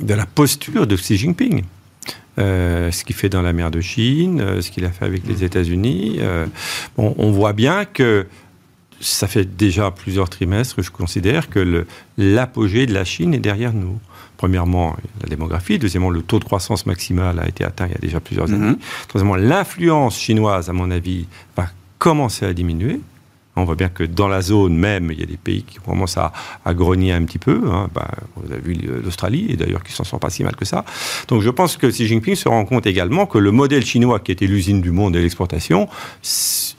de 0.01 0.13
la 0.13 0.25
posture 0.25 0.87
de 0.87 0.95
Xi 0.95 1.17
Jinping. 1.17 1.63
euh, 2.39 2.91
ce 2.91 3.03
qu'il 3.03 3.15
fait 3.15 3.29
dans 3.29 3.41
la 3.41 3.53
mer 3.53 3.71
de 3.71 3.81
Chine, 3.81 4.41
euh, 4.41 4.61
ce 4.61 4.69
qu'il 4.71 4.85
a 4.85 4.91
fait 4.91 5.05
avec 5.05 5.25
les 5.27 5.43
États-Unis. 5.43 6.17
Euh, 6.19 6.45
bon, 6.97 7.15
on 7.17 7.31
voit 7.31 7.53
bien 7.53 7.85
que 7.85 8.27
ça 8.99 9.27
fait 9.27 9.45
déjà 9.45 9.91
plusieurs 9.91 10.29
trimestres, 10.29 10.81
je 10.81 10.89
considère 10.91 11.49
que 11.49 11.85
l'apogée 12.17 12.85
de 12.85 12.93
la 12.93 13.05
Chine 13.05 13.33
est 13.33 13.39
derrière 13.39 13.73
nous. 13.73 13.99
Premièrement, 14.37 14.95
la 15.21 15.27
démographie. 15.29 15.79
Deuxièmement, 15.79 16.09
le 16.11 16.21
taux 16.21 16.37
de 16.39 16.43
croissance 16.45 16.85
maximal 16.85 17.39
a 17.39 17.47
été 17.47 17.63
atteint 17.63 17.87
il 17.87 17.91
y 17.93 17.95
a 17.95 17.99
déjà 17.99 18.19
plusieurs 18.19 18.47
Mhm. 18.47 18.53
années. 18.63 18.75
Troisièmement, 19.07 19.35
l'influence 19.35 20.17
chinoise, 20.19 20.69
à 20.69 20.73
mon 20.73 20.91
avis, 20.91 21.25
va 21.55 21.67
commencer 21.97 22.45
à 22.45 22.53
diminuer. 22.53 22.99
On 23.59 23.65
voit 23.65 23.75
bien 23.75 23.89
que 23.89 24.03
dans 24.03 24.27
la 24.27 24.41
zone 24.41 24.75
même, 24.77 25.11
il 25.11 25.19
y 25.19 25.23
a 25.23 25.25
des 25.25 25.37
pays 25.37 25.63
qui 25.63 25.77
commencent 25.79 26.17
à, 26.17 26.31
à 26.63 26.73
grogner 26.73 27.11
un 27.11 27.23
petit 27.25 27.39
peu. 27.39 27.61
hein. 27.71 27.89
Ben, 27.93 28.07
vous 28.35 28.51
avez 28.51 28.61
vu 28.61 28.77
l'Australie, 29.03 29.47
et 29.49 29.55
d'ailleurs 29.57 29.83
qui 29.83 29.91
s'en 29.93 30.03
sort 30.03 30.19
pas 30.19 30.29
si 30.29 30.43
mal 30.43 30.55
que 30.55 30.65
ça. 30.65 30.85
Donc 31.27 31.41
je 31.41 31.49
pense 31.49 31.75
que 31.77 31.87
Xi 31.87 32.07
Jinping 32.07 32.35
se 32.35 32.47
rend 32.47 32.65
compte 32.65 32.85
également 32.85 33.25
que 33.25 33.37
le 33.39 33.51
modèle 33.51 33.85
chinois, 33.85 34.19
qui 34.19 34.31
était 34.31 34.47
l'usine 34.47 34.81
du 34.81 34.91
monde 34.91 35.13
de 35.15 35.19
l'exportation, 35.19 35.87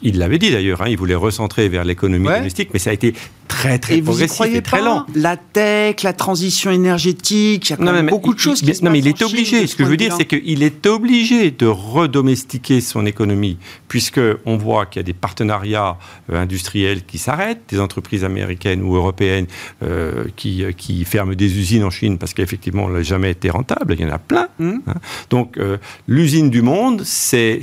il 0.02 0.18
l'avait 0.18 0.38
dit 0.38 0.50
d'ailleurs, 0.50 0.82
hein, 0.82 0.86
il 0.88 0.96
voulait 0.96 1.14
recentrer 1.14 1.68
vers 1.68 1.84
l'économie 1.84 2.28
Ouais. 2.28 2.38
domestique, 2.38 2.70
mais 2.72 2.78
ça 2.78 2.90
a 2.90 2.92
été 2.92 3.14
très 3.48 3.78
très 3.78 3.96
Et 3.96 4.00
vous 4.00 4.06
progressif 4.12 4.34
croyez 4.34 4.56
et 4.58 4.62
très 4.62 4.78
pas 4.78 4.84
lent. 4.84 5.06
La 5.14 5.36
tech, 5.36 6.02
la 6.02 6.12
transition 6.12 6.70
énergétique, 6.70 7.68
il 7.68 7.70
y 7.70 7.72
a 7.72 7.76
quand 7.76 7.84
Non, 7.84 7.92
même 7.92 8.04
mais- 8.06 8.10
beaucoup 8.10 8.34
de 8.34 8.38
choses 8.38 8.60
il- 8.60 8.68
qui 8.68 8.74
se 8.74 8.84
Non, 8.84 8.90
mais 8.90 8.98
il 8.98 9.08
est 9.08 9.22
obligé. 9.22 9.66
Ce 9.66 9.74
que 9.74 9.84
je 9.84 9.88
veux 9.88 9.96
dire, 9.96 10.14
c'est 10.16 10.26
qu'il 10.26 10.62
est 10.62 10.86
obligé 10.86 11.50
de 11.50 11.66
redomestiquer 11.66 12.80
son 12.80 13.06
économie, 13.06 13.58
puisque 13.88 14.20
on 14.46 14.56
voit 14.56 14.86
qu'il 14.86 15.00
y 15.00 15.04
a 15.04 15.04
des 15.04 15.12
partenariats 15.14 15.96
euh, 16.30 16.42
industriels 16.68 17.04
qui 17.04 17.18
s'arrêtent, 17.18 17.62
des 17.68 17.80
entreprises 17.80 18.24
américaines 18.24 18.82
ou 18.82 18.94
européennes 18.94 19.46
euh, 19.82 20.24
qui, 20.36 20.64
qui 20.76 21.04
ferment 21.04 21.34
des 21.34 21.58
usines 21.58 21.84
en 21.84 21.90
Chine 21.90 22.18
parce 22.18 22.34
qu'effectivement, 22.34 22.84
on 22.84 22.90
n'a 22.90 23.02
jamais 23.02 23.30
été 23.30 23.50
rentable. 23.50 23.94
Il 23.94 24.00
y 24.00 24.04
en 24.04 24.10
a 24.10 24.18
plein. 24.18 24.48
Mhm. 24.58 24.82
hein. 24.86 24.94
Donc, 25.30 25.56
euh, 25.58 25.78
l'usine 26.06 26.50
du 26.50 26.62
monde, 26.62 27.02
c'était 27.04 27.60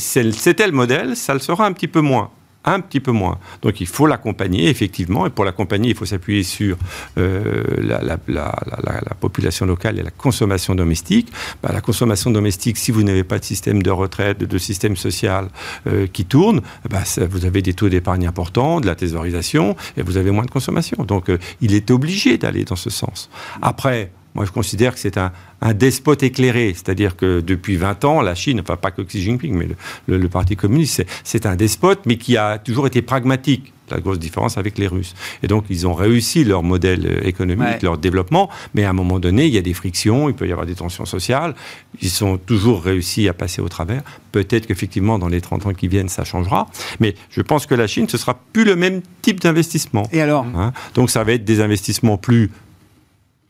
le 0.67 0.71
modèle, 0.71 1.15
ça 1.15 1.33
le 1.33 1.39
sera 1.39 1.65
un 1.65 1.73
petit 1.73 1.87
peu 1.87 2.01
moins 2.01 2.31
un 2.65 2.79
petit 2.79 2.99
peu 2.99 3.11
moins. 3.11 3.37
Donc 3.61 3.81
il 3.81 3.87
faut 3.87 4.07
l'accompagner, 4.07 4.69
effectivement, 4.69 5.25
et 5.25 5.29
pour 5.29 5.45
l'accompagner, 5.45 5.89
il 5.89 5.95
faut 5.95 6.05
s'appuyer 6.05 6.43
sur 6.43 6.77
euh, 7.17 7.63
la, 7.77 8.01
la- 8.01 8.19
la- 8.27 8.55
la- 8.83 9.01
la 9.09 9.15
population 9.19 9.65
locale 9.65 9.99
et 9.99 10.03
la 10.03 10.11
consommation 10.11 10.75
domestique. 10.75 11.31
Bah, 11.61 11.69
la 11.73 11.81
consommation 11.81 12.31
domestique, 12.31 12.77
si 12.77 12.91
vous 12.91 13.03
n'avez 13.03 13.23
pas 13.23 13.39
de 13.39 13.43
système 13.45 13.81
de 13.83 13.91
retraite, 13.91 14.39
de 14.39 14.57
système 14.57 14.95
social 14.95 15.49
euh, 15.87 16.07
qui 16.07 16.25
tourne, 16.25 16.61
bah, 16.89 17.03
vous 17.29 17.45
avez 17.45 17.61
des 17.61 17.73
taux 17.73 17.89
d'épargne 17.89 18.25
importants, 18.27 18.81
de 18.81 18.87
la 18.87 18.95
thésaurisation, 18.95 19.75
et 19.97 20.01
vous 20.01 20.17
avez 20.17 20.31
moins 20.31 20.45
de 20.45 20.51
consommation. 20.51 21.03
Donc 21.03 21.29
euh, 21.29 21.37
il 21.61 21.73
est 21.73 21.91
obligé 21.91 22.37
d'aller 22.37 22.63
dans 22.65 22.75
ce 22.75 22.89
sens. 22.89 23.29
Après, 23.61 24.11
moi, 24.35 24.45
je 24.45 24.51
considère 24.51 24.93
que 24.93 24.99
c'est 24.99 25.17
un, 25.17 25.31
un 25.61 25.73
despote 25.73 26.21
éclairé, 26.23 26.73
c'est-à-dire 26.73 27.15
que 27.15 27.39
depuis 27.41 27.77
20 27.77 28.03
ans, 28.05 28.21
la 28.21 28.35
Chine, 28.35 28.59
enfin 28.61 28.75
pas 28.75 28.91
que 28.91 29.01
Xi 29.01 29.21
Jinping, 29.21 29.53
mais 29.55 29.65
le, 29.65 29.75
le- 30.07 30.17
le 30.17 30.29
Parti 30.29 30.55
communiste, 30.55 31.05
c'est- 31.23 31.45
un 31.45 31.55
despote, 31.55 32.01
mais 32.05 32.17
qui 32.17 32.37
a 32.37 32.57
toujours 32.57 32.85
été 32.87 33.01
pragmatique. 33.01 33.71
La 33.91 33.99
grosse 33.99 34.17
différence 34.17 34.57
avec 34.57 34.79
les 34.79 34.87
Russes. 34.87 35.13
Et 35.43 35.47
donc, 35.47 35.65
ils 35.69 35.85
ont 35.85 35.93
réussi 35.93 36.43
leur 36.43 36.63
modèle 36.63 37.05
euh, 37.05 37.27
économique, 37.27 37.61
Ouais. 37.67 37.79
leur 37.83 37.99
développement, 37.99 38.49
mais 38.73 38.83
à 38.83 38.89
un 38.89 38.93
moment 38.93 39.19
donné, 39.19 39.45
il 39.45 39.53
y 39.53 39.59
a 39.59 39.61
des 39.61 39.75
frictions, 39.75 40.27
il 40.27 40.33
peut 40.33 40.47
y 40.47 40.51
avoir 40.51 40.65
des 40.65 40.73
tensions 40.73 41.05
sociales. 41.05 41.53
Ils 42.01 42.09
sont 42.09 42.39
toujours 42.39 42.81
réussi 42.83 43.29
à 43.29 43.33
passer 43.33 43.61
au 43.61 43.69
travers. 43.69 44.01
Peut-être 44.31 44.65
qu'effectivement, 44.65 45.19
dans 45.19 45.27
les 45.27 45.39
30 45.39 45.67
ans 45.67 45.73
qui 45.73 45.87
viennent, 45.87 46.09
ça 46.09 46.23
changera. 46.23 46.67
Mais 46.99 47.13
je 47.29 47.41
pense 47.43 47.67
que 47.67 47.75
la 47.75 47.85
Chine, 47.85 48.09
ce 48.09 48.17
sera 48.17 48.33
plus 48.53 48.63
le 48.63 48.75
même 48.75 49.01
type 49.21 49.39
d'investissement. 49.39 50.09
Et 50.11 50.19
alors? 50.19 50.47
Hein? 50.57 50.73
Donc 50.95 51.11
ça 51.11 51.23
va 51.23 51.33
être 51.33 51.45
des 51.45 51.61
investissements 51.61 52.17
plus 52.17 52.49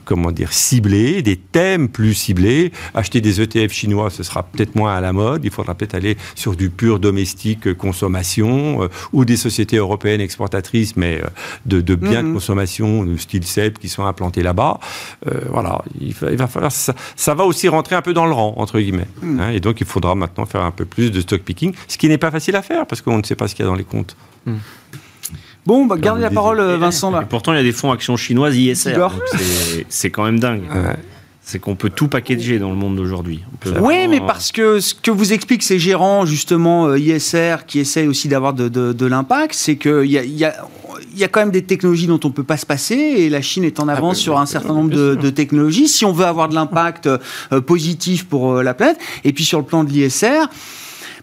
comment 0.06 0.32
dire, 0.32 0.54
ciblés, 0.54 1.22
des 1.22 1.36
thèmes 1.38 1.90
plus 1.90 2.14
ciblés. 2.14 2.72
Acheter 2.94 3.22
des 3.22 3.42
ETF 3.42 3.72
chinois, 3.74 4.10
ce 4.10 4.24
sera 4.24 4.44
peut-être 4.44 4.76
moins 4.76 4.96
à 4.96 5.02
la 5.02 5.14
mode. 5.14 5.44
Il 5.44 5.52
faudra 5.52 5.76
peut-être 5.76 5.96
aller 5.96 6.18
sur 6.36 6.56
du 6.56 6.70
pur 6.70 7.00
domestique 7.00 7.68
euh, 7.68 7.74
consommation 7.74 8.84
euh, 8.84 8.88
ou 9.14 9.26
des 9.26 9.38
sociétés 9.38 9.78
européennes 9.78 10.22
exportatrices, 10.22 10.96
mais 10.96 11.22
euh, 11.22 11.28
de, 11.66 11.82
de 11.82 11.96
biens 11.96 12.22
Mhm. 12.24 12.30
de 12.30 12.34
consommation, 12.34 13.04
de 13.06 13.18
style 13.18 13.46
CEP, 13.46 13.80
qui 13.80 13.90
sont 13.90 14.06
implantés 14.06 14.44
là-bas. 14.44 14.80
Euh, 15.28 15.42
voilà, 15.50 15.82
il 16.00 16.14
va, 16.14 16.32
il 16.32 16.38
va 16.38 16.48
falloir... 16.48 16.72
Ça, 16.72 16.94
ça 17.16 17.34
va 17.34 17.46
aussi 17.46 17.68
rentrer 17.68 17.96
un 17.96 18.02
peu 18.02 18.14
dans 18.14 18.26
le 18.26 18.32
rang, 18.32 18.54
entre 18.58 18.80
guillemets. 18.80 19.08
Mhm. 19.22 19.40
Hein, 19.40 19.50
et 19.50 19.60
donc, 19.60 19.82
il 19.82 19.88
faudra 19.88 20.16
maintenant 20.16 20.46
faire 20.46 20.62
un 20.64 20.72
peu 20.72 20.86
plus 20.86 21.12
de 21.12 21.22
stock 21.22 21.42
picking, 21.42 21.74
ce 21.88 21.98
qui 21.98 22.08
n'est 22.08 22.18
pas 22.18 22.32
facile 22.32 22.56
à 22.56 22.62
faire, 22.62 22.86
parce 22.86 23.02
qu'on 23.02 23.18
ne 23.18 23.24
sait 23.24 23.36
pas 23.36 23.48
ce 23.48 23.56
qu'il 23.56 23.64
y 23.64 23.68
a 23.68 23.70
dans 23.72 23.76
les 23.76 23.84
comptes. 23.84 24.16
Bon, 25.66 25.86
bah, 25.86 25.96
gardez 26.00 26.22
la 26.22 26.30
parole, 26.30 26.60
euh, 26.60 26.78
Vincent. 26.78 27.20
Et 27.22 27.26
pourtant, 27.26 27.54
il 27.54 27.58
y 27.58 27.60
a 27.60 27.64
des 27.64 27.72
fonds 27.72 27.92
actions 27.92 28.18
chinoises 28.18 28.56
ISR. 28.58 29.08
C'est- 29.32 29.86
C'est 29.90 30.10
quand 30.12 30.24
même 30.24 30.40
dingue. 30.40 30.64
Ouais. 30.64 30.96
C'est 31.48 31.60
qu'on 31.60 31.76
peut 31.76 31.92
tout 31.92 32.08
packager 32.08 32.58
dans 32.58 32.70
le 32.70 32.76
monde 32.76 32.96
d'aujourd'hui. 32.96 33.44
Oui, 33.66 33.72
vraiment- 33.72 34.08
mais 34.10 34.20
parce 34.20 34.52
que 34.52 34.80
ce 34.80 34.96
que 34.96 35.12
vous 35.12 35.32
expliquent 35.32 35.62
ces 35.62 35.78
gérants, 35.78 36.26
justement, 36.26 36.88
euh, 36.88 36.98
ISR, 37.00 37.66
qui 37.68 37.80
essayent 37.80 38.08
aussi 38.08 38.28
d'avoir 38.28 38.54
de, 38.54 38.68
de- 38.68 38.94
de 38.94 39.06
l'impact, 39.06 39.54
c'est 39.54 39.76
qu'il 39.76 40.06
y 40.08 40.18
a, 40.18 40.24
il 40.24 40.36
y, 40.36 40.44
a, 40.44 40.56
il 41.14 41.20
y 41.20 41.24
a 41.24 41.28
quand 41.28 41.42
même 41.42 41.52
des 41.52 41.62
technologies 41.64 42.08
dont 42.08 42.20
on 42.24 42.30
ne 42.30 42.34
peut 42.34 42.44
pas 42.44 42.58
se 42.58 42.66
passer, 42.66 42.96
et 42.96 43.30
la 43.30 43.44
Chine 43.44 43.64
est 43.64 43.80
en 43.80 43.88
avance 43.88 44.18
bah, 44.18 44.22
sur 44.24 44.34
bien 44.34 44.42
un 44.42 44.46
sûr, 44.48 44.60
certain 44.60 44.74
nombre 44.74 44.90
de, 44.90 45.30
technologies, 45.30 45.88
si 45.88 46.04
on 46.04 46.12
veut 46.12 46.26
avoir 46.26 46.50
de 46.50 46.56
l'impact 46.56 47.06
euh, 47.08 47.62
positif 47.62 48.26
pour 48.26 48.54
euh, 48.54 48.64
la 48.64 48.74
planète. 48.74 48.98
Et 49.24 49.32
puis 49.32 49.46
sur 49.46 49.60
le 49.60 49.66
plan 49.66 49.84
de 49.84 49.90
l'ISR, 49.92 50.48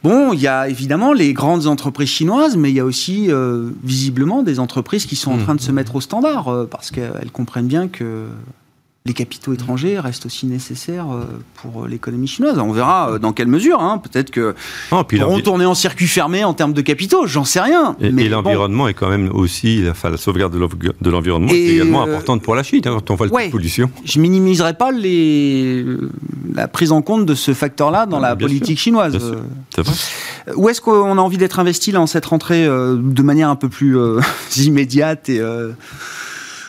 Bon, 0.03 0.33
il 0.33 0.41
y 0.41 0.49
a 0.49 0.69
évidemment 0.69 1.13
les 1.13 1.33
grandes 1.33 1.67
entreprises 1.69 2.09
chinoises, 2.09 2.57
mais 2.57 2.71
il 2.71 2.75
y 2.75 2.81
a 2.81 2.85
aussi 2.85 3.31
euh, 3.31 3.71
visiblement 3.85 4.43
des 4.43 4.59
entreprises 4.59 5.07
qui 5.07 5.15
sont 5.17 5.31
en 5.33 5.37
Hmm. 5.37 5.43
train 5.43 5.55
de 5.55 5.61
se 5.61 5.71
mettre 5.71 5.95
au 5.95 6.01
standard 6.01 6.49
euh, 6.49 6.67
parce 6.69 6.91
qu'elles 6.91 7.31
comprennent 7.33 7.69
bien 7.69 7.87
que 7.89 8.27
les 9.05 9.15
capitaux 9.15 9.53
étrangers 9.53 9.99
restent 9.99 10.27
aussi 10.27 10.47
nécessaires 10.47 11.07
euh, 11.13 11.25
pour 11.55 11.89
l'économie 11.89 12.29
chinoise. 12.29 12.57
On 12.61 12.71
verra 12.71 13.11
euh, 13.11 13.19
dans 13.19 13.33
quelle 13.33 13.49
mesure. 13.49 13.81
hein. 13.81 13.99
Peut-être 13.99 14.31
que 14.31 14.55
Non, 14.93 15.03
puis 15.03 15.19
pourront 15.19 15.41
tourner 15.41 15.65
en 15.67 15.75
circuit 15.75 16.07
fermé 16.07 16.45
en 16.45 16.55
termes 16.55 16.73
de 16.73 16.81
capitaux. 16.83 17.27
J'en 17.27 17.45
sais 17.45 17.59
rien. 17.61 17.97
Et, 18.01 18.11
bon. 18.11 18.29
l'environnement 18.31 18.87
est 18.87 18.95
quand 18.95 19.09
même 19.09 19.29
aussi, 19.35 19.83
enfin, 19.91 20.09
la 20.11 20.17
sauvegarde 20.19 20.53
de 20.53 20.59
l'env- 20.61 20.93
de 21.01 21.11
l'environnement 21.11 21.51
est 21.51 21.57
également 21.57 22.03
euh, 22.07 22.11
importante 22.13 22.43
pour 22.43 22.55
la 22.55 22.63
Chine, 22.63 22.81
hein, 22.85 22.91
quand 22.95 23.11
on 23.11 23.17
voit 23.17 23.27
le 23.27 23.33
ouais. 23.33 23.47
de 23.47 23.51
pollution. 23.51 23.91
je 24.05 24.21
minimiserai 24.21 24.75
pas 24.75 24.93
les... 24.93 25.85
la 26.55 26.69
prise 26.69 26.93
en 26.93 27.03
compte 27.03 27.27
de 27.27 27.35
ce 27.35 27.55
facteur-là 27.55 28.07
dans 28.07 28.19
Ah, 28.19 28.29
la 28.31 28.37
politique 28.37 28.79
sûr, 28.79 28.85
chinoise. 28.85 29.17
Euh, 29.21 29.83
vrai 29.83 29.93
Où 30.55 30.69
est-ce 30.69 30.81
qu'on 30.81 31.19
a 31.19 31.21
envie 31.21 31.39
d'être 31.39 31.59
investi 31.59 31.91
là 31.91 32.01
en 32.01 32.07
cette 32.07 32.27
rentrée 32.27 32.65
euh, 32.67 32.97
de 32.97 33.23
manière 33.23 33.49
un 33.49 33.57
peu 33.57 33.69
plus 33.69 33.99
euh, 33.99 34.21
immédiate 34.59 35.29
et 35.29 35.41
euh, 35.41 35.73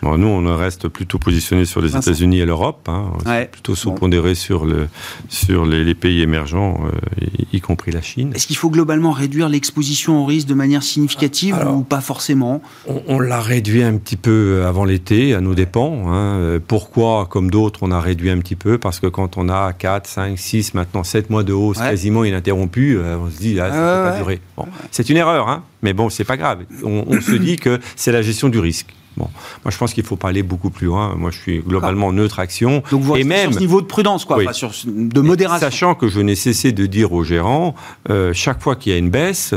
Bon, 0.03 0.17
nous, 0.17 0.27
on 0.27 0.57
reste 0.57 0.87
plutôt 0.89 1.17
positionné 1.17 1.65
sur 1.65 1.81
les. 1.81 1.95
États-Unis 1.95 2.39
et 2.39 2.45
l'Europe, 2.45 2.87
hein, 2.89 3.11
Ouais. 3.25 3.45
plutôt 3.45 3.75
sous-pondéré 3.75 4.35
sur, 4.35 4.65
le, 4.65 4.87
sur 5.29 5.65
les, 5.65 5.83
les 5.85 5.95
pays 5.95 6.21
émergents, 6.21 6.81
euh, 6.85 7.25
y, 7.51 7.57
y 7.57 7.61
compris 7.61 7.91
la 7.91 8.01
Chine. 8.01 8.31
Est-ce 8.35 8.47
qu'il 8.47 8.57
faut 8.57 8.69
globalement 8.69 9.11
réduire 9.11 9.47
l'exposition 9.47 10.21
au 10.21 10.25
risque 10.25 10.47
de 10.47 10.53
manière 10.53 10.83
significative 10.83 11.55
Alors- 11.55 11.77
ou 11.77 11.81
pas 11.83 12.01
forcément? 12.01 12.61
On, 12.87 13.01
on 13.07 13.19
l'a 13.19 13.39
réduit 13.41 13.83
un 13.83 13.95
petit 13.97 14.17
peu 14.17 14.65
avant 14.65 14.83
l'été, 14.85 15.33
à 15.33 15.39
nos 15.41 15.55
dépens. 15.55 16.03
hein. 16.07 16.37
Euh, 16.39 16.59
Pourquoi, 16.65 17.27
comme 17.29 17.49
d'autres, 17.51 17.79
on 17.83 17.91
a 17.91 18.01
réduit 18.01 18.29
un 18.29 18.39
petit 18.39 18.55
peu? 18.55 18.77
Parce 18.77 18.99
que 18.99 19.07
quand 19.07 19.37
on 19.37 19.47
a 19.49 19.71
4, 19.73 20.07
5, 20.07 20.37
6, 20.37 20.73
maintenant 20.73 21.03
7 21.03 21.29
mois 21.29 21.43
de 21.43 21.53
hausse 21.53 21.77
Ouais. 21.77 21.89
quasiment 21.91 22.23
ininterrompue, 22.25 22.97
euh, 22.97 23.17
on 23.19 23.29
se 23.29 23.37
dit, 23.37 23.59
ah, 23.59 23.69
ça 23.69 23.75
ne 23.75 23.79
peut 23.79 24.03
pas 24.03 24.11
ouais. 24.11 24.17
durer. 24.17 24.41
Bon, 24.57 24.65
c'est 24.91 25.09
une 25.09 25.17
erreur, 25.17 25.47
hein, 25.47 25.63
mais 25.81 25.93
bon, 25.93 26.09
c'est 26.09 26.23
pas 26.25 26.37
grave. 26.37 26.59
On, 26.83 27.05
on 27.07 27.21
se 27.21 27.31
dit 27.35 27.55
que 27.57 27.79
c'est 27.95 28.11
la 28.11 28.21
gestion 28.21 28.49
du 28.49 28.59
risque. 28.59 28.93
Bon, 29.17 29.29
moi 29.63 29.71
je 29.71 29.77
pense 29.77 29.93
qu'il 29.93 30.03
faut 30.03 30.15
pas 30.15 30.29
aller 30.29 30.41
beaucoup 30.43 30.69
plus 30.71 30.87
loin. 30.87 31.15
Moi 31.15 31.29
je 31.31 31.37
suis 31.39 31.59
globalement 31.59 32.11
neutre 32.11 32.39
action. 32.39 32.81
Donc 32.91 33.01
vous 33.03 33.15
et 33.15 33.23
même 33.23 33.49
sur 33.51 33.53
ce 33.55 33.59
niveau 33.59 33.81
de 33.81 33.85
prudence, 33.85 34.25
quoi, 34.25 34.37
Oui. 34.37 34.45
enfin, 34.45 34.53
sur 34.53 34.73
ce- 34.73 34.87
de 34.87 35.21
modération. 35.21 35.67
Sachant 35.67 35.93
que 35.95 36.07
je 36.07 36.19
n'ai 36.19 36.35
cessé 36.35 36.71
de 36.71 36.85
dire 36.87 37.13
aux 37.13 37.23
gérants, 37.23 37.75
euh, 38.09 38.33
chaque 38.33 38.61
fois 38.61 38.75
qu'il 38.75 38.91
y 38.91 38.95
a 38.95 38.97
une 38.97 39.09
baisse, 39.11 39.53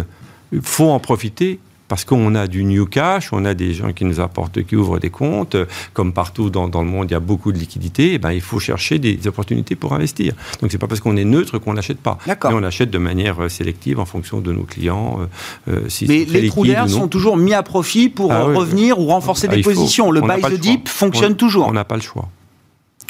il 0.53 0.61
faut 0.63 0.91
en 0.91 1.01
profiter. 1.01 1.59
Parce 1.89 2.05
qu'on 2.05 2.35
a 2.35 2.49
du 2.49 2.65
new 2.65 2.85
cash, 2.87 3.33
on 3.33 3.45
a 3.45 3.55
des 3.55 3.73
gens 3.73 3.93
qui 3.93 4.05
nous 4.05 4.19
apportent, 4.19 4.61
qui 4.65 4.75
ouvrent 4.75 4.99
des 4.99 5.11
comptes. 5.11 5.57
Comme 5.93 6.13
partout 6.13 6.51
dans, 6.51 6.67
dans 6.69 6.83
le 6.83 6.89
monde, 6.89 7.09
il 7.11 7.13
y 7.13 7.17
a 7.17 7.21
beaucoup 7.21 7.53
de 7.53 7.59
liquidités. 7.59 8.15
eh 8.15 8.19
ben, 8.19 8.33
il 8.33 8.41
faut 8.41 8.59
chercher 8.59 8.99
des 8.99 9.19
opportunités 9.27 9.77
pour 9.77 9.93
investir. 9.95 10.35
Donc, 10.61 10.73
c'est 10.73 10.79
pas 10.79 10.89
parce 10.89 11.01
qu'on 11.01 11.17
est 11.17 11.25
neutre 11.25 11.59
qu'on 11.59 11.75
n'achète 11.75 11.99
pas. 11.99 12.19
D'accord. 12.27 12.51
Mais 12.51 12.57
on 12.59 12.63
achète 12.65 12.91
de 12.91 12.99
manière 12.99 13.41
euh, 13.41 13.49
sélective 13.49 14.01
en 14.01 14.05
fonction 14.05 14.41
de 14.41 14.53
nos 14.53 14.65
clients. 14.65 15.21
euh, 15.69 15.73
euh, 15.85 15.89
s'ils 15.89 16.09
Mais 16.09 16.25
les 16.25 16.51
non. 16.51 16.89
sont 16.89 17.09
toujours 17.09 17.37
mis 17.37 17.55
à 17.55 17.63
profit 17.63 18.09
pour 18.09 18.33
Ah 18.33 18.43
euh, 18.43 18.49
oui, 18.51 18.57
revenir 18.57 18.99
ou 18.99 19.07
renforcer 19.07 19.47
Ah, 19.49 19.55
des 19.55 19.63
faut. 19.63 19.71
positions. 19.71 20.11
Le 20.11 20.23
buy 20.23 20.41
the 20.43 20.49
le 20.51 20.59
dip 20.59 20.89
fonctionne 20.89 21.33
On- 21.33 21.37
toujours. 21.37 21.69
On 21.69 21.73
n'a 21.73 21.85
pas 21.85 21.97
le 21.97 22.03
choix. 22.03 22.29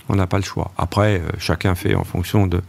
On 0.09 0.17
n'a 0.17 0.27
pas 0.27 0.37
le 0.37 0.45
choix. 0.45 0.71
Après, 0.77 1.17
euh, 1.21 1.31
chacun 1.39 1.75
fait 1.75 1.95
en 1.95 2.05
fonction 2.05 2.47
de, 2.47 2.61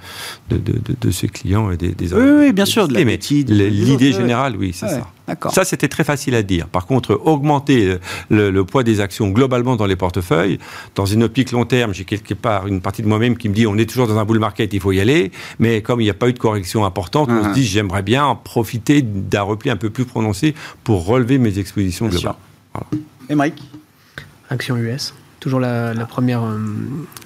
de, 0.49 0.57
de, 0.57 0.71
de- 0.73 0.95
de 0.99 1.11
ses 1.11 1.27
clients 1.27 1.69
et 1.69 1.77
des, 1.77 1.89
des 1.89 2.13
Oui, 2.13 2.29
oui, 2.39 2.53
bien 2.53 2.65
sûr, 2.65 2.87
de 2.87 2.95
l'idée 2.97 4.13
générale, 4.13 4.55
oui, 4.57 4.71
c'est 4.73 4.85
Ouais, 4.85 4.91
ça. 4.93 5.07
D'accord. 5.27 5.51
Ça, 5.53 5.65
c'était 5.65 5.89
très 5.89 6.03
facile 6.05 6.35
à 6.35 6.43
dire. 6.43 6.67
Par 6.67 6.85
contre, 6.85 7.19
augmenter 7.25 7.85
euh, 7.87 7.99
le, 8.29 8.49
le 8.49 8.63
poids 8.63 8.83
des 8.83 9.01
actions 9.01 9.27
globalement 9.29 9.75
dans 9.75 9.85
les 9.85 9.97
portefeuilles, 9.97 10.57
dans 10.95 11.05
une 11.05 11.23
optique 11.23 11.51
long 11.51 11.65
terme, 11.65 11.93
j'ai 11.93 12.05
quelque 12.05 12.33
part 12.33 12.67
une 12.67 12.79
partie 12.81 13.01
de 13.01 13.07
moi-même 13.07 13.35
qui 13.37 13.49
me 13.49 13.53
dit 13.53 13.67
on 13.67 13.77
est 13.77 13.85
toujours 13.89 14.07
dans 14.07 14.17
un 14.17 14.23
bull 14.25 14.39
market, 14.39 14.73
il 14.73 14.79
faut 14.79 14.93
y 14.93 15.01
aller. 15.01 15.31
Mais 15.59 15.81
comme 15.81 15.99
il 15.99 16.05
n'y 16.05 16.09
a 16.09 16.13
pas 16.13 16.29
eu 16.29 16.33
de 16.33 16.39
correction 16.39 16.85
importante, 16.85 17.29
on 17.29 17.43
se 17.49 17.53
dit 17.53 17.65
j'aimerais 17.65 18.03
bien 18.03 18.25
en 18.25 18.35
profiter 18.37 19.01
d'un 19.01 19.41
repli 19.41 19.69
un 19.69 19.75
peu 19.75 19.89
plus 19.89 20.05
prononcé 20.05 20.55
pour 20.83 21.05
relever 21.05 21.37
mes 21.39 21.59
expositions 21.59 22.07
Bien 22.07 22.19
globales. 22.19 22.35
sûr. 22.89 22.99
Émeric 23.29 23.61
Action 24.49 24.77
US. 24.77 25.13
Toujours 25.39 25.59
la, 25.59 25.93
première, 26.07 26.43
euh, 26.43 26.57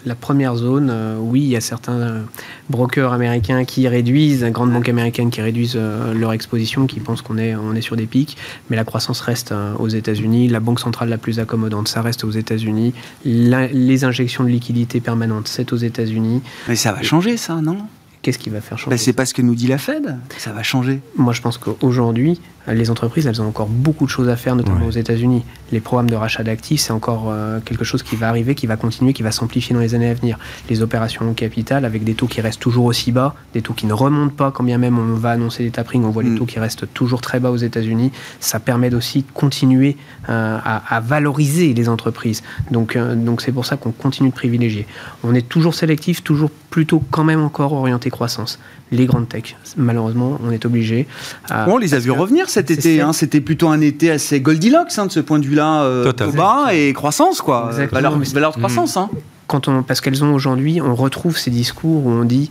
la 0.06 0.16
première 0.16 0.56
zone. 0.56 0.90
Euh, 0.92 1.18
oui, 1.20 1.42
il 1.42 1.48
y 1.48 1.56
a 1.56 1.62
certains 1.62 2.00
euh, 2.00 2.22
brokers 2.70 3.14
américains 3.14 3.66
qui 3.66 3.88
réduisent, 3.88 4.44
grandes 4.46 4.72
banques 4.72 4.90
américaines 4.90 5.30
qui 5.30 5.42
réduisent 5.42 5.78
leur 5.78 6.34
exposition, 6.34 6.88
qui 6.88 7.00
pensent 7.00 7.22
qu'on 7.22 7.38
est, 7.38 7.56
on 7.56 7.74
est 7.76 7.82
sur 7.82 7.96
des 7.96 8.06
pics, 8.06 8.38
mais 8.70 8.76
la 8.76 8.84
croissance 8.84 9.22
reste 9.22 9.54
aux 9.80 9.88
États-Unis. 9.88 10.48
La 10.48 10.60
banque 10.60 10.80
centrale 10.80 11.10
la 11.10 11.18
plus 11.18 11.40
accommodante, 11.40 11.88
ça 11.88 12.02
reste 12.02 12.24
aux 12.24 12.32
États-Unis. 12.32 12.94
Les 13.26 14.04
injections 14.04 14.44
de 14.44 14.50
liquidités 14.50 15.00
permanentes, 15.00 15.48
c'est 15.48 15.74
aux 15.74 15.78
États-Unis. 15.78 16.42
Mais 16.68 16.76
ça 16.76 16.92
va 16.92 17.02
changer, 17.02 17.38
ça, 17.38 17.56
non? 17.56 17.78
Qu'est-ce 18.22 18.38
qui 18.38 18.52
va 18.52 18.62
faire 18.62 18.78
changer? 18.78 18.92
ben, 18.92 18.98
C'est 18.98 19.14
pas 19.14 19.26
ce 19.26 19.34
que 19.34 19.42
nous 19.42 19.56
dit 19.56 19.68
la 19.68 19.80
Fed. 19.80 20.18
Ça 20.38 20.52
va 20.52 20.62
changer. 20.62 21.02
Moi, 21.16 21.34
je 21.34 21.42
pense 21.42 21.58
qu'aujourd'hui, 21.58 22.40
les 22.68 22.92
entreprises, 22.92 23.26
elles 23.26 23.42
ont 23.42 23.48
encore 23.48 23.68
beaucoup 23.68 24.06
de 24.06 24.10
choses 24.10 24.30
à 24.30 24.36
faire, 24.36 24.56
notamment 24.56 24.86
aux 24.86 24.92
États-Unis. 24.92 25.44
Les 25.72 25.80
programmes 25.80 26.10
de 26.10 26.16
rachat 26.16 26.44
d'actifs, 26.44 26.82
c'est 26.82 26.94
encore 26.94 27.30
euh, 27.30 27.60
quelque 27.64 27.84
chose 27.84 28.04
qui 28.04 28.16
va 28.16 28.28
arriver, 28.30 28.56
qui 28.56 28.68
va 28.68 28.78
continuer, 28.78 29.14
qui 29.14 29.24
va 29.24 29.32
s'amplifier 29.32 29.74
dans 29.74 29.82
les 29.82 29.96
années 29.96 30.10
à 30.10 30.14
venir. 30.14 30.38
Les 30.70 30.82
opérations 30.82 31.28
en 31.28 31.34
capital, 31.34 31.86
avec 31.86 32.04
des 32.04 32.14
taux 32.14 32.28
qui 32.28 32.42
restent 32.42 32.60
toujours 32.60 32.86
aussi 32.86 33.12
bas, 33.12 33.36
des 33.54 33.62
taux 33.62 33.74
qui 33.74 33.88
ne 33.88 33.94
remontent 33.94 34.36
pas, 34.36 34.52
quand 34.52 34.64
bien 34.64 34.78
même 34.78 35.00
on 35.00 35.16
va 35.16 35.32
annoncer 35.32 35.64
les 35.64 35.72
tapering, 35.72 36.04
on 36.04 36.12
voit 36.12 36.24
les 36.24 36.30
mm. 36.30 36.38
taux 36.38 36.46
qui 36.46 36.60
restent 36.60 36.92
toujours 36.94 37.22
très 37.22 37.40
bas 37.40 37.52
aux 37.52 37.58
États-Unis. 37.58 38.12
Ça 38.40 38.60
permet 38.60 38.94
aussi 38.94 39.22
de 39.22 39.32
continuer 39.34 39.98
euh, 40.30 40.60
à, 40.64 41.00
valoriser 41.00 41.74
les 41.74 41.90
entreprises. 41.90 42.44
Donc, 42.70 42.96
euh, 42.96 43.16
donc 43.16 43.42
c'est 43.42 43.52
pour 43.52 43.66
ça 43.66 43.78
qu'on 43.78 43.92
continue 43.92 44.30
de 44.30 44.36
privilégier. 44.36 44.86
On 45.24 45.34
est 45.34 45.48
toujours 45.48 45.74
sélectif, 45.74 46.24
toujours 46.24 46.52
plutôt 46.70 47.02
quand 47.12 47.24
même 47.24 47.42
encore 47.42 47.74
orienté 47.74 48.10
croissance 48.10 48.60
les 48.92 49.06
grandes 49.06 49.30
techs. 49.30 49.58
Malheureusement, 49.78 50.40
on 50.44 50.52
est 50.52 50.66
obligé. 50.66 51.08
on 51.50 51.78
les 51.78 51.94
a 51.94 52.00
vu 52.00 52.12
revenir 52.12 52.50
cet 52.50 52.72
été. 52.72 53.02
Hein. 53.02 53.14
C'était 53.14 53.42
plutôt 53.42 53.70
un 53.70 53.82
été 53.82 54.12
assez 54.12 54.42
Goldilocks 54.42 54.98
hein, 54.98 55.06
de 55.06 55.12
ce 55.12 55.20
point 55.20 55.40
de 55.40 55.46
vue-là, 55.46 55.84
euh, 55.84 56.12
bas 56.36 56.74
et 56.74 56.94
croissance, 56.94 57.42
quoi. 57.42 57.72
Valeur, 57.92 58.20
valeur, 58.20 58.52
de 58.52 58.58
croissance. 58.58 58.98
Hein. 58.98 59.10
Quand 59.48 59.68
on, 59.68 59.84
parce 59.84 60.02
qu'elles 60.02 60.24
ont 60.24 60.34
aujourd'hui, 60.34 60.82
on 60.82 60.96
retrouve 60.96 61.38
ces 61.38 61.52
discours 61.52 62.06
où 62.06 62.10
on 62.10 62.24
dit 62.24 62.50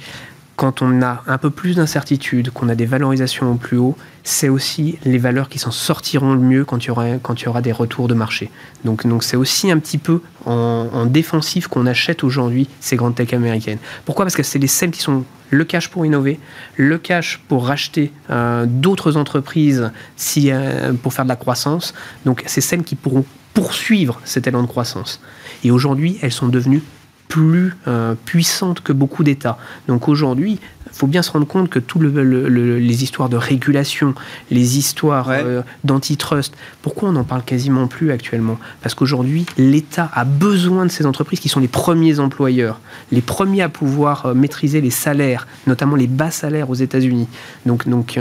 quand 0.60 0.82
on 0.82 1.00
a 1.00 1.22
un 1.26 1.38
peu 1.38 1.48
plus 1.48 1.76
d'incertitude, 1.76 2.50
qu'on 2.50 2.68
a 2.68 2.74
des 2.74 2.84
valorisations 2.84 3.50
au 3.50 3.54
plus 3.54 3.78
haut, 3.78 3.96
c'est 4.24 4.50
aussi 4.50 4.98
les 5.06 5.16
valeurs 5.16 5.48
qui 5.48 5.58
s'en 5.58 5.70
sortiront 5.70 6.34
le 6.34 6.40
mieux 6.40 6.66
quand 6.66 6.84
il 6.84 6.88
y 6.88 6.90
aura, 6.90 7.16
quand 7.16 7.40
il 7.40 7.46
y 7.46 7.48
aura 7.48 7.62
des 7.62 7.72
retours 7.72 8.08
de 8.08 8.12
marché. 8.12 8.50
Donc, 8.84 9.06
donc 9.06 9.22
c'est 9.24 9.38
aussi 9.38 9.70
un 9.70 9.78
petit 9.78 9.96
peu 9.96 10.20
en, 10.44 11.06
défensif 11.06 11.66
qu'on 11.66 11.86
achète 11.86 12.24
aujourd'hui 12.24 12.68
ces 12.80 12.96
grandes 12.96 13.14
tech 13.14 13.32
américaines. 13.32 13.78
Pourquoi? 14.04 14.26
Parce 14.26 14.36
que 14.36 14.42
c'est 14.42 14.58
les 14.58 14.66
celles 14.66 14.90
qui 14.90 15.00
sont 15.00 15.24
le 15.50 15.64
cash 15.64 15.88
pour 15.88 16.06
innover, 16.06 16.38
le 16.76 16.98
cash 16.98 17.40
pour 17.48 17.66
racheter 17.66 18.12
euh, 18.30 18.66
d'autres 18.66 19.16
entreprises 19.16 19.90
si, 20.16 20.50
euh, 20.50 20.92
pour 20.92 21.12
faire 21.12 21.24
de 21.24 21.30
la 21.30 21.36
croissance. 21.36 21.94
Donc 22.24 22.42
c'est 22.46 22.60
celles 22.60 22.84
qui 22.84 22.94
pourront 22.94 23.24
poursuivre 23.54 24.20
cet 24.24 24.46
élan 24.46 24.62
de 24.62 24.68
croissance. 24.68 25.20
Et 25.64 25.70
aujourd'hui, 25.70 26.18
elles 26.22 26.32
sont 26.32 26.48
devenues 26.48 26.82
plus 27.30 27.72
euh, 27.86 28.14
puissante 28.26 28.82
que 28.82 28.92
beaucoup 28.92 29.22
d'États. 29.22 29.56
Donc 29.88 30.08
aujourd'hui, 30.08 30.58
il 30.86 30.92
faut 30.92 31.06
bien 31.06 31.22
se 31.22 31.30
rendre 31.30 31.46
compte 31.46 31.70
que 31.70 31.78
toutes 31.78 32.02
les 32.02 33.04
histoires 33.04 33.28
de 33.28 33.36
régulation, 33.36 34.14
les 34.50 34.76
histoires 34.76 35.28
euh, 35.30 35.62
d'antitrust, 35.84 36.52
pourquoi 36.82 37.08
on 37.08 37.12
n'en 37.12 37.22
parle 37.22 37.44
quasiment 37.44 37.86
plus 37.86 38.10
actuellement? 38.10 38.58
Parce 38.82 38.96
qu'aujourd'hui, 38.96 39.46
l'État 39.56 40.10
a 40.12 40.24
besoin 40.24 40.84
de 40.84 40.90
ces 40.90 41.06
entreprises 41.06 41.38
qui 41.38 41.48
sont 41.48 41.60
les 41.60 41.68
premiers 41.68 42.18
employeurs, 42.18 42.80
les 43.12 43.22
premiers 43.22 43.62
à 43.62 43.68
pouvoir 43.68 44.26
euh, 44.26 44.34
maîtriser 44.34 44.80
les 44.80 44.90
salaires, 44.90 45.46
notamment 45.68 45.94
les 45.94 46.08
bas 46.08 46.32
salaires 46.32 46.68
aux 46.68 46.74
États-Unis. 46.74 47.28
Donc, 47.64 47.88
donc 47.88 48.18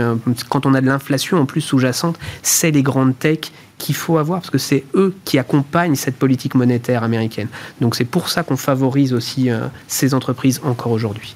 quand 0.48 0.66
on 0.66 0.74
a 0.74 0.80
de 0.80 0.86
l'inflation 0.86 1.38
en 1.38 1.46
plus 1.46 1.60
sous-jacente, 1.60 2.16
c'est 2.42 2.70
les 2.70 2.84
grandes 2.84 3.18
techs 3.18 3.52
qu'il 3.80 3.96
faut 3.96 4.18
avoir, 4.18 4.40
parce 4.40 4.50
que 4.50 4.58
c'est 4.58 4.84
eux 4.94 5.14
qui 5.24 5.38
accompagnent 5.38 5.96
cette 5.96 6.16
politique 6.16 6.54
monétaire 6.54 7.02
américaine. 7.02 7.48
Donc 7.80 7.96
c'est 7.96 8.04
pour 8.04 8.28
ça 8.28 8.44
qu'on 8.44 8.56
favorise 8.56 9.12
aussi 9.12 9.50
euh, 9.50 9.66
ces 9.88 10.14
entreprises 10.14 10.60
encore 10.62 10.92
aujourd'hui. 10.92 11.34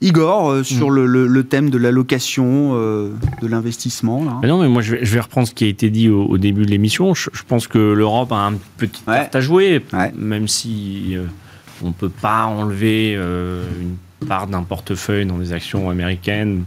Igor, 0.00 0.50
euh, 0.50 0.62
sur 0.64 0.90
mm. 0.90 1.04
le, 1.04 1.44
thème 1.44 1.70
de 1.70 1.78
l'allocation, 1.78 2.72
euh, 2.74 3.12
de 3.40 3.46
l'investissement. 3.46 4.40
non, 4.42 4.60
mais 4.60 4.68
moi 4.68 4.82
je 4.82 4.96
vais, 4.96 5.20
reprendre 5.20 5.46
ce 5.46 5.54
qui 5.54 5.64
a 5.64 5.68
été 5.68 5.90
dit 5.90 6.08
au, 6.08 6.38
début 6.38 6.64
de 6.66 6.70
l'émission. 6.70 7.14
Je, 7.14 7.28
pense 7.46 7.68
que 7.68 7.78
l'Europe 7.78 8.32
a 8.32 8.46
un 8.46 8.54
petit 8.78 9.02
ouais. 9.06 9.30
à 9.32 9.40
jouer, 9.40 9.84
même 10.16 10.48
si 10.48 11.16
on 11.84 11.88
ne 11.88 11.92
peut 11.92 12.08
pas 12.08 12.46
enlever 12.46 13.14
une 13.14 14.26
part 14.26 14.48
d'un 14.48 14.62
portefeuille 14.62 15.26
dans 15.26 15.38
les 15.38 15.52
actions 15.52 15.90
américaines 15.90 16.64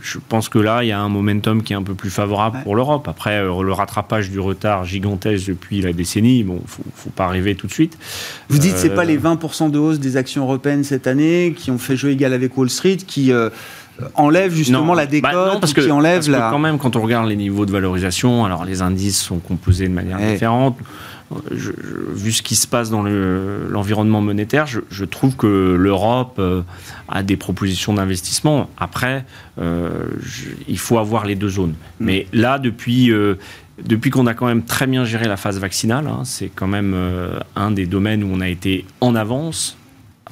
je 0.00 0.18
pense 0.28 0.48
que 0.48 0.58
là, 0.58 0.82
il 0.82 0.88
y 0.88 0.92
a 0.92 1.00
un 1.00 1.08
momentum 1.08 1.62
qui 1.62 1.72
est 1.72 1.76
un 1.76 1.82
peu 1.82 1.94
plus 1.94 2.10
favorable 2.10 2.58
pour 2.64 2.74
l'Europe. 2.74 3.06
Après, 3.08 3.38
euh, 3.38 3.62
le 3.62 3.72
rattrapage 3.72 4.30
du 4.30 4.40
retard 4.40 4.84
gigantesque 4.84 5.46
depuis 5.46 5.80
la 5.80 5.92
décennie, 5.92 6.42
bon, 6.42 6.60
faut, 6.66 6.82
faut 6.94 7.10
pas 7.10 7.24
arriver 7.24 7.54
tout 7.54 7.68
de 7.68 7.72
suite. 7.72 7.96
Vous 8.48 8.58
dites, 8.58 8.76
c'est 8.76 8.94
pas 8.94 9.02
euh, 9.02 9.04
les 9.04 9.18
20% 9.18 9.70
de 9.70 9.78
hausse 9.78 10.00
des 10.00 10.16
actions 10.16 10.42
européennes 10.42 10.82
cette 10.82 11.06
année 11.06 11.54
qui 11.56 11.70
ont 11.70 11.78
fait 11.78 11.96
jeu 11.96 12.10
égal 12.10 12.32
avec 12.32 12.56
Wall 12.56 12.68
Street, 12.68 12.96
qui 12.96 13.32
euh, 13.32 13.48
enlève 14.14 14.52
justement 14.52 14.94
la 14.94 15.06
décote, 15.06 15.32
bah 15.32 15.52
non, 15.54 15.60
parce 15.60 15.72
que, 15.72 15.80
qui 15.80 15.90
enlève 15.90 16.16
parce 16.16 16.26
que 16.26 16.50
quand 16.50 16.58
même, 16.58 16.78
quand 16.78 16.96
on 16.96 17.02
regarde 17.02 17.28
les 17.28 17.36
niveaux 17.36 17.64
de 17.64 17.72
valorisation, 17.72 18.44
alors 18.44 18.64
les 18.64 18.82
indices 18.82 19.20
sont 19.20 19.38
composés 19.38 19.88
de 19.88 19.94
manière 19.94 20.18
différente 20.18 20.76
vu 21.50 22.32
ce 22.32 22.42
qui 22.42 22.54
se 22.54 22.66
passe 22.66 22.90
dans 22.90 23.02
l'environnement 23.02 24.20
monétaire, 24.20 24.66
je, 24.66 25.04
trouve 25.04 25.36
que 25.36 25.76
l'Europe 25.78 26.36
euh, 26.38 26.62
a 27.08 27.22
des 27.22 27.36
propositions 27.36 27.94
d'investissement. 27.94 28.70
Après, 28.76 29.24
euh, 29.58 30.06
il 30.68 30.78
faut 30.78 30.98
avoir 30.98 31.26
les 31.26 31.34
deux 31.34 31.48
zones. 31.48 31.74
Mm. 32.00 32.04
Mais 32.04 32.26
là, 32.32 32.58
depuis, 32.58 33.10
euh, 33.10 33.34
depuis 33.84 34.10
qu'on 34.10 34.26
a 34.26 34.34
quand 34.34 34.46
même 34.46 34.64
très 34.64 34.86
bien 34.86 35.04
géré 35.04 35.26
la 35.26 35.36
phase 35.36 35.58
vaccinale, 35.58 36.06
hein, 36.06 36.22
c'est 36.24 36.48
quand 36.48 36.68
même 36.68 36.94
un 37.56 37.70
des 37.70 37.86
domaines 37.86 38.22
où 38.22 38.28
on 38.32 38.40
a 38.40 38.48
été 38.48 38.84
en 39.00 39.14
avance 39.14 39.76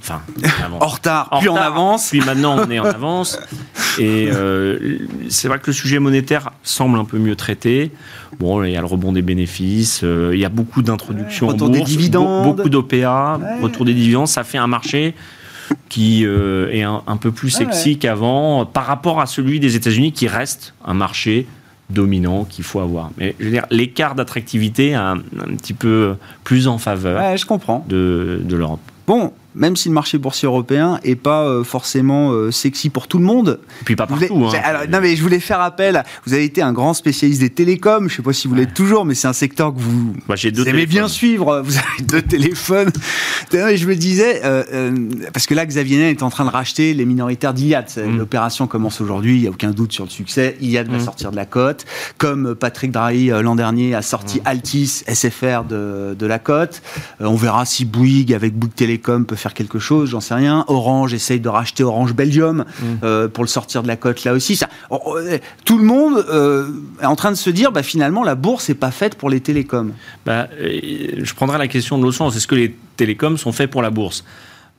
Enfin, 0.04 0.20
en 0.80 0.86
retard, 0.86 1.30
puis 1.40 1.48
en 1.48 1.56
avance. 1.56 2.10
Puis 2.10 2.20
maintenant, 2.20 2.58
on 2.58 2.70
est 2.70 2.78
en 2.78 2.84
avance. 2.84 3.40
Et 3.98 4.28
euh, 4.30 4.98
c'est 5.28 5.48
vrai 5.48 5.58
que 5.58 5.68
le 5.68 5.72
sujet 5.72 5.98
monétaire 5.98 6.50
semble 6.62 6.98
un 6.98 7.04
peu 7.04 7.18
mieux 7.18 7.36
traité. 7.36 7.90
Bon, 8.38 8.62
il 8.64 8.72
y 8.72 8.76
a 8.76 8.80
le 8.80 8.86
rebond 8.86 9.12
des 9.12 9.22
bénéfices, 9.22 10.02
euh, 10.02 10.32
il 10.34 10.40
y 10.40 10.44
a 10.44 10.48
beaucoup 10.48 10.82
d'introductions. 10.82 11.46
retour 11.46 11.70
des 11.70 11.80
dividendes. 11.80 12.56
Beaucoup 12.56 12.68
d'OPA, 12.68 13.40
retour 13.62 13.86
des 13.86 13.94
dividendes. 13.94 14.28
Ça 14.28 14.44
fait 14.44 14.58
un 14.58 14.66
marché 14.66 15.14
qui 15.88 16.26
euh, 16.26 16.70
est 16.70 16.82
un, 16.82 17.16
peu 17.18 17.30
plus 17.30 17.50
sexy 17.50 17.98
qu'avant 17.98 18.66
par 18.66 18.84
rapport 18.84 19.20
à 19.20 19.26
celui 19.26 19.60
des 19.60 19.76
États-Unis 19.76 20.12
qui 20.12 20.28
reste 20.28 20.74
un 20.84 20.92
marché 20.94 21.46
dominant 21.88 22.44
qu'il 22.44 22.64
faut 22.64 22.80
avoir. 22.80 23.10
Mais 23.16 23.34
je 23.38 23.44
veux 23.44 23.50
dire, 23.50 23.66
l'écart 23.70 24.14
d'attractivité 24.14 24.88
est 24.88 24.94
un, 24.94 25.18
petit 25.56 25.72
peu 25.72 26.16
plus 26.42 26.68
en 26.68 26.76
faveur 26.76 27.36
je 27.36 27.46
comprends. 27.46 27.84
de, 27.88 28.42
de 28.44 28.56
l'Europe. 28.56 28.80
Bon, 29.06 29.32
même 29.54 29.76
si 29.76 29.88
le 29.88 29.94
marché 29.94 30.18
boursier 30.18 30.46
européen 30.46 30.98
est 31.04 31.14
pas 31.14 31.44
euh, 31.44 31.64
forcément 31.64 32.32
euh, 32.32 32.50
sexy 32.50 32.90
pour 32.90 33.08
tout 33.08 33.18
le 33.18 33.24
monde. 33.24 33.60
Et 33.82 33.84
puis 33.84 33.96
pas 33.96 34.06
partout. 34.06 34.46
Hein. 34.46 34.86
non 34.90 35.00
mais 35.00 35.16
je 35.16 35.22
voulais 35.22 35.40
faire 35.40 35.60
appel. 35.60 36.02
Vous 36.26 36.34
avez 36.34 36.44
été 36.44 36.62
un 36.62 36.72
grand 36.72 36.94
spécialiste 36.94 37.40
des 37.40 37.50
télécoms. 37.50 38.08
Je 38.08 38.16
sais 38.16 38.22
pas 38.22 38.32
si 38.32 38.48
vous 38.48 38.54
l'êtes 38.54 38.74
toujours, 38.74 39.04
mais 39.04 39.14
c'est 39.14 39.28
un 39.28 39.32
secteur 39.32 39.72
que 39.74 39.78
vous, 39.78 40.14
aimez 40.66 40.86
bien 40.86 41.08
suivre. 41.08 41.62
Vous 41.64 41.76
avez 41.76 42.02
deux 42.02 42.22
téléphones. 42.22 42.90
Et 43.52 43.76
je 43.76 43.86
me 43.86 43.94
disais 43.94 44.40
euh, 44.44 44.92
parce 45.32 45.46
que 45.46 45.54
là 45.54 45.64
Xavier 45.64 45.98
Niel 45.98 46.10
est 46.10 46.22
en 46.22 46.30
train 46.30 46.44
de 46.44 46.50
racheter 46.50 46.94
les 46.94 47.04
minoritaires 47.04 47.54
d'Iliad. 47.54 47.86
Mm. 47.96 48.18
L'opération 48.18 48.66
commence 48.66 49.00
aujourd'hui. 49.00 49.36
Il 49.36 49.42
y 49.42 49.46
a 49.46 49.50
aucun 49.50 49.70
doute 49.70 49.92
sur 49.92 50.04
le 50.04 50.10
succès. 50.10 50.56
Iliad 50.60 50.88
va 50.88 50.98
mm. 50.98 51.04
sortir 51.04 51.30
de 51.30 51.36
la 51.36 51.46
cote, 51.46 51.84
comme 52.18 52.54
Patrick 52.54 52.90
Drahi 52.90 53.26
l'an 53.28 53.54
dernier 53.54 53.94
a 53.94 54.02
sorti 54.02 54.38
mm. 54.38 54.46
Altis 54.46 55.04
SFR 55.06 55.64
de, 55.68 56.16
de 56.18 56.26
la 56.26 56.38
cote. 56.38 56.82
on 57.20 57.36
verra 57.36 57.64
si 57.64 57.84
Bouygues 57.84 58.32
avec 58.32 58.54
Bouygues 58.54 58.74
Télécom 58.74 59.24
peut 59.26 59.36
faire 59.36 59.43
quelque 59.52 59.78
chose, 59.78 60.10
j'en 60.10 60.20
sais 60.20 60.34
rien. 60.34 60.64
Orange 60.68 61.12
essaye 61.12 61.40
de 61.40 61.48
racheter 61.48 61.82
Orange 61.82 62.14
Belgium 62.14 62.64
mm. 62.64 62.84
euh, 63.02 63.28
pour 63.28 63.44
le 63.44 63.48
sortir 63.48 63.82
de 63.82 63.88
la 63.88 63.96
cote 63.96 64.24
là 64.24 64.32
aussi. 64.32 64.56
Ça, 64.56 64.68
oh, 64.88 65.00
oh, 65.04 65.18
eh, 65.18 65.40
tout 65.66 65.76
le 65.76 65.84
monde 65.84 66.24
euh, 66.30 66.70
est 67.02 67.06
en 67.06 67.16
train 67.16 67.30
de 67.30 67.36
se 67.36 67.50
dire, 67.50 67.72
bah, 67.72 67.82
finalement, 67.82 68.22
la 68.22 68.36
bourse 68.36 68.70
n'est 68.70 68.74
pas 68.74 68.90
faite 68.90 69.16
pour 69.16 69.28
les 69.28 69.40
télécoms. 69.40 69.92
Bah, 70.24 70.48
euh, 70.58 71.20
je 71.22 71.34
prendrai 71.34 71.58
la 71.58 71.68
question 71.68 71.98
de 71.98 72.04
l'autre 72.04 72.16
sens. 72.16 72.36
Est-ce 72.36 72.46
que 72.46 72.54
les 72.54 72.74
télécoms 72.96 73.36
sont 73.36 73.52
faits 73.52 73.70
pour 73.70 73.82
la 73.82 73.90
bourse? 73.90 74.24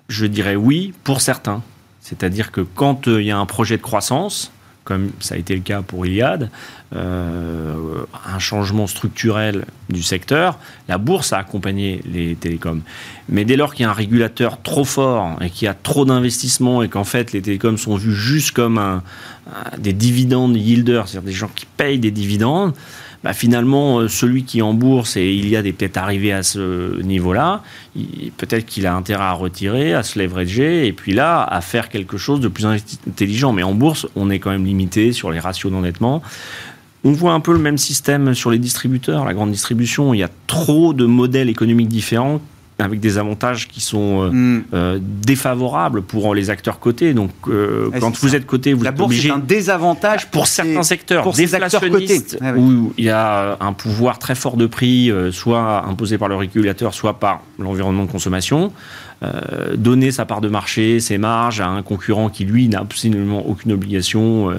Je 0.07 0.25
dirais 0.25 0.55
oui 0.55 0.93
pour 1.03 1.21
certains. 1.21 1.61
C'est-à-dire 2.01 2.51
que 2.51 2.61
quand 2.61 3.07
il 3.07 3.23
y 3.23 3.31
a 3.31 3.37
un 3.37 3.45
projet 3.45 3.77
de 3.77 3.81
croissance, 3.81 4.51
comme 4.85 5.11
ça 5.19 5.35
a 5.35 5.37
été 5.37 5.55
le 5.55 5.61
cas 5.61 5.81
pour 5.81 6.05
Iliad, 6.05 6.49
euh, 6.95 8.05
un 8.31 8.39
changement 8.39 8.87
structurel 8.87 9.65
du 9.89 10.03
secteur, 10.03 10.57
la 10.87 10.97
bourse 10.97 11.33
a 11.33 11.39
accompagné 11.39 12.01
les 12.05 12.35
télécoms. 12.35 12.81
Mais 13.27 13.43
dès 13.43 13.57
lors 13.57 13.73
qu'il 13.73 13.83
y 13.83 13.87
a 13.87 13.89
un 13.89 13.93
régulateur 13.93 14.61
trop 14.61 14.85
fort 14.85 15.37
et 15.41 15.49
qu'il 15.49 15.65
y 15.65 15.69
a 15.69 15.73
trop 15.73 16.05
d'investissements 16.05 16.83
et 16.83 16.87
qu'en 16.87 17.03
fait 17.03 17.33
les 17.33 17.41
télécoms 17.41 17.77
sont 17.77 17.95
vus 17.95 18.15
juste 18.15 18.51
comme 18.51 19.01
des 19.77 19.93
dividendes 19.93 20.55
yielders, 20.55 21.07
c'est-à-dire 21.07 21.27
des 21.27 21.35
gens 21.35 21.49
qui 21.53 21.65
payent 21.65 21.99
des 21.99 22.11
dividendes, 22.11 22.73
bah, 23.25 23.33
finalement, 23.33 24.01
euh, 24.01 24.07
celui 24.07 24.43
qui 24.43 24.61
en 24.61 24.75
bourse 24.75 25.17
et 25.17 25.33
il 25.33 25.49
y 25.49 25.55
a 25.55 25.63
des 25.63 25.73
peut-être 25.73 25.97
arrivé 25.97 26.31
à 26.31 26.43
ce 26.43 27.01
niveau-là, 27.01 27.63
peut-être 28.37 28.67
qu'il 28.67 28.85
a 28.85 28.95
intérêt 28.95 29.23
à 29.23 29.31
retirer, 29.31 29.95
à 29.95 30.03
se 30.03 30.19
leverager, 30.19 30.85
et 30.85 30.93
puis 30.93 31.13
là, 31.13 31.41
à 31.41 31.59
faire 31.61 31.89
quelque 31.89 32.17
chose 32.17 32.39
de 32.39 32.47
plus 32.47 32.67
intelligent. 32.67 33.51
Mais 33.51 33.63
en 33.63 33.73
bourse, 33.73 34.05
on 34.15 34.29
est 34.29 34.37
quand 34.37 34.51
même 34.51 34.63
limité 34.63 35.11
sur 35.11 35.31
les 35.31 35.39
ratios 35.39 35.73
d'endettement. 35.73 36.21
On 37.03 37.13
voit 37.13 37.33
un 37.33 37.39
peu 37.39 37.51
le 37.51 37.57
même 37.57 37.79
système 37.79 38.35
sur 38.35 38.51
les 38.51 38.59
distributeurs, 38.59 39.25
la 39.25 39.33
grande 39.33 39.49
distribution. 39.49 40.13
Il 40.13 40.19
y 40.19 40.23
a 40.23 40.29
trop 40.45 40.93
de 40.93 41.07
modèles 41.07 41.49
économiques 41.49 41.89
différents 41.89 42.41
avec 42.77 42.99
des 42.99 43.17
avantages 43.17 43.67
qui 43.69 43.79
sont 43.79 44.23
euh, 44.23 44.29
Hmm. 44.31 44.63
euh, 44.73 44.99
défavorables 45.01 46.01
pour 46.01 46.35
les 46.35 46.49
acteurs 46.49 46.79
cotés. 46.79 47.13
Donc, 47.13 47.31
euh, 47.47 47.87
Ouais, 47.89 47.99
quand 47.99 48.17
vous 48.19 48.29
ça. 48.29 48.35
êtes 48.37 48.45
coté, 48.45 48.73
vous 48.73 48.83
La 48.83 48.89
êtes 48.89 48.95
bourse 48.97 49.07
obligé 49.11 49.29
est 49.29 49.31
un 49.31 49.39
désavantage 49.39 50.29
pour 50.29 50.45
ces- 50.47 50.63
certains 50.63 50.83
secteurs 50.83 51.23
pour 51.23 51.35
ces 51.35 51.55
acteurs 51.55 51.79
cotés. 51.81 52.21
où 52.57 52.91
il 52.97 53.05
y 53.05 53.09
a 53.09 53.57
un 53.61 53.71
pouvoir 53.73 54.19
très 54.19 54.35
fort 54.35 54.57
de 54.57 54.65
prix, 54.65 55.09
euh, 55.09 55.31
soit 55.31 55.85
imposé 55.87 56.17
par 56.17 56.27
le 56.27 56.35
régulateur, 56.35 56.93
soit 56.93 57.19
par 57.19 57.41
l'environnement 57.59 58.05
de 58.05 58.11
consommation. 58.11 58.71
euh, 59.23 59.75
donner 59.77 60.11
sa 60.11 60.25
part 60.25 60.41
de 60.41 60.49
marché, 60.49 60.99
ses 60.99 61.17
marges 61.17 61.61
à 61.61 61.67
un 61.69 61.81
concurrent 61.83 62.29
qui 62.29 62.43
lui 62.43 62.67
n'a 62.67 62.79
absolument 62.81 63.47
aucune 63.47 63.71
obligation. 63.71 64.51
euh, 64.51 64.55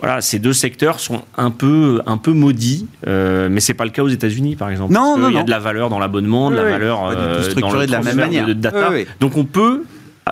voilà, 0.00 0.20
ces 0.20 0.38
deux 0.38 0.52
secteurs 0.52 1.00
sont 1.00 1.22
un 1.36 1.50
peu, 1.50 2.00
un 2.06 2.16
peu 2.18 2.32
maudits, 2.32 2.86
euh, 3.06 3.48
mais 3.50 3.60
c'est 3.60 3.74
pas 3.74 3.84
le 3.84 3.90
cas 3.90 4.02
aux 4.02 4.08
États-Unis, 4.08 4.56
par 4.56 4.70
exemple. 4.70 4.92
Non, 4.92 5.16
non, 5.18 5.26
qu'il 5.26 5.34
y 5.34 5.36
a 5.36 5.40
non. 5.40 5.44
de 5.46 5.50
la 5.50 5.58
valeur 5.58 5.88
dans 5.90 5.98
l'abonnement, 5.98 6.50
de 6.50 6.56
Oui, 6.56 6.60
la 6.62 6.66
oui. 6.66 6.72
valeur 6.72 7.06
euh, 7.08 7.54
dans 7.60 7.72
le 7.72 7.86
de 7.86 7.92
la 7.92 7.98
même 7.98 8.04
transfert 8.04 8.26
manière. 8.26 8.46
de 8.46 8.52
data. 8.52 8.88
Oui, 8.90 8.96
oui. 9.00 9.06
Donc 9.20 9.36
on 9.36 9.44
peut 9.44 9.84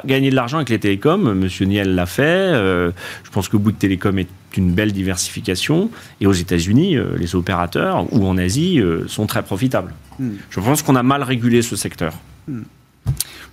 gagner 0.05 0.31
de 0.31 0.35
l'argent 0.37 0.59
avec 0.59 0.69
les 0.69 0.79
télécoms. 0.79 1.35
Monsieur 1.35 1.65
Niel 1.67 1.95
l'a 1.95 2.07
fait. 2.07 2.23
Euh, 2.23 2.91
je 3.25 3.31
pense 3.31 3.49
que 3.49 3.57
Bouygues 3.57 3.79
Télécom 3.79 4.19
est 4.19 4.29
une 4.57 4.73
belle 4.73 4.93
diversification. 4.93 5.91
Et 6.21 6.27
aux 6.27 6.33
États-Unis, 6.33 6.97
euh, 6.97 7.17
les 7.19 7.35
opérateurs 7.35 8.07
ou 8.13 8.27
en 8.27 8.39
Asie 8.39 8.81
euh, 8.81 9.07
sont 9.09 9.27
très 9.27 9.43
profitables. 9.43 9.95
Hmm. 10.19 10.33
Je 10.51 10.61
pense 10.61 10.83
qu'on 10.83 10.97
a 10.97 11.03
mal 11.03 11.23
régulé 11.23 11.63
ce 11.63 11.77
secteur. 11.77 12.15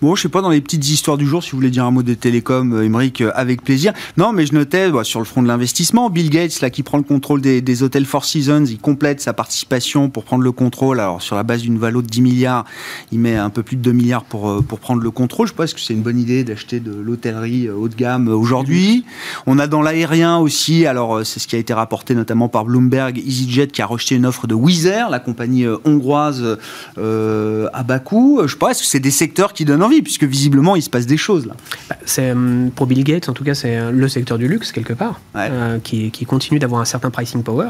Bon, 0.01 0.16
je 0.16 0.24
sais 0.24 0.30
pas, 0.30 0.41
dans 0.41 0.49
les 0.49 0.60
petites 0.60 0.89
histoires 0.89 1.18
du 1.18 1.26
jour, 1.26 1.41
si 1.41 1.51
vous 1.51 1.58
voulez 1.58 1.70
dire 1.70 1.86
un 1.86 1.91
mot 1.91 2.04
des 2.04 2.18
télécoms, 2.18 2.74
euh, 2.74 2.84
Émeric, 2.84 3.22
euh, 3.22 3.32
avec 3.36 3.64
plaisir. 3.64 3.93
Non, 4.18 4.34
mais 4.34 4.45
je 4.45 4.54
notais, 4.54 4.91
bah, 4.91 5.06
sur 5.06 5.20
le 5.20 5.26
front 5.26 5.41
de 5.41 5.47
l'investissement, 5.47 6.10
Bill 6.10 6.30
Gates, 6.30 6.60
là, 6.60 6.70
qui 6.70 6.84
prend 6.84 6.97
le 6.97 7.06
contrôle 7.06 7.39
des, 7.39 7.84
hôtels 7.84 8.06
Four 8.06 8.26
Seasons, 8.26 8.66
il 8.66 8.80
complète 8.80 9.22
sa 9.22 9.32
participation 9.32 10.10
pour 10.10 10.26
prendre 10.26 10.43
le 10.43 10.51
contrôle. 10.51 10.99
Alors, 10.99 11.22
sur 11.22 11.38
la 11.38 11.43
base 11.43 11.62
d'une 11.62 11.78
valo 11.78 12.01
de 12.01 12.08
10 12.08 12.22
milliards, 12.22 12.66
il 13.14 13.20
met 13.20 13.38
un 13.38 13.49
peu 13.49 13.64
plus 13.64 13.78
de 13.78 13.82
2 13.82 13.93
milliards 13.93 14.26
pour, 14.26 14.49
euh, 14.49 14.62
pour 14.62 14.80
prendre 14.80 15.01
le 15.01 15.10
contrôle. 15.10 15.47
Je 15.47 15.64
est-ce 15.64 15.74
que 15.74 15.80
c'est 15.80 15.93
une 15.93 16.01
bonne 16.01 16.20
idée 16.20 16.43
d'acheter 16.43 16.82
de 16.82 16.91
l'hôtellerie 16.91 17.70
haut 17.70 17.88
de 17.88 17.95
gamme 17.95 18.28
aujourd'hui? 18.28 19.06
On 19.45 19.58
a 19.58 19.68
dans 19.68 19.82
l'aérien 19.82 20.38
aussi, 20.38 20.86
alors, 20.86 21.26
c'est 21.26 21.39
ce 21.39 21.47
qui 21.47 21.56
a 21.56 21.60
été 21.60 21.74
rapporté 21.74 22.14
notamment 22.14 22.49
par 22.49 22.66
Bloomberg, 22.66 23.18
EasyJet 23.18 23.68
qui 23.68 23.82
a 23.82 23.86
rejeté 23.86 24.16
une 24.16 24.26
offre 24.26 24.47
de 24.47 24.54
Wizz 24.54 24.88
Air, 24.88 25.10
la 25.10 25.20
compagnie 25.20 25.66
hongroise, 25.86 26.58
euh, 26.97 27.68
à 27.72 27.84
coût. 27.99 28.41
Je 28.45 28.56
est-ce 28.70 28.82
que 28.82 28.88
c'est 28.88 28.99
des 28.99 29.12
secteurs 29.12 29.43
qui 29.52 29.66
donnent 29.66 29.84
envie, 29.84 30.02
puisque 30.02 30.24
visiblement, 30.24 30.78
il 30.78 30.82
se 30.82 30.89
passe 30.89 31.06
des 31.06 31.18
choses, 31.18 31.46
là. 31.46 31.56
Bah, 31.89 31.98
C'est 32.06 32.32
hum, 32.32 32.72
pour 32.74 32.88
Bill 32.88 33.04
Gates, 33.04 33.28
en 33.28 33.34
tout 33.34 33.44
cas, 33.44 33.54
c'est 33.54 33.76
euh, 33.78 33.91
le 33.91 34.08
secteur 34.08 34.38
du 34.38 34.48
luxe 34.48 34.72
quelque 34.72 34.94
part, 34.94 35.20
Ouais. 35.36 35.50
euh, 35.52 35.80
qui, 35.80 36.12
qui 36.12 36.26
continue 36.26 36.60
d'avoir 36.60 36.80
un 36.80 36.86
certain 36.86 37.10
pricing 37.10 37.44
power. 37.44 37.70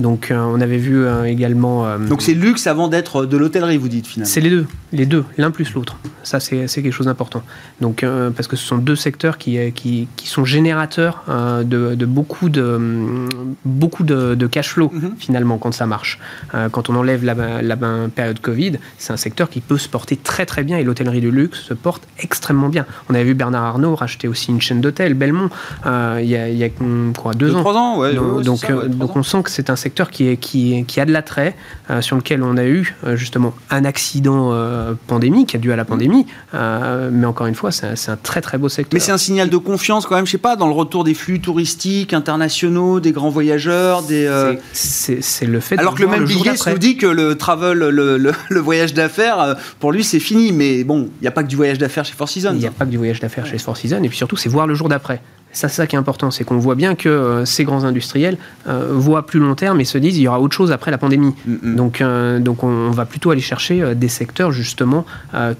Donc, 0.00 0.30
euh, 0.30 0.38
on 0.38 0.60
avait 0.60 0.78
vu 0.78 1.04
euh, 1.04 1.24
également. 1.24 1.86
euh, 1.86 1.98
Donc 1.98 2.22
c'est 2.22 2.34
luxe 2.34 2.66
avant 2.66 2.88
d'être 2.88 3.26
de 3.26 3.36
l'hôtellerie, 3.36 3.76
vous 3.76 3.88
dites 3.88 4.06
finalement. 4.06 4.30
c'est 4.32 4.40
les 4.40 4.50
deux, 4.50 4.66
les 4.92 5.06
deux, 5.06 5.24
l'un 5.38 5.50
plus 5.50 5.72
l'autre. 5.74 5.96
Ça, 6.22 6.40
c'est 6.40 6.66
c'est 6.68 6.82
quelque 6.82 6.92
chose 6.92 7.06
d'important. 7.06 7.42
Donc, 7.80 8.02
euh, 8.02 8.30
parce 8.30 8.48
que 8.48 8.56
ce 8.56 8.64
sont 8.66 8.78
deux 8.78 8.96
secteurs 8.96 9.36
qui, 9.38 9.58
qui, 9.72 10.08
qui 10.16 10.26
sont 10.28 10.44
générateurs 10.44 11.22
euh, 11.28 11.62
de, 11.62 11.94
de 11.94 12.06
beaucoup 12.06 12.48
de 12.48 13.26
beaucoup 13.64 14.02
de, 14.04 14.34
de 14.34 14.46
cash 14.46 14.70
flow 14.70 14.90
Mhm. 14.92 15.12
finalement 15.18 15.58
quand 15.58 15.72
ça 15.72 15.86
marche. 15.86 16.18
Euh, 16.54 16.68
quand 16.68 16.88
on 16.90 16.96
enlève 16.96 17.24
la, 17.24 17.62
la 17.62 17.76
période 18.14 18.40
Covid, 18.40 18.72
c'est 18.98 19.12
un 19.12 19.16
secteur 19.16 19.48
qui 19.50 19.60
peut 19.60 19.78
se 19.78 19.88
porter 19.88 20.16
très 20.16 20.46
très 20.46 20.62
bien 20.62 20.78
et 20.78 20.84
l'hôtellerie 20.84 21.20
de 21.20 21.28
luxe 21.28 21.60
se 21.60 21.74
porte 21.74 22.02
extrêmement 22.18 22.68
bien. 22.68 22.86
On 23.08 23.14
avait 23.14 23.24
vu 23.24 23.34
Bernard 23.34 23.64
Arnault 23.64 23.94
racheter 23.94 24.28
aussi 24.28 24.50
une 24.50 24.60
chaîne 24.60 24.80
d'hôtels, 24.80 25.14
Belmont, 25.14 25.50
euh, 25.86 26.20
il 26.22 26.28
y 26.28 26.36
a, 26.36 26.48
il 26.48 26.56
y 26.56 26.64
a 26.64 26.68
hum, 26.80 27.12
quoi, 27.16 27.34
deux, 27.34 27.48
Deux, 27.48 27.54
ans. 27.56 27.60
trois 27.60 27.74
ans, 27.76 27.98
ouais. 27.98 28.14
Donc, 28.14 28.36
ouais, 28.38 28.42
donc, 28.44 28.58
c'est 28.60 28.66
ça, 28.68 28.72
ouais, 28.74 28.80
trois 28.88 28.94
donc 28.96 29.10
ans. 29.16 29.20
on 29.20 29.22
sent 29.22 29.42
que 29.44 29.50
c'est 29.50 29.70
un 29.70 29.76
secteur 29.76 29.89
qui, 30.10 30.28
est, 30.28 30.36
qui, 30.36 30.74
est- 30.78 30.82
qui 30.84 31.00
a 31.00 31.04
de 31.04 31.12
l'attrait, 31.12 31.54
euh, 31.90 32.00
sur 32.00 32.16
lequel 32.16 32.42
on 32.42 32.56
a 32.56 32.64
eu 32.64 32.94
euh, 33.04 33.16
justement 33.16 33.54
un 33.70 33.84
accident 33.84 34.50
euh, 34.52 34.94
pandémique 35.06 35.56
dû 35.58 35.72
à 35.72 35.76
la 35.76 35.84
pandémie, 35.84 36.26
mais 36.52 37.26
encore 37.26 37.46
une 37.46 37.54
fois, 37.54 37.70
c'est 37.72 37.86
un, 38.10 38.16
très 38.16 38.40
très 38.40 38.58
beau 38.58 38.68
secteur. 38.68 38.94
Mais 38.94 39.00
c'est 39.00 39.12
un 39.12 39.18
signal 39.18 39.48
de 39.50 39.56
confiance 39.56 40.06
quand 40.06 40.14
même, 40.16 40.26
je 40.26 40.32
sais 40.32 40.38
pas, 40.38 40.56
dans 40.56 40.66
le 40.66 40.72
retour 40.74 41.04
des 41.04 41.14
flux 41.14 41.40
touristiques 41.40 42.12
internationaux, 42.12 43.00
des 43.00 43.12
grands 43.12 43.30
voyageurs, 43.30 44.02
des. 44.02 44.26
C'est- 44.72 45.20
le 45.46 45.60
fait 45.60 45.74
de 45.76 45.80
Alors 45.80 45.94
que 45.94 46.02
le 46.02 46.08
même 46.08 46.24
Bill 46.24 46.42
Gates 46.42 46.66
nous 46.66 46.78
dit 46.78 46.96
que 46.96 47.06
le 47.06 47.34
travel, 47.36 47.76
le, 47.78 47.90
le- 48.18 48.32
le 48.48 48.60
voyage 48.60 48.94
d'affaires, 48.94 49.56
pour 49.78 49.90
lui 49.92 50.04
c'est 50.04 50.20
fini. 50.20 50.52
Mais 50.52 50.84
bon, 50.84 51.08
il 51.20 51.22
n'y 51.22 51.28
a 51.28 51.30
pas 51.30 51.42
que 51.42 51.48
du 51.48 51.56
voyage 51.56 51.78
d'affaires 51.78 52.04
chez 52.04 52.14
Four 52.14 52.28
Seasons. 52.28 52.52
Il 52.52 52.58
n'y 52.58 52.66
a 52.66 52.70
pas 52.70 52.84
que 52.84 52.90
du 52.90 52.96
voyage 52.98 53.20
d'affaires 53.20 53.46
chez 53.46 53.58
Four 53.58 53.76
Seasons, 53.76 54.02
et 54.02 54.08
puis 54.08 54.16
surtout, 54.16 54.36
c'est 54.36 54.48
voir 54.48 54.66
le 54.66 54.74
jour 54.74 54.88
d'après. 54.88 55.20
Ça, 55.52 55.68
c'est 55.68 55.76
ça 55.76 55.86
qui 55.88 55.96
est 55.96 55.98
important, 55.98 56.30
c'est 56.30 56.44
qu'on 56.44 56.58
voit 56.58 56.76
bien 56.76 56.94
que 56.94 57.08
euh, 57.08 57.44
ces 57.44 57.64
grands 57.64 57.82
industriels 57.84 58.38
euh, 58.68 58.90
voient 58.92 59.26
plus 59.26 59.40
long 59.40 59.56
terme 59.56 59.80
et 59.80 59.84
se 59.84 59.98
disent 59.98 60.16
il 60.16 60.22
y 60.22 60.28
aura 60.28 60.40
autre 60.40 60.54
chose 60.56 60.70
après 60.70 60.92
la 60.92 60.98
pandémie. 60.98 61.34
Mm, 61.44 61.54
mm. 61.72 61.74
Donc, 61.76 62.00
euh, 62.00 62.38
donc 62.38 62.62
on, 62.62 62.68
on 62.68 62.90
va 62.92 63.04
plutôt 63.04 63.32
aller 63.32 63.40
chercher 63.40 63.82
euh, 63.82 63.94
des 63.94 64.08
secteurs 64.08 64.52
justement 64.52 65.04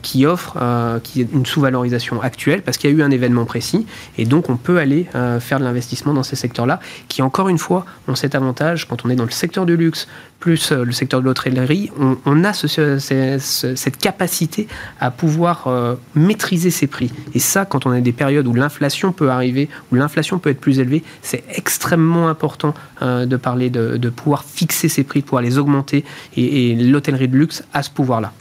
qui 0.02 0.26
offrent 0.26 0.58
qui 1.02 1.22
une 1.32 1.44
sous-valorisation 1.46 2.20
actuelle 2.22 2.62
parce 2.62 2.76
qu'il 2.76 2.90
y 2.90 2.92
a 2.92 2.96
eu 2.96 3.02
un 3.02 3.10
événement 3.10 3.44
précis 3.44 3.86
et 4.18 4.24
donc 4.24 4.48
on 4.50 4.56
peut 4.56 4.78
aller 4.78 5.06
faire 5.40 5.58
de 5.58 5.64
l'investissement 5.64 6.12
dans 6.14 6.22
ces 6.22 6.36
secteurs-là 6.36 6.80
qui 7.08 7.22
encore 7.22 7.48
une 7.48 7.58
fois 7.58 7.84
ont 8.08 8.14
cet 8.14 8.34
avantage 8.34 8.86
quand 8.88 9.04
on 9.04 9.10
est 9.10 9.16
dans 9.16 9.24
le 9.24 9.30
secteur 9.30 9.66
du 9.66 9.76
luxe 9.76 10.06
plus 10.40 10.72
le 10.72 10.90
secteur 10.92 11.20
de 11.20 11.26
l'hôtellerie, 11.26 11.90
on, 12.00 12.16
on 12.24 12.44
a 12.44 12.54
ce- 12.54 12.66
ce- 12.66 12.98
ce- 12.98 13.36
ce- 13.38 13.74
cette 13.74 13.98
capacité 13.98 14.68
à 14.98 15.10
pouvoir 15.10 15.68
maîtriser 16.14 16.70
ses 16.70 16.86
prix. 16.86 17.12
Et 17.34 17.38
ça, 17.38 17.66
quand 17.66 17.84
on 17.84 17.90
a 17.90 18.00
des 18.00 18.12
périodes 18.12 18.46
où 18.46 18.54
l'inflation 18.54 19.12
peut 19.12 19.30
arriver, 19.30 19.68
où 19.90 19.94
l'inflation 19.94 20.38
peut 20.38 20.50
être 20.50 20.60
plus 20.60 20.78
élevée, 20.78 21.02
c'est 21.22 21.44
extrêmement 21.54 22.28
important 22.28 22.74
euh, 23.02 23.26
de 23.26 23.36
parler 23.36 23.70
de, 23.70 23.96
de 23.96 24.08
pouvoir 24.10 24.44
fixer 24.44 24.88
ses 24.88 25.04
prix, 25.04 25.20
de 25.20 25.24
pouvoir 25.24 25.42
les 25.42 25.58
augmenter. 25.58 26.04
Et, 26.36 26.70
et 26.70 26.76
l'hôtellerie 26.76 27.28
de 27.28 27.36
luxe 27.36 27.62
a 27.72 27.82
ce 27.82 27.90
pouvoir-là. 27.90 28.32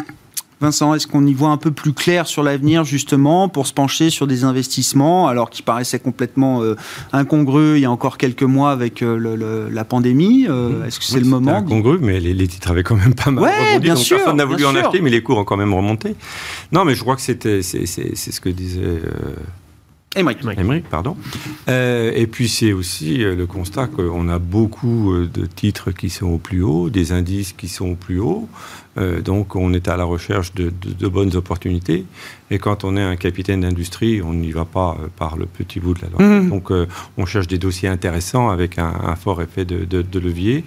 Vincent, 0.61 0.93
est-ce 0.93 1.07
qu'on 1.07 1.25
y 1.25 1.33
voit 1.33 1.51
un 1.51 1.55
peu 1.57 1.71
plus 1.71 1.93
clair 1.93 2.27
sur 2.27 2.43
l'avenir 2.43 2.83
justement 2.83 3.47
pour 3.47 3.65
se 3.65 3.71
pencher 3.71 4.09
sur 4.09 4.27
des 4.27 4.43
investissements 4.43 5.29
alors 5.29 5.49
qui 5.49 5.61
paraissaient 5.61 5.99
complètement 5.99 6.61
euh, 6.61 6.75
incongrus 7.13 7.77
il 7.77 7.83
y 7.83 7.85
a 7.85 7.91
encore 7.91 8.17
quelques 8.17 8.43
mois 8.43 8.71
avec 8.71 9.01
euh, 9.01 9.15
le- 9.17 9.37
le- 9.37 9.69
la 9.69 9.85
pandémie 9.85 10.47
Euh, 10.49 10.83
Est-ce 10.85 10.99
que 10.99 11.05
c'est 11.05 11.13
Oui, 11.15 11.21
le 11.21 11.27
moment 11.29 11.55
incongru, 11.55 11.97
mais 12.01 12.19
les, 12.19 12.33
les 12.33 12.47
titres 12.49 12.71
avaient 12.71 12.83
quand 12.83 12.97
même 12.97 13.13
pas 13.15 13.31
mal 13.31 13.45
Ouais, 13.45 13.51
rebondi, 13.67 13.79
bien 13.79 13.93
donc 13.93 14.03
sûr, 14.03 14.17
Personne 14.17 14.35
n'a 14.35 14.43
voulu 14.43 14.65
en 14.65 14.71
sûr. 14.71 14.79
acheter, 14.81 14.99
mais 14.99 15.09
les 15.09 15.23
cours 15.23 15.37
ont 15.37 15.45
quand 15.45 15.55
même 15.55 15.73
remonté. 15.73 16.17
Non, 16.73 16.83
mais 16.83 16.93
je 16.93 17.01
crois 17.03 17.15
que 17.15 17.21
c'était 17.21 17.61
c'est 17.61 17.85
c'est- 17.85 18.11
c'est 18.15 18.33
ce 18.33 18.41
que 18.41 18.49
disait 18.49 18.81
euh, 18.83 18.99
Émeric. 20.15 20.39
Émeric, 20.57 20.89
pardon. 20.89 21.15
Euh, 21.67 22.11
et 22.15 22.25
puis 22.25 22.49
c'est 22.49 22.73
aussi 22.73 23.23
euh, 23.23 23.35
le 23.35 23.45
constat 23.45 23.85
qu'on 23.87 24.27
a 24.27 24.39
beaucoup 24.39 25.13
euh, 25.13 25.29
de 25.31 25.45
titres 25.45 25.91
qui 25.91 26.09
sont 26.09 26.27
au 26.27 26.37
plus 26.39 26.63
haut, 26.63 26.89
des 26.89 27.11
indices 27.11 27.53
qui 27.53 27.67
sont 27.67 27.89
au 27.89 27.95
plus 27.95 28.19
haut. 28.19 28.49
Euh, 28.99 29.21
donc 29.21 29.55
on 29.55 29.73
est 29.73 29.87
à 29.87 29.97
la 29.97 30.03
recherche 30.03 30.53
de, 30.53 30.69
de- 30.69 30.93
de 30.93 31.07
bonnes 31.07 31.35
opportunités. 31.35 32.05
Et 32.51 32.59
quand 32.59 32.83
on 32.83 32.97
est 32.97 33.01
un 33.01 33.15
capitaine 33.15 33.61
d'industrie, 33.61 34.21
on 34.21 34.33
n'y 34.33 34.51
va 34.51 34.65
pas 34.65 34.97
euh, 34.99 35.07
par 35.15 35.37
le 35.37 35.45
petit 35.45 35.79
bout 35.79 35.93
de 35.93 36.01
la 36.01 36.09
langue. 36.09 36.43
Mhm. 36.43 36.49
Donc 36.49 36.71
euh, 36.71 36.87
on 37.17 37.25
cherche 37.25 37.47
des 37.47 37.57
dossiers 37.57 37.89
intéressants 37.89 38.49
avec 38.49 38.77
un, 38.77 38.93
un 39.03 39.15
fort 39.15 39.41
effet 39.41 39.65
de, 39.65 40.19
levier. 40.19 40.63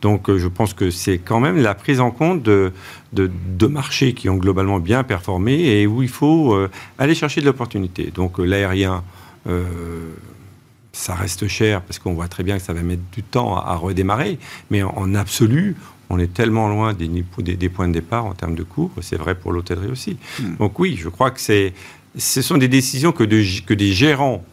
Donc 0.00 0.34
je 0.34 0.48
pense 0.48 0.72
que 0.72 0.90
c'est 0.90 1.18
quand 1.18 1.40
même 1.40 1.58
la 1.58 1.74
prise 1.74 2.00
en 2.00 2.10
compte 2.10 2.42
de, 2.42 2.72
de, 3.12 3.66
marchés 3.66 4.14
qui 4.14 4.28
ont 4.30 4.36
globalement 4.36 4.78
bien 4.78 5.02
performé 5.04 5.52
et 5.52 5.86
où 5.86 6.02
il 6.02 6.08
faut 6.08 6.56
aller 6.98 7.14
chercher 7.14 7.40
de 7.42 7.46
l'opportunité. 7.46 8.10
Donc 8.14 8.38
l'aérien, 8.38 9.02
ça 10.94 11.14
reste 11.14 11.48
cher 11.48 11.82
parce 11.82 11.98
qu'on 11.98 12.14
voit 12.14 12.28
très 12.28 12.42
bien 12.42 12.56
que 12.56 12.62
ça 12.62 12.72
va 12.72 12.82
mettre 12.82 13.02
du 13.12 13.22
temps 13.22 13.56
à, 13.56 13.74
redémarrer, 13.74 14.38
mais 14.70 14.82
en 14.82 15.14
absolu, 15.14 15.76
on 16.14 16.18
est 16.18 16.32
tellement 16.32 16.68
loin 16.68 16.92
des, 16.94 17.08
niveaux- 17.08 17.42
des, 17.42 17.56
des 17.56 17.68
points 17.68 17.88
de 17.88 17.92
départ 17.92 18.24
en 18.26 18.34
termes 18.34 18.54
de 18.54 18.62
cours, 18.62 18.90
c'est 19.00 19.16
vrai 19.16 19.34
pour 19.34 19.52
l'hôtellerie 19.52 19.88
aussi. 19.90 20.16
Hmm. 20.40 20.56
Donc 20.60 20.78
oui, 20.78 20.96
je 21.00 21.08
crois 21.08 21.30
que 21.30 21.40
c'est, 21.40 21.72
ce 22.16 22.40
sont 22.42 22.56
des 22.56 22.68
décisions 22.68 23.12
que, 23.12 23.24
de- 23.24 23.42
que 23.66 23.74
des 23.74 23.92
gérants 23.92 24.44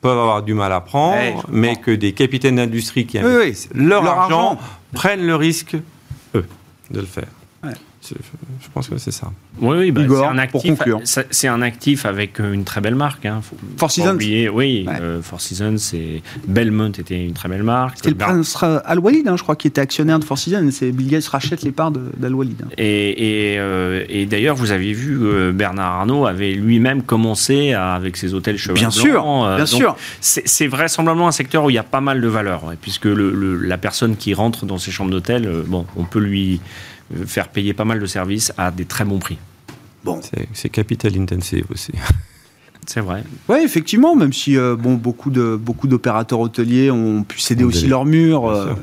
peuvent 0.00 0.18
avoir 0.18 0.42
du 0.42 0.54
mal 0.54 0.72
à 0.72 0.80
prendre, 0.80 1.16
Ouais, 1.16 1.34
mais 1.50 1.76
que 1.76 1.90
des 1.90 2.12
capitaines 2.12 2.56
d'industrie 2.56 3.06
qui 3.06 3.18
Oui, 3.18 3.24
oui, 3.24 3.34
investissent 3.46 3.68
leur, 3.74 4.02
leur 4.04 4.18
argent, 4.18 4.46
argent. 4.52 4.60
prennent 4.92 5.26
le 5.26 5.34
risque, 5.34 5.76
eux, 6.34 6.46
de 6.90 7.00
le 7.00 7.06
faire. 7.06 7.28
Ouais. 7.64 7.72
Je, 8.00 8.68
pense 8.72 8.88
que 8.88 8.96
c'est 8.96 9.10
ça. 9.10 9.32
Oui, 9.60 9.76
oui, 9.76 9.90
bah, 9.90 10.02
Igor, 10.02 10.18
c'est 10.32 10.38
un 10.40 10.46
pour 10.46 10.60
actif. 10.64 11.24
C'est 11.30 11.48
un 11.48 11.62
actif 11.62 12.06
avec 12.06 12.38
euh, 12.40 12.52
une 12.52 12.62
très 12.64 12.80
belle 12.80 12.94
marque. 12.94 13.26
Hein. 13.26 13.40
Faut 13.42 13.56
Four 13.76 13.90
Seasons. 13.90 14.14
oublier- 14.14 14.48
oui, 14.48 14.84
Ouais. 14.86 14.94
euh, 15.00 15.20
Four 15.20 15.40
Seasons, 15.40 15.78
c'est 15.78 16.22
Belmont 16.46 16.90
était 16.92 17.22
une 17.24 17.32
très 17.32 17.48
belle 17.48 17.64
marque. 17.64 17.96
C'était 17.96 18.10
le 18.10 18.14
Bar- 18.14 18.28
prince 18.28 18.56
Al 18.84 18.98
Walid, 19.00 19.26
hein, 19.26 19.36
je 19.36 19.42
crois, 19.42 19.56
qui 19.56 19.66
était 19.66 19.80
actionnaire 19.80 20.20
de 20.20 20.24
Four 20.24 20.38
Seasons. 20.38 20.68
C'est 20.70 20.92
Bill 20.92 21.08
Gates 21.08 21.26
rachète 21.26 21.62
les 21.62 21.72
parts 21.72 21.90
d'Al 21.90 22.34
Walid. 22.34 22.62
hein. 22.64 22.68
Et, 22.78 23.54
et, 23.54 23.58
euh, 23.58 24.04
et 24.08 24.26
d'ailleurs, 24.26 24.54
vous 24.54 24.70
avez 24.70 24.92
vu, 24.92 25.18
euh, 25.20 25.50
Bernard 25.52 25.96
Arnault 26.00 26.24
avait 26.26 26.52
lui-même 26.52 27.02
commencé 27.02 27.72
à- 27.72 27.94
avec 27.94 28.16
ses 28.16 28.32
hôtels 28.32 28.58
Cheval 28.58 28.76
Bien 28.78 28.88
Blanc, 28.88 28.90
sûr, 29.02 29.44
euh, 29.44 29.56
bien 29.56 29.66
sûr. 29.66 29.96
C'est 30.20 30.66
vraisemblablement 30.68 31.26
un 31.28 31.32
secteur 31.32 31.64
où 31.64 31.70
il 31.70 31.74
y 31.74 31.78
a 31.78 31.82
pas 31.82 32.00
mal 32.00 32.20
de 32.20 32.28
valeur, 32.28 32.64
ouais, 32.64 32.76
puisque 32.80 33.06
le- 33.06 33.32
le- 33.32 33.56
la 33.56 33.76
personne 33.76 34.16
qui 34.16 34.34
rentre 34.34 34.66
dans 34.66 34.78
ces 34.78 34.92
chambres 34.92 35.10
d'hôtel, 35.10 35.46
euh, 35.46 35.62
bon, 35.66 35.84
on 35.96 36.04
peut 36.04 36.20
lui 36.20 36.60
euh, 36.60 36.97
faire 37.26 37.48
payer 37.48 37.74
pas 37.74 37.84
mal 37.84 38.00
de 38.00 38.06
services 38.06 38.52
à 38.56 38.70
des 38.70 38.84
très 38.84 39.04
bons 39.04 39.18
prix. 39.18 39.38
Bon. 40.04 40.20
C'est, 40.52 40.68
capital 40.68 41.18
intensive 41.18 41.66
aussi. 41.72 41.92
C'est 42.86 43.00
vrai. 43.00 43.22
Oui, 43.48 43.58
effectivement, 43.62 44.16
même 44.16 44.32
si 44.32 44.56
euh, 44.56 44.74
bon, 44.74 44.94
beaucoup, 44.94 45.30
de, 45.30 45.56
beaucoup 45.56 45.88
d'opérateurs 45.88 46.40
hôteliers 46.40 46.90
ont 46.90 47.22
pu 47.22 47.38
céder 47.38 47.64
aussi 47.64 47.86
leurs 47.86 48.06
murs. 48.06 48.48
euh, 48.48 48.74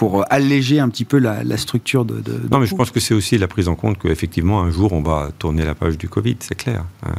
pour 0.00 0.24
alléger 0.32 0.80
un 0.80 0.88
petit 0.88 1.04
peu 1.04 1.18
la, 1.18 1.56
structure 1.58 2.06
de, 2.06 2.22
Non, 2.50 2.58
mais 2.58 2.64
je 2.64 2.74
pense 2.74 2.90
que 2.90 3.00
c'est 3.00 3.12
aussi 3.12 3.36
la 3.36 3.48
prise 3.48 3.68
en 3.68 3.74
compte 3.74 3.98
qu'effectivement, 3.98 4.62
un 4.62 4.70
jour, 4.70 4.94
on 4.94 5.02
va 5.02 5.28
tourner 5.38 5.62
la 5.62 5.74
page 5.74 5.98
du 5.98 6.08
Covid, 6.08 6.36
c'est 6.40 6.54
clair. 6.54 6.86
Hein. 7.02 7.12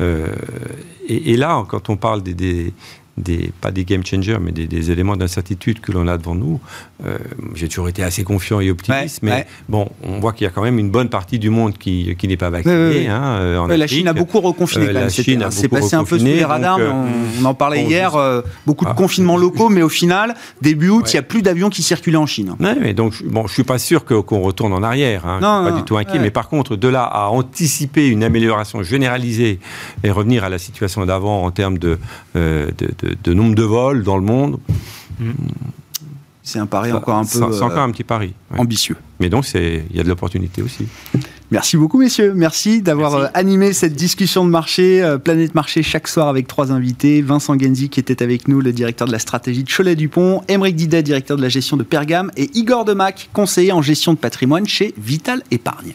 Euh, 0.00 0.28
et, 1.06 1.36
là, 1.36 1.62
quand 1.68 1.90
on 1.90 1.98
parle 1.98 2.22
des, 2.22 2.32
des, 2.32 2.72
pas 3.60 3.70
des 3.70 3.84
game 3.84 4.04
changers, 4.04 4.38
mais 4.40 4.52
des, 4.52 4.90
éléments 4.90 5.16
d'incertitude 5.16 5.80
que 5.80 5.92
l'on 5.92 6.08
a 6.08 6.16
devant 6.16 6.34
nous. 6.34 6.60
Euh, 7.04 7.18
j'ai 7.54 7.68
toujours 7.68 7.88
été 7.88 8.02
assez 8.02 8.24
confiant 8.24 8.60
et 8.60 8.70
optimiste, 8.70 9.20
mais 9.22 9.46
bon, 9.68 9.88
on 10.02 10.18
voit 10.18 10.32
qu'il 10.32 10.44
y 10.44 10.48
a 10.48 10.50
quand 10.50 10.62
même 10.62 10.78
une 10.78 10.90
bonne 10.90 11.08
partie 11.08 11.38
du 11.38 11.50
monde 11.50 11.76
qui, 11.76 12.14
qui 12.16 12.26
n'est 12.26 12.36
pas 12.36 12.50
vacciné. 12.50 13.08
Hein, 13.08 13.22
euh, 13.40 13.76
la 13.76 13.86
Chine 13.86 14.08
a 14.08 14.12
beaucoup 14.12 14.40
reconfiné. 14.40 14.88
Euh, 14.88 14.92
la 14.92 15.08
Chine 15.08 15.44
c'est 15.50 15.68
passé 15.68 15.94
un 15.94 16.04
peu 16.04 16.18
sous 16.18 16.24
les 16.24 16.44
radars. 16.44 16.78
on, 16.78 17.44
en 17.44 17.54
parlait 17.54 17.84
hier. 17.84 18.12
beaucoup 18.66 18.84
de 18.84 18.90
ah. 18.90 18.94
confinements 18.94 19.36
locaux, 19.36 19.68
mais 19.68 19.82
au 19.82 19.88
final, 19.88 20.34
début 20.60 20.88
août, 20.88 21.12
il 21.12 21.16
n'y 21.16 21.20
a 21.20 21.22
plus 21.22 21.42
d'avions 21.42 21.70
qui 21.70 21.82
circulaient 21.82 22.16
en 22.16 22.26
Chine. 22.26 22.54
Mais 22.60 22.94
donc, 22.94 23.22
bon, 23.24 23.46
je 23.46 23.52
suis 23.52 23.64
pas 23.64 23.78
sûr 23.78 24.04
qu'on 24.04 24.40
retourne 24.40 24.72
en 24.72 24.82
arrière. 24.82 25.26
Hein, 25.26 25.40
non, 25.40 25.70
pas 25.70 25.76
du 25.76 25.82
tout 25.82 25.96
inquiet. 25.96 26.18
Mais 26.18 26.30
par 26.30 26.48
contre, 26.48 26.76
de 26.76 26.88
là 26.88 27.04
à 27.04 27.28
anticiper 27.28 28.08
une 28.08 28.24
amélioration 28.24 28.82
généralisée 28.82 29.58
et 30.02 30.10
revenir 30.10 30.44
à 30.44 30.48
la 30.48 30.58
situation 30.58 31.04
d'avant 31.04 31.44
en 31.44 31.50
termes 31.50 31.78
de, 31.78 31.98
de 32.34 32.72
de, 33.02 33.11
nombre 33.32 33.54
de 33.54 33.62
vols 33.62 34.02
dans 34.02 34.16
le 34.16 34.24
monde. 34.24 34.58
C'est 36.42 36.58
un 36.58 36.66
pari 36.66 36.92
encore 36.92 37.16
un 37.16 37.22
peu. 37.22 37.28
C'est 37.28 37.62
encore 37.62 37.78
un 37.78 37.90
petit 37.90 38.04
pari. 38.04 38.34
Ambitieux. 38.56 38.96
Mais 39.20 39.28
donc, 39.28 39.46
il 39.54 39.84
y 39.94 40.00
a 40.00 40.02
de 40.02 40.08
l'opportunité 40.08 40.62
aussi. 40.62 40.86
Merci 41.52 41.76
beaucoup, 41.76 41.98
messieurs. 41.98 42.32
Merci 42.34 42.82
d'avoir 42.82 43.14
euh, 43.14 43.26
animé 43.34 43.72
cette 43.72 43.94
discussion 43.94 44.44
de 44.44 44.50
marché, 44.50 45.02
euh, 45.02 45.18
Planète 45.18 45.54
Marché, 45.54 45.82
chaque 45.82 46.08
soir 46.08 46.28
avec 46.28 46.48
trois 46.48 46.72
invités. 46.72 47.22
Vincent 47.22 47.56
Genzi, 47.58 47.90
qui 47.90 48.00
était 48.00 48.22
avec 48.22 48.48
nous, 48.48 48.60
le 48.60 48.72
directeur 48.72 49.06
de 49.06 49.12
la 49.12 49.18
stratégie 49.18 49.62
de 49.62 49.70
Cholet-Dupont. 49.70 50.42
Émeric 50.48 50.74
Didet, 50.74 51.02
directeur 51.02 51.36
de 51.36 51.42
la 51.42 51.50
gestion 51.50 51.76
de 51.76 51.84
Pergame. 51.84 52.32
Et 52.36 52.50
Igor 52.54 52.84
Demac, 52.84 53.28
conseiller 53.32 53.70
en 53.70 53.82
gestion 53.82 54.14
de 54.14 54.18
patrimoine 54.18 54.66
chez 54.66 54.94
Vital 54.98 55.42
Épargne. 55.50 55.92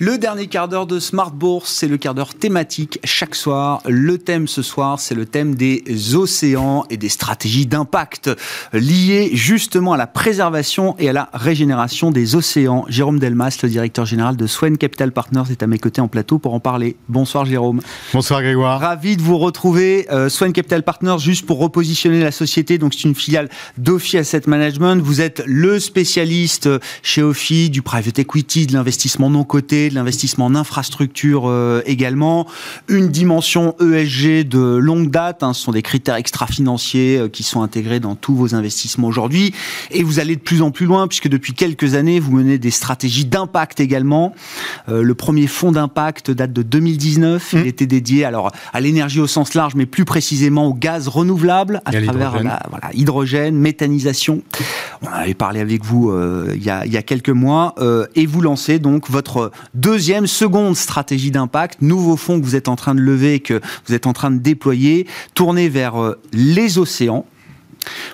Le 0.00 0.16
dernier 0.16 0.46
quart 0.46 0.68
d'heure 0.68 0.86
de 0.86 1.00
Smart 1.00 1.32
Bourse, 1.32 1.72
c'est 1.72 1.88
le 1.88 1.96
quart 1.96 2.14
d'heure 2.14 2.32
thématique 2.32 3.00
chaque 3.02 3.34
soir. 3.34 3.82
Le 3.84 4.16
thème 4.16 4.46
ce 4.46 4.62
soir, 4.62 5.00
c'est 5.00 5.16
le 5.16 5.26
thème 5.26 5.56
des 5.56 5.82
océans 6.14 6.84
et 6.88 6.96
des 6.96 7.08
stratégies 7.08 7.66
d'impact 7.66 8.30
liées 8.72 9.30
justement 9.32 9.94
à 9.94 9.96
la 9.96 10.06
préservation 10.06 10.94
et 11.00 11.08
à 11.08 11.12
la 11.12 11.28
régénération 11.32 12.12
des 12.12 12.36
océans. 12.36 12.84
Jérôme 12.88 13.18
Delmas, 13.18 13.58
le 13.60 13.68
directeur 13.68 14.06
général 14.06 14.36
de 14.36 14.46
Swen 14.46 14.78
Capital 14.78 15.10
Partners, 15.10 15.50
est 15.50 15.64
à 15.64 15.66
mes 15.66 15.80
côtés 15.80 16.00
en 16.00 16.06
plateau 16.06 16.38
pour 16.38 16.54
en 16.54 16.60
parler. 16.60 16.94
Bonsoir 17.08 17.44
Jérôme. 17.44 17.80
Bonsoir 18.12 18.40
Grégoire. 18.40 18.78
Ravi 18.78 19.16
de 19.16 19.22
vous 19.22 19.38
retrouver. 19.38 20.06
Euh, 20.12 20.28
Swen 20.28 20.52
Capital 20.52 20.84
Partners, 20.84 21.18
juste 21.18 21.44
pour 21.44 21.58
repositionner 21.58 22.20
la 22.20 22.30
société, 22.30 22.78
donc 22.78 22.94
c'est 22.94 23.02
une 23.02 23.16
filiale 23.16 23.48
d'Ophi 23.78 24.16
Asset 24.16 24.42
Management. 24.46 25.02
Vous 25.02 25.20
êtes 25.20 25.42
le 25.44 25.80
spécialiste 25.80 26.68
chez 27.02 27.24
Ophi 27.24 27.68
du 27.68 27.82
private 27.82 28.20
equity, 28.20 28.68
de 28.68 28.74
l'investissement 28.74 29.28
non 29.28 29.42
coté 29.42 29.87
de 29.90 29.94
l'investissement 29.94 30.46
en 30.46 30.54
infrastructure 30.54 31.44
euh, 31.46 31.82
également, 31.86 32.46
une 32.88 33.08
dimension 33.08 33.74
ESG 33.80 34.48
de 34.48 34.76
longue 34.76 35.10
date, 35.10 35.42
hein, 35.42 35.52
ce 35.52 35.62
sont 35.62 35.72
des 35.72 35.82
critères 35.82 36.16
extra-financiers 36.16 37.18
euh, 37.18 37.28
qui 37.28 37.42
sont 37.42 37.62
intégrés 37.62 38.00
dans 38.00 38.14
tous 38.14 38.34
vos 38.34 38.54
investissements 38.54 39.08
aujourd'hui, 39.08 39.52
et 39.90 40.02
vous 40.02 40.20
allez 40.20 40.36
de 40.36 40.40
plus 40.40 40.62
en 40.62 40.70
plus 40.70 40.86
loin, 40.86 41.08
puisque 41.08 41.28
depuis 41.28 41.52
quelques 41.52 41.94
années, 41.94 42.20
vous 42.20 42.32
menez 42.32 42.58
des 42.58 42.70
stratégies 42.70 43.24
d'impact 43.24 43.80
également. 43.80 44.34
Euh, 44.88 45.02
le 45.02 45.14
premier 45.14 45.46
fonds 45.46 45.72
d'impact 45.72 46.30
date 46.30 46.52
de 46.52 46.62
2019, 46.62 47.50
il 47.52 47.58
mmh. 47.60 47.66
était 47.66 47.86
dédié 47.86 48.24
alors 48.24 48.52
à 48.72 48.80
l'énergie 48.80 49.20
au 49.20 49.26
sens 49.26 49.54
large, 49.54 49.74
mais 49.74 49.86
plus 49.86 50.04
précisément 50.04 50.66
au 50.66 50.74
gaz 50.74 51.08
renouvelable, 51.08 51.82
à 51.84 51.92
travers 51.92 52.42
la 52.42 52.62
voilà, 52.70 52.90
hydrogène, 52.94 53.56
méthanisation. 53.56 54.42
On 55.02 55.08
avait 55.08 55.34
parlé 55.34 55.60
avec 55.60 55.84
vous 55.84 56.12
il, 56.54 56.62
y 56.62 56.70
a, 56.70 56.86
il 56.86 56.92
y 56.92 56.96
a 56.96 57.02
quelques 57.02 57.28
mois, 57.30 57.74
et 58.14 58.26
vous 58.26 58.40
lancez 58.40 58.78
donc 58.78 59.08
votre 59.10 59.50
Deuxième, 59.78 60.26
seconde 60.26 60.74
stratégie 60.74 61.30
d'impact, 61.30 61.82
nouveau 61.82 62.16
fonds 62.16 62.40
que 62.40 62.44
vous 62.44 62.56
êtes 62.56 62.66
en 62.66 62.74
train 62.74 62.96
de 62.96 63.00
lever, 63.00 63.38
que 63.38 63.60
vous 63.86 63.94
êtes 63.94 64.08
en 64.08 64.12
train 64.12 64.32
de 64.32 64.38
déployer, 64.38 65.06
tourné 65.34 65.68
vers 65.68 66.02
euh, 66.02 66.20
les 66.32 66.78
océans. 66.78 67.24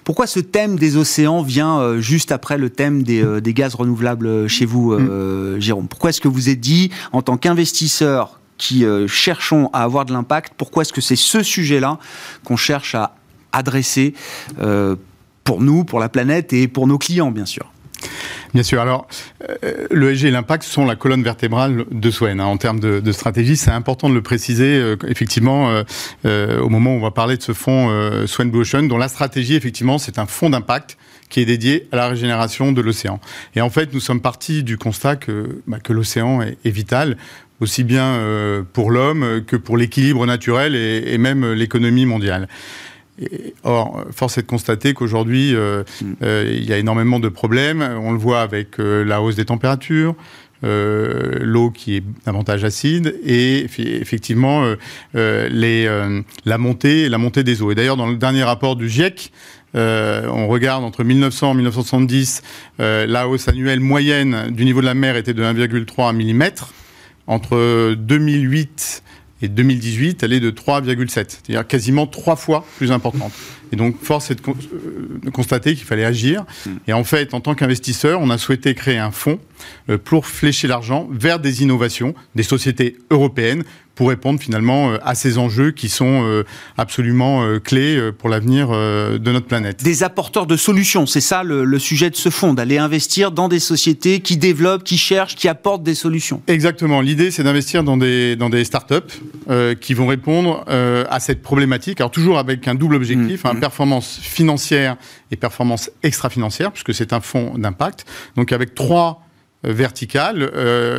Pourquoi 0.05 0.27
ce 0.27 0.41
thème 0.41 0.79
des 0.79 0.99
océans 0.99 1.43
vient 1.43 1.79
euh, 1.79 2.01
juste 2.01 2.33
après 2.33 2.59
le 2.59 2.69
thème 2.69 3.03
des, 3.03 3.25
euh, 3.25 3.41
gaz 3.41 3.77
renouvelables 3.77 4.47
chez 4.47 4.67
vous, 4.67 4.93
mm. 4.93 5.59
Jérôme? 5.59 5.89
Pourquoi 5.89 6.11
est-ce 6.11 6.21
que 6.21 6.29
vous 6.29 6.51
êtes 6.51 6.61
dit, 6.61 6.91
en 7.13 7.23
tant 7.23 7.39
qu'investisseur 7.39 8.41
qui 8.59 8.85
cherchons 9.09 9.71
à 9.73 9.85
avoir 9.85 10.05
de 10.05 10.13
l'impact, 10.13 10.53
pourquoi 10.59 10.83
est-ce 10.83 10.93
que 10.93 11.01
c'est 11.01 11.17
ce 11.17 11.43
sujet-là 11.43 11.99
qu'on 12.45 12.57
cherche 12.57 12.95
à 12.95 13.17
adresser 13.53 14.15
pour 15.45 15.61
nous, 15.61 15.85
pour 15.85 15.99
la 15.99 16.09
planète 16.11 16.53
et 16.53 16.69
pour 16.69 16.87
nos 16.87 16.99
clients, 16.99 17.31
bien 17.31 17.47
sûr? 17.47 17.73
Bien 18.55 18.63
sûr. 18.63 18.81
Alors, 18.81 19.09
euh, 19.65 19.89
l'ESG 19.91 20.27
et 20.27 20.31
l'impact 20.31 20.63
sont 20.63 20.87
la 20.87 20.95
colonne 20.95 21.25
vertébrale 21.25 21.87
de 21.91 22.11
Swen. 22.13 22.41
Hein. 22.41 22.45
En 22.45 22.57
termes 22.57 22.79
de, 22.79 23.13
stratégie, 23.13 23.57
c'est 23.57 23.73
important 23.73 24.09
de 24.09 24.15
le 24.15 24.23
préciser. 24.23 24.77
Euh, 24.77 24.97
effectivement, 25.09 25.83
euh, 26.25 26.61
au 26.61 26.69
moment 26.69 26.95
où 26.95 26.99
on 26.99 27.01
va 27.01 27.11
parler 27.11 27.37
de 27.37 27.43
ce 27.43 27.53
fonds 27.53 27.91
Swen 28.27 28.51
Blue 28.51 28.61
Ocean, 28.61 28.85
dont 28.85 28.97
la 28.97 29.09
stratégie, 29.09 29.57
effectivement, 29.57 29.99
c'est 29.99 30.21
un 30.21 30.27
fonds 30.27 30.51
d'impact 30.51 30.97
qui 31.31 31.41
est 31.41 31.47
dédié 31.47 31.89
à 31.91 31.97
la 31.97 32.07
régénération 32.07 32.71
de 32.71 32.81
l'océan. 32.81 33.19
Et 33.57 33.61
en 33.61 33.71
fait, 33.71 33.93
nous 33.93 33.99
sommes 33.99 34.21
partis 34.21 34.63
du 34.63 34.79
constat 34.79 35.17
que, 35.17 35.61
bah, 35.67 35.81
que 35.83 35.93
l'océan 35.93 36.41
est, 36.41 36.57
vital 36.65 37.17
aussi 37.61 37.83
bien 37.83 38.21
pour 38.73 38.91
l'homme 38.91 39.43
que 39.47 39.57
pour 39.57 39.77
l'équilibre 39.77 40.27
naturel 40.27 40.75
et 40.75 41.17
même 41.19 41.53
l'économie 41.53 42.05
mondiale 42.05 42.49
or, 43.63 44.05
force 44.11 44.39
est 44.39 44.43
de 44.43 44.47
constater 44.47 44.95
qu'aujourd'hui, 44.95 45.55
euh, 45.55 45.85
mm. 46.01 46.13
euh, 46.23 46.55
il 46.57 46.65
y 46.65 46.73
a 46.73 46.79
énormément 46.79 47.21
de 47.21 47.29
problèmes. 47.29 47.83
On 47.83 48.13
le 48.13 48.19
voit 48.19 48.41
avec 48.41 48.79
euh, 48.79 49.05
la 49.05 49.23
hausse 49.23 49.37
des 49.37 49.45
températures, 49.45 50.15
l'eau 50.63 51.71
qui 51.71 51.97
est 51.97 52.05
davantage 52.25 52.65
acide 52.65 53.21
et 53.23 53.65
effectivement 53.65 54.65
les, 55.13 56.11
la 56.47 56.59
montée 56.59 57.11
la 57.11 57.19
montée 57.19 57.45
des 57.45 57.61
eaux. 57.61 57.71
Et 57.71 57.75
d'ailleurs, 57.75 57.99
dans 57.99 58.07
le 58.07 58.17
dernier 58.17 58.45
rapport 58.45 58.75
du 58.75 58.89
GIEC, 58.89 59.31
on 59.75 60.49
regarde 60.49 60.83
entre 60.83 61.05
1900 61.05 61.53
et 61.53 61.57
1970, 61.57 62.43
la 62.79 63.29
hausse 63.29 63.47
annuelle 63.47 63.81
moyenne 63.81 64.53
du 64.53 64.65
niveau 64.65 64.81
de 64.81 64.87
la 64.87 64.95
mer 64.95 65.17
était 65.17 65.35
de 65.35 65.43
1,3 65.43 66.15
mm. 66.15 66.51
Entre 67.27 67.95
2008 67.95 69.04
et 69.43 69.49
2018, 69.49 70.23
elle 70.23 70.33
est 70.33 70.41
de 70.41 70.51
3,7, 70.51 71.09
c'est-à-dire 71.13 71.67
quasiment 71.67 72.07
trois 72.07 72.37
fois 72.37 72.65
plus 72.79 72.93
importante. 72.93 73.33
Et 73.75 73.77
donc, 73.77 73.97
force 74.01 74.31
est 74.31 74.37
de, 74.37 74.43
euh, 74.49 75.31
constater 75.33 75.75
qu'il 75.75 75.85
fallait 75.85 76.05
agir. 76.05 76.45
Hmm. 76.65 76.77
Et 76.87 76.93
en 76.93 77.03
fait, 77.03 77.35
en 77.35 77.41
tant 77.41 77.57
qu'investisseur, 77.57 78.21
on 78.21 78.31
a 78.31 78.39
souhaité 78.39 78.73
créer 78.77 78.99
un 78.99 79.11
fonds 79.11 79.41
euh, 79.91 79.99
pour 79.99 80.29
flécher 80.29 80.69
l'argent 80.69 81.09
vers 81.11 81.41
des 81.41 81.65
innovations, 81.65 82.15
des 82.37 82.45
sociétés 82.45 82.97
européennes 83.11 83.65
pour 83.97 84.09
répondre 84.09 84.41
finalement 84.41 84.91
euh, 84.91 84.99
à 85.05 85.15
ces 85.15 85.39
enjeux 85.39 85.71
qui 85.71 85.89
sont 85.89 86.45
absolument 86.77 87.59
clés 87.61 88.11
pour 88.19 88.29
l'avenir 88.29 88.69
de 88.71 89.33
notre 89.33 89.47
planète. 89.47 89.83
Des 89.83 90.03
apporteurs 90.03 90.47
de 90.47 90.57
solutions, 90.57 91.07
c'est 91.07 91.21
ça 91.21 91.43
le, 91.43 91.79
sujet 91.79 92.11
de 92.11 92.17
ce 92.17 92.29
fonds, 92.29 92.55
d'aller 92.55 92.79
investir 92.79 93.31
dans 93.31 93.49
des 93.49 93.61
sociétés 93.61 94.21
qui 94.21 94.37
développent, 94.37 94.85
qui 94.85 94.99
cherchent, 94.99 95.37
qui 95.37 95.49
apportent 95.49 95.83
des 95.83 95.95
solutions. 95.95 96.43
Exactement. 96.47 97.01
L'idée, 97.01 97.31
c'est 97.31 97.43
d'investir 97.43 97.85
dans 97.85 97.97
des, 97.97 98.37
dans 98.37 98.51
des 98.51 98.65
startups 98.65 98.95
qui 99.81 99.95
vont 99.95 100.07
répondre 100.07 100.65
à 100.67 101.21
cette 101.21 101.43
problématique. 101.43 102.01
Alors 102.01 102.11
toujours 102.11 102.39
avec 102.39 102.67
un 102.69 102.75
double 102.75 102.97
objectif, 102.97 103.45
mmh, 103.45 103.47
hein, 103.47 103.55
mmh. 103.55 103.61
Performance 103.67 104.19
financière 104.21 104.97
et 105.31 105.37
performance 105.37 105.91
extra-financière, 106.03 106.71
puisque 106.73 106.95
c'est 106.99 107.13
un 107.13 107.21
fonds 107.21 107.49
d'impact. 107.59 108.07
Donc 108.37 108.53
avec 108.53 108.75
trois 108.75 109.09
verticales, 109.63 110.41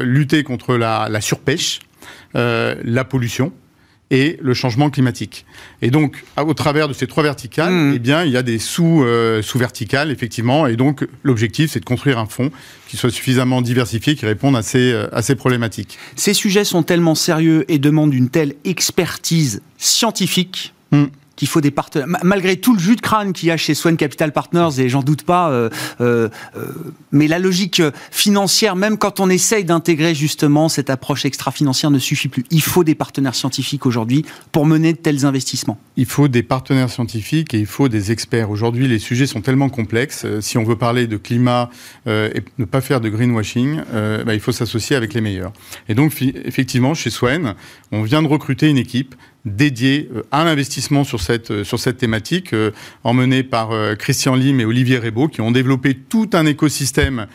lutter 0.03 0.43
contre 0.43 0.69
la, 0.75 1.07
la 1.15 1.21
surpêche, 1.21 1.79
euh, 2.35 2.75
la 2.83 3.05
pollution 3.05 3.53
et 4.11 4.37
le 4.41 4.53
changement 4.53 4.89
climatique. 4.89 5.45
Et 5.81 5.89
donc, 5.89 6.23
au 6.37 6.53
travers 6.53 6.89
de 6.89 6.93
ces 6.93 7.07
trois 7.07 7.23
verticales, 7.23 7.71
mmh. 7.71 7.93
eh 7.95 7.99
bien, 7.99 8.23
il 8.25 8.31
y 8.31 8.37
a 8.37 8.43
des 8.43 8.59
sous, 8.59 9.03
euh, 9.03 9.41
sous-verticales, 9.41 10.11
effectivement. 10.11 10.67
Et 10.67 10.75
donc, 10.75 11.07
l'objectif, 11.23 11.71
c'est 11.71 11.79
de 11.79 11.85
construire 11.85 12.19
un 12.19 12.25
fonds 12.25 12.51
qui 12.89 12.97
soit 12.97 13.09
suffisamment 13.09 13.61
diversifié, 13.61 14.15
qui 14.15 14.25
réponde 14.25 14.57
à 14.57 14.63
ces, 14.63 14.91
euh, 14.91 15.07
à 15.13 15.21
ces 15.21 15.35
problématiques. 15.35 15.97
Ces 16.17 16.33
sujets 16.33 16.65
sont 16.65 16.83
tellement 16.83 17.15
sérieux 17.15 17.63
et 17.69 17.79
demandent 17.79 18.13
une 18.13 18.29
telle 18.29 18.55
expertise 18.65 19.61
scientifique. 19.77 20.73
Mmh 20.91 21.05
qu'il 21.35 21.47
faut 21.47 21.61
des 21.61 21.71
partenaires. 21.71 22.07
Malgré 22.23 22.57
tout 22.57 22.73
le 22.73 22.79
jus 22.79 22.95
de 22.95 23.01
crâne 23.01 23.33
qu'il 23.33 23.49
y 23.49 23.51
a 23.51 23.57
chez 23.57 23.73
Swan 23.73 23.97
Capital 23.97 24.31
Partners, 24.31 24.79
et 24.79 24.89
j'en 24.89 25.03
doute 25.03 25.23
pas, 25.23 25.49
euh, 25.49 25.69
euh, 26.01 26.29
euh, 26.55 26.65
mais 27.11 27.27
la 27.27 27.39
logique 27.39 27.81
financière, 28.11 28.75
même 28.75 28.97
quand 28.97 29.19
on 29.19 29.29
essaye 29.29 29.65
d'intégrer 29.65 30.15
justement 30.15 30.69
cette 30.69 30.89
approche 30.89 31.25
extra-financière, 31.25 31.91
ne 31.91 31.99
suffit 31.99 32.27
plus. 32.27 32.45
Il 32.51 32.61
faut 32.61 32.83
des 32.83 32.95
partenaires 32.95 33.35
scientifiques 33.35 33.85
aujourd'hui 33.85 34.25
pour 34.51 34.65
mener 34.65 34.93
de 34.93 34.97
tels 34.97 35.25
investissements. 35.25 35.79
Il 35.97 36.05
faut 36.05 36.27
des 36.27 36.43
partenaires 36.43 36.89
scientifiques 36.89 37.53
et 37.53 37.59
il 37.59 37.65
faut 37.65 37.89
des 37.89 38.11
experts. 38.11 38.49
Aujourd'hui, 38.49 38.87
les 38.87 38.99
sujets 38.99 39.27
sont 39.27 39.41
tellement 39.41 39.69
complexes. 39.69 40.25
Si 40.39 40.57
on 40.57 40.63
veut 40.63 40.77
parler 40.77 41.07
de 41.07 41.17
climat 41.17 41.69
et 42.05 42.43
ne 42.57 42.65
pas 42.65 42.81
faire 42.81 43.01
de 43.01 43.09
greenwashing, 43.09 43.81
bah, 44.25 44.33
il 44.33 44.39
faut 44.39 44.51
s'associer 44.51 44.95
avec 44.95 45.13
les 45.13 45.21
meilleurs. 45.21 45.53
Et 45.89 45.95
donc, 45.95 46.13
effectivement, 46.21 46.93
chez 46.93 47.09
Swan, 47.09 47.55
on 47.91 48.03
vient 48.03 48.21
de 48.21 48.27
recruter 48.27 48.67
une 48.69 48.77
équipe 48.77 49.15
dédié 49.45 50.09
euh, 50.13 50.23
à 50.31 50.43
l'investissement 50.43 51.03
sur 51.03 51.21
cette, 51.21 51.51
euh, 51.51 51.63
sur 51.63 51.79
cette 51.79 51.97
thématique, 51.97 52.53
euh, 52.53 52.71
emmené 53.03 53.43
par 53.43 53.69
Christian 53.97 54.35
Lim 54.35 54.59
et 54.59 54.65
Olivier 54.65 54.97
Rebaud, 54.97 55.27
qui 55.27 55.41
ont 55.41 55.51
développé 55.51 55.93
tout 55.93 56.29
un 56.33 56.45
écosystème 56.45 57.27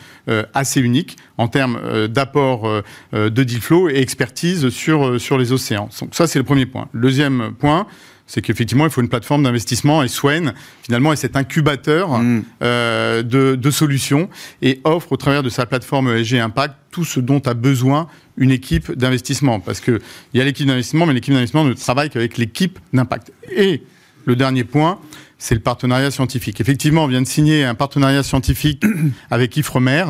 assez 0.53 0.81
unique 0.81 1.17
en 1.37 1.47
termes 1.47 2.07
d'apport 2.07 2.83
de 3.13 3.43
deal 3.43 3.61
flow 3.61 3.89
et 3.89 3.99
expertise 3.99 4.69
sur, 4.69 5.19
sur 5.19 5.37
les 5.37 5.51
océans. 5.51 5.89
Donc 5.99 6.15
ça, 6.15 6.27
c'est 6.27 6.39
le 6.39 6.45
premier 6.45 6.65
point. 6.65 6.87
Le 6.93 7.01
deuxième 7.01 7.53
point, 7.57 7.87
c'est 8.27 8.41
qu'effectivement, 8.41 8.85
il 8.85 8.91
faut 8.91 9.01
une 9.01 9.09
plateforme 9.09 9.43
d'investissement 9.43 10.03
et 10.03 10.07
Swen, 10.07 10.53
finalement, 10.83 11.13
est 11.13 11.17
cet 11.17 11.35
incubateur 11.35 12.17
mm. 12.17 12.43
de, 12.61 13.55
de, 13.55 13.71
solutions 13.71 14.29
et 14.61 14.81
offre 14.83 15.11
au 15.13 15.17
travers 15.17 15.43
de 15.43 15.49
sa 15.49 15.65
plateforme 15.65 16.15
ESG 16.15 16.35
Impact 16.35 16.75
tout 16.91 17.05
ce 17.05 17.19
dont 17.19 17.39
a 17.39 17.53
besoin 17.53 18.07
une 18.41 18.51
équipe 18.51 18.91
d'investissement. 18.91 19.59
Parce 19.59 19.79
qu'il 19.79 20.01
y 20.33 20.41
a 20.41 20.43
l'équipe 20.43 20.67
d'investissement, 20.67 21.05
mais 21.05 21.13
l'équipe 21.13 21.33
d'investissement 21.33 21.63
ne 21.63 21.73
travaille 21.73 22.09
qu'avec 22.09 22.37
l'équipe 22.37 22.79
d'impact. 22.91 23.31
Et 23.55 23.83
le 24.25 24.35
dernier 24.35 24.63
point, 24.63 24.99
c'est 25.37 25.55
le 25.55 25.61
partenariat 25.61 26.11
scientifique. 26.11 26.59
Effectivement, 26.59 27.05
on 27.05 27.07
vient 27.07 27.21
de 27.21 27.27
signer 27.27 27.63
un 27.65 27.73
partenariat 27.73 28.21
scientifique 28.23 28.83
avec 29.31 29.57
Ifremer, 29.57 30.05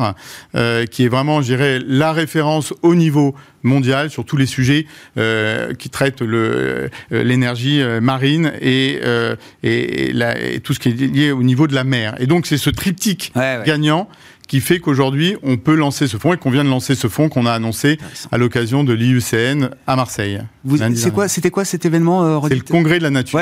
euh, 0.54 0.84
qui 0.86 1.04
est 1.04 1.08
vraiment, 1.08 1.40
je 1.40 1.46
dirais, 1.46 1.78
la 1.86 2.12
référence 2.12 2.74
au 2.82 2.94
niveau 2.94 3.34
mondial 3.62 4.10
sur 4.10 4.24
tous 4.24 4.36
les 4.36 4.46
sujets 4.46 4.86
euh, 5.16 5.72
qui 5.74 5.88
traitent 5.88 6.20
euh, 6.20 6.88
l'énergie 7.10 7.82
marine 8.00 8.52
et, 8.60 9.00
et, 9.62 10.60
tout 10.62 10.74
ce 10.74 10.78
qui 10.78 10.90
est 10.90 10.92
lié 10.92 11.32
au 11.32 11.42
niveau 11.42 11.66
de 11.66 11.74
la 11.74 11.84
mer. 11.84 12.14
Et 12.18 12.26
donc, 12.26 12.46
c'est 12.46 12.58
ce 12.58 12.70
triptyque 12.70 13.32
gagnant 13.64 14.08
qui 14.52 14.60
fait 14.60 14.80
qu'aujourd'hui, 14.80 15.34
on 15.42 15.56
peut 15.56 15.74
lancer 15.74 16.06
ce 16.06 16.18
fonds 16.18 16.34
et 16.34 16.36
qu'on 16.36 16.50
vient 16.50 16.62
de 16.62 16.68
lancer 16.68 16.94
ce 16.94 17.08
fonds 17.08 17.30
qu'on 17.30 17.46
a 17.46 17.52
annoncé 17.52 17.96
à 18.32 18.36
l'occasion 18.36 18.84
de 18.84 18.92
l'IUCN 18.92 19.70
à 19.86 19.96
Marseille. 19.96 20.42
C'est 20.94 21.10
quoi, 21.10 21.26
c'était 21.26 21.50
quoi 21.50 21.64
cet 21.64 21.86
événement 21.86 22.22
euh, 22.22 22.38
C'est 22.48 22.56
le 22.56 22.60
Congrès 22.60 22.98
de 22.98 23.02
la 23.02 23.08
nature, 23.08 23.40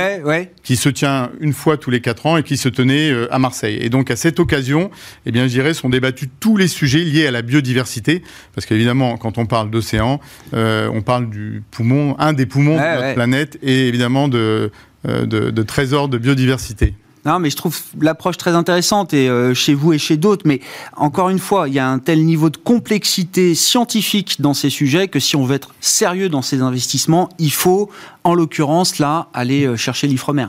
qui 0.62 0.76
se 0.76 0.88
tient 0.88 1.32
une 1.40 1.52
fois 1.52 1.78
tous 1.78 1.90
les 1.90 2.00
quatre 2.00 2.26
ans 2.26 2.36
et 2.36 2.44
qui 2.44 2.56
se 2.56 2.68
tenait 2.68 3.10
euh, 3.10 3.26
à 3.34 3.40
Marseille. 3.40 3.76
Et 3.80 3.88
donc 3.88 4.08
à 4.12 4.14
cette 4.14 4.38
occasion, 4.38 4.92
eh 5.26 5.32
bien, 5.32 5.48
je 5.48 5.48
dirais, 5.48 5.74
sont 5.74 5.88
débattus 5.88 6.28
tous 6.38 6.56
les 6.56 6.68
sujets 6.68 7.02
liés 7.02 7.26
à 7.26 7.32
la 7.32 7.42
biodiversité, 7.42 8.22
parce 8.54 8.64
qu'évidemment, 8.64 9.16
quand 9.16 9.36
on 9.36 9.46
parle 9.46 9.68
d'océan, 9.68 10.20
euh, 10.54 10.88
on 10.94 11.02
parle 11.02 11.28
du 11.28 11.64
poumon, 11.72 12.14
un 12.20 12.34
des 12.34 12.46
poumons 12.46 12.76
de 12.76 13.00
notre 13.00 13.14
planète, 13.14 13.58
et 13.64 13.88
évidemment 13.88 14.28
de, 14.28 14.70
de, 15.04 15.24
de 15.24 15.62
trésors 15.64 16.08
de 16.08 16.18
biodiversité. 16.18 16.94
Non, 17.26 17.38
mais 17.38 17.50
je 17.50 17.56
trouve 17.56 17.78
l'approche 18.00 18.38
très 18.38 18.54
intéressante 18.54 19.12
et 19.12 19.28
euh, 19.28 19.52
chez 19.52 19.74
vous 19.74 19.92
et 19.92 19.98
chez 19.98 20.16
d'autres. 20.16 20.42
Mais 20.46 20.60
encore 20.96 21.28
une 21.28 21.38
fois, 21.38 21.68
il 21.68 21.74
y 21.74 21.78
a 21.78 21.88
un 21.88 21.98
tel 21.98 22.24
niveau 22.24 22.48
de 22.48 22.56
complexité 22.56 23.54
scientifique 23.54 24.40
dans 24.40 24.54
ces 24.54 24.70
sujets 24.70 25.08
que 25.08 25.20
si 25.20 25.36
on 25.36 25.44
veut 25.44 25.56
être 25.56 25.74
sérieux 25.80 26.30
dans 26.30 26.42
ces 26.42 26.62
investissements, 26.62 27.28
il 27.38 27.52
faut, 27.52 27.90
en 28.24 28.34
l'occurrence, 28.34 28.98
là, 28.98 29.28
aller 29.34 29.66
euh, 29.66 29.76
chercher 29.76 30.06
l'Ifremer. 30.06 30.46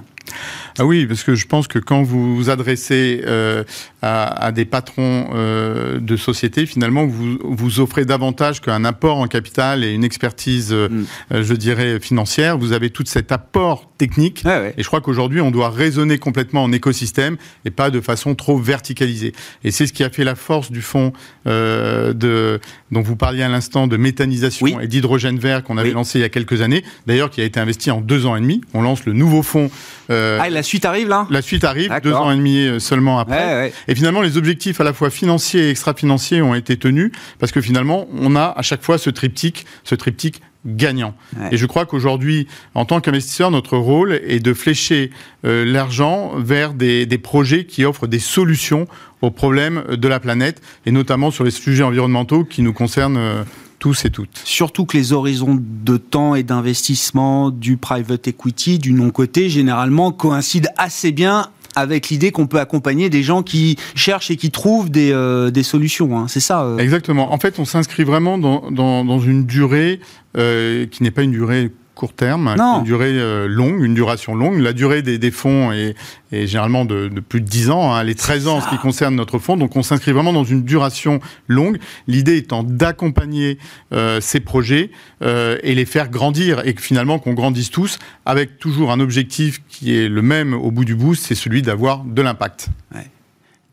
Ah 0.79 0.85
oui, 0.85 1.05
parce 1.05 1.23
que 1.23 1.35
je 1.35 1.47
pense 1.47 1.67
que 1.67 1.79
quand 1.79 2.01
vous 2.01 2.35
vous 2.35 2.49
adressez 2.49 3.21
euh, 3.25 3.63
à, 4.01 4.51
des 4.51 4.65
patrons 4.65 5.29
euh, 5.33 5.99
de 5.99 6.15
société, 6.15 6.65
finalement, 6.65 7.05
vous, 7.05 7.37
vous 7.43 7.79
offrez 7.79 8.05
davantage 8.05 8.61
qu'un 8.61 8.85
apport 8.85 9.17
en 9.17 9.27
capital 9.27 9.83
et 9.83 9.91
une 9.91 10.03
expertise, 10.03 10.69
euh, 10.71 10.87
mm. 10.89 11.41
je 11.41 11.53
dirais, 11.53 11.99
financière. 11.99 12.57
Vous 12.57 12.71
avez 12.71 12.89
tout 12.89 13.03
cet 13.05 13.31
apport 13.31 13.91
technique. 13.97 14.43
Et 14.77 14.83
je 14.83 14.87
crois 14.87 15.01
qu'aujourd'hui, 15.01 15.41
on 15.41 15.51
doit 15.51 15.69
raisonner 15.69 16.17
complètement 16.17 16.63
en 16.63 16.71
écosystème 16.71 17.37
et 17.65 17.71
pas 17.71 17.89
de 17.89 18.01
façon 18.01 18.33
trop 18.35 18.57
verticalisée. 18.57 19.33
Et 19.63 19.71
c'est 19.71 19.85
ce 19.85 19.93
qui 19.93 20.03
a 20.03 20.09
fait 20.09 20.23
la 20.23 20.35
force 20.35 20.71
du 20.71 20.81
fonds 20.81 21.13
de, 21.45 22.59
dont 22.91 23.01
vous 23.01 23.15
parliez 23.15 23.43
à 23.43 23.49
l'instant 23.49 23.87
de 23.87 23.97
méthanisation 23.97 24.79
et 24.79 24.87
d'hydrogène 24.87 25.37
vert 25.37 25.63
qu'on 25.63 25.77
avait 25.77 25.91
lancé 25.91 26.19
il 26.19 26.21
y 26.21 26.25
a 26.25 26.29
quelques 26.29 26.61
années. 26.61 26.83
D'ailleurs, 27.07 27.29
qui 27.29 27.41
a 27.41 27.43
été 27.43 27.59
investi 27.59 27.91
en 27.91 28.01
deux 28.01 28.25
ans 28.25 28.35
et 28.35 28.41
demi. 28.41 28.61
On 28.73 28.81
lance 28.81 29.05
le 29.05 29.13
nouveau 29.13 29.43
fonds. 29.43 29.69
Ah, 30.11 30.49
la 30.49 30.63
suite 30.63 30.85
arrive 30.85 31.07
là? 31.07 31.27
La 31.29 31.41
suite 31.41 31.63
arrive, 31.63 31.91
deux 32.03 32.13
ans 32.13 32.31
et 32.31 32.35
demi 32.35 32.65
euh, 32.65 32.79
seulement 32.79 33.19
après. 33.19 33.73
Et 33.87 33.95
finalement, 33.95 34.21
les 34.21 34.37
objectifs 34.37 34.81
à 34.81 34.83
la 34.83 34.93
fois 34.93 35.09
financiers 35.09 35.67
et 35.67 35.69
extra-financiers 35.69 36.41
ont 36.41 36.55
été 36.55 36.77
tenus 36.77 37.11
parce 37.39 37.51
que 37.51 37.61
finalement, 37.61 38.07
on 38.13 38.35
a 38.35 38.53
à 38.55 38.61
chaque 38.61 38.83
fois 38.83 38.97
ce 38.97 39.09
triptyque, 39.09 39.65
ce 39.83 39.95
triptyque 39.95 40.41
gagnant. 40.65 41.15
Et 41.51 41.57
je 41.57 41.65
crois 41.65 41.85
qu'aujourd'hui, 41.85 42.47
en 42.75 42.85
tant 42.85 43.01
qu'investisseur, 43.01 43.49
notre 43.49 43.77
rôle 43.77 44.13
est 44.13 44.39
de 44.39 44.53
flécher 44.53 45.09
euh, 45.43 45.65
l'argent 45.65 46.33
vers 46.37 46.73
des, 46.73 47.07
des, 47.07 47.17
projets 47.17 47.65
qui 47.65 47.83
offrent 47.83 48.05
des 48.05 48.19
solutions 48.19 48.87
aux 49.21 49.31
problèmes 49.31 49.83
de 49.89 50.07
la 50.07 50.19
planète, 50.19 50.61
et 50.85 50.91
notamment 50.91 51.31
sur 51.31 51.43
les 51.43 51.51
sujets 51.51 51.83
environnementaux 51.83 52.43
qui 52.43 52.61
nous 52.61 52.73
concernent 52.73 53.17
euh, 53.17 53.43
tous 53.81 54.05
et 54.05 54.11
toutes. 54.11 54.39
Surtout 54.45 54.85
que 54.85 54.95
les 54.95 55.11
horizons 55.11 55.57
de 55.59 55.97
temps 55.97 56.35
et 56.35 56.43
d'investissement 56.43 57.49
du 57.49 57.77
private 57.77 58.27
equity, 58.27 58.77
du 58.77 58.93
non-côté, 58.93 59.49
généralement 59.49 60.11
coïncident 60.11 60.69
assez 60.77 61.11
bien 61.11 61.47
avec 61.75 62.09
l'idée 62.09 62.31
qu'on 62.31 62.47
peut 62.47 62.59
accompagner 62.59 63.09
des 63.09 63.23
gens 63.23 63.41
qui 63.41 63.77
cherchent 63.95 64.29
et 64.29 64.35
qui 64.35 64.51
trouvent 64.51 64.91
des, 64.91 65.11
euh, 65.11 65.49
des 65.49 65.63
solutions. 65.63 66.17
Hein. 66.17 66.27
C'est 66.27 66.41
ça. 66.41 66.63
Euh? 66.63 66.77
Exactement. 66.77 67.33
En 67.33 67.39
fait, 67.39 67.57
on 67.59 67.65
s'inscrit 67.65 68.03
vraiment 68.03 68.37
dans, 68.37 68.69
dans, 68.69 69.03
dans, 69.03 69.19
une 69.19 69.45
durée 69.45 69.99
euh, 70.37 70.85
qui 70.85 71.01
n'est 71.01 71.11
pas 71.11 71.23
une 71.23 71.31
durée 71.31 71.71
court 72.01 72.13
terme, 72.13 72.47
une 72.47 72.83
durée 72.83 73.13
euh, 73.13 73.47
longue, 73.47 73.83
une 73.83 73.93
duration 73.93 74.33
longue. 74.33 74.57
La 74.57 74.73
durée 74.73 75.03
des, 75.03 75.19
des 75.19 75.29
fonds 75.29 75.71
est, 75.71 75.93
est, 76.31 76.47
généralement 76.47 76.83
de, 76.83 77.09
de, 77.09 77.19
plus 77.19 77.41
de 77.41 77.45
10 77.45 77.69
ans, 77.69 77.93
hein, 77.93 78.01
les 78.03 78.15
13 78.15 78.47
ans 78.47 78.57
en 78.57 78.61
ce 78.61 78.69
qui 78.69 78.79
concerne 78.79 79.13
notre 79.13 79.37
fonds. 79.37 79.55
Donc 79.55 79.75
on 79.75 79.83
s'inscrit 79.83 80.11
vraiment 80.11 80.33
dans 80.33 80.43
une 80.43 80.63
duration 80.63 81.19
longue. 81.47 81.77
L'idée 82.07 82.37
étant 82.37 82.63
d'accompagner 82.63 83.59
euh, 83.93 84.19
ces 84.19 84.39
projets 84.39 84.89
euh, 85.21 85.59
et 85.61 85.75
les 85.75 85.85
faire 85.85 86.09
grandir 86.09 86.65
et 86.65 86.73
que 86.73 86.81
finalement 86.81 87.19
qu'on 87.19 87.33
grandisse 87.33 87.69
tous 87.69 87.99
avec 88.25 88.57
toujours 88.57 88.91
un 88.91 88.99
objectif 88.99 89.61
qui 89.69 89.95
est 89.95 90.09
le 90.09 90.23
même 90.23 90.55
au 90.55 90.71
bout 90.71 90.85
du 90.85 90.95
bout, 90.95 91.13
c'est 91.13 91.35
celui 91.35 91.61
d'avoir 91.61 92.03
de 92.03 92.21
l'impact. 92.23 92.69
Ouais. 92.95 93.05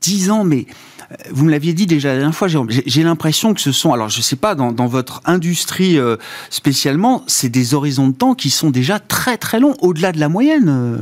10 0.03 0.31
ans, 0.31 0.45
mais 0.45 0.67
vous 1.31 1.45
me 1.45 1.51
l'aviez 1.51 1.73
dit 1.73 1.87
déjà 1.87 2.11
la 2.11 2.17
dernière 2.17 2.35
fois, 2.35 2.49
j'ai 2.49 3.03
l'impression 3.03 3.55
que 3.55 3.61
ce 3.61 3.73
sont, 3.73 3.93
alors 3.93 4.09
je 4.09 4.21
sais 4.21 4.37
pas, 4.37 4.55
dans, 4.55 4.73
dans 4.73 4.87
votre 4.87 5.23
industrie 5.25 5.99
euh, 5.99 6.17
spécialement, 6.51 7.25
c'est 7.27 7.49
des 7.49 7.75
horizons 7.75 8.09
de 8.09 8.15
temps 8.15 8.35
qui 8.35 8.51
sont 8.51 8.71
déjà 8.71 8.99
très 8.99 9.39
très 9.39 9.59
longs, 9.59 9.75
au-delà 9.81 10.13
de 10.13 10.21
la 10.21 10.29
moyenne. 10.29 10.69
Euh, 10.69 10.99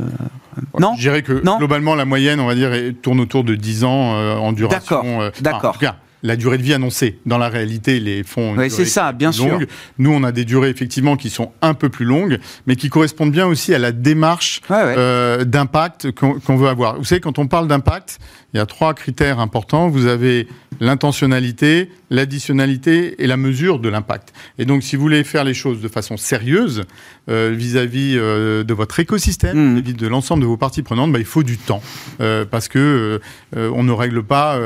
non? 0.79 0.93
Je 0.95 1.01
dirais 1.01 1.23
que 1.23 1.41
globalement, 1.57 1.95
la 1.95 2.05
moyenne, 2.05 2.39
on 2.39 2.47
va 2.47 2.55
dire, 2.55 2.71
tourne 3.01 3.19
autour 3.19 3.43
de 3.43 3.55
10 3.55 3.83
ans 3.83 4.15
euh, 4.15 4.35
en 4.35 4.53
duration. 4.53 5.29
D'accord. 5.41 5.73
D'accord 5.73 5.95
la 6.23 6.35
durée 6.35 6.57
de 6.57 6.63
vie 6.63 6.73
annoncée. 6.73 7.19
Dans 7.25 7.37
la 7.37 7.49
réalité, 7.49 7.99
les 7.99 8.23
fonds 8.23 8.55
oui, 8.57 8.69
c'est 8.69 8.85
ça, 8.85 9.11
bien 9.11 9.31
sûr. 9.31 9.59
Nous, 9.97 10.11
on 10.11 10.23
a 10.23 10.31
des 10.31 10.45
durées 10.45 10.69
effectivement 10.69 11.15
qui 11.15 11.29
sont 11.29 11.51
un 11.61 11.73
peu 11.73 11.89
plus 11.89 12.05
longues, 12.05 12.39
mais 12.65 12.75
qui 12.75 12.89
correspondent 12.89 13.31
bien 13.31 13.47
aussi 13.47 13.73
à 13.73 13.79
la 13.79 13.91
démarche 13.91 14.61
euh, 14.71 15.43
d'impact 15.43 16.11
qu'on 16.11 16.57
veut 16.57 16.67
avoir. 16.67 16.97
Vous 16.97 17.05
savez, 17.05 17.21
quand 17.21 17.39
on 17.39 17.47
parle 17.47 17.67
d'impact, 17.67 18.19
il 18.53 18.57
y 18.57 18.59
a 18.59 18.65
trois 18.65 18.93
critères 18.93 19.39
importants. 19.39 19.89
Vous 19.89 20.05
avez 20.05 20.47
l'intentionnalité, 20.79 21.89
l'additionnalité 22.09 23.21
et 23.21 23.27
la 23.27 23.37
mesure 23.37 23.79
de 23.79 23.89
l'impact. 23.89 24.33
Et 24.57 24.65
donc, 24.65 24.83
si 24.83 24.95
vous 24.95 25.01
voulez 25.01 25.23
faire 25.23 25.43
les 25.43 25.53
choses 25.53 25.81
de 25.81 25.87
façon 25.87 26.17
sérieuse 26.17 26.83
euh, 27.29 27.53
vis-à-vis 27.55 28.15
euh, 28.15 28.63
de 28.63 28.73
votre 28.73 28.99
écosystème, 28.99 29.75
mmh. 29.75 29.79
vis 29.79 29.93
de 29.93 30.07
l'ensemble 30.07 30.41
de 30.43 30.47
vos 30.47 30.57
parties 30.57 30.83
prenantes, 30.83 31.11
bah, 31.11 31.19
il 31.19 31.25
faut 31.25 31.43
du 31.43 31.57
temps 31.57 31.81
euh, 32.21 32.45
parce 32.45 32.67
que 32.67 33.19
on 33.55 33.83
ne 33.83 33.91
règle 33.91 34.23
pas 34.23 34.59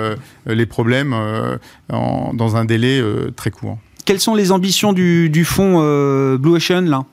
les 0.46 0.66
problèmes 0.66 1.16
dans 1.90 2.56
un 2.56 2.66
délai 2.66 3.02
très 3.36 3.52
court. 3.52 3.78
Quelles 4.06 4.20
sont 4.20 4.36
les 4.36 4.52
ambitions 4.52 4.94
du, 4.94 5.30
du 5.30 5.46
fonds 5.46 5.80
Blue 6.38 6.56
Ocean 6.56 6.82
là? 6.82 7.06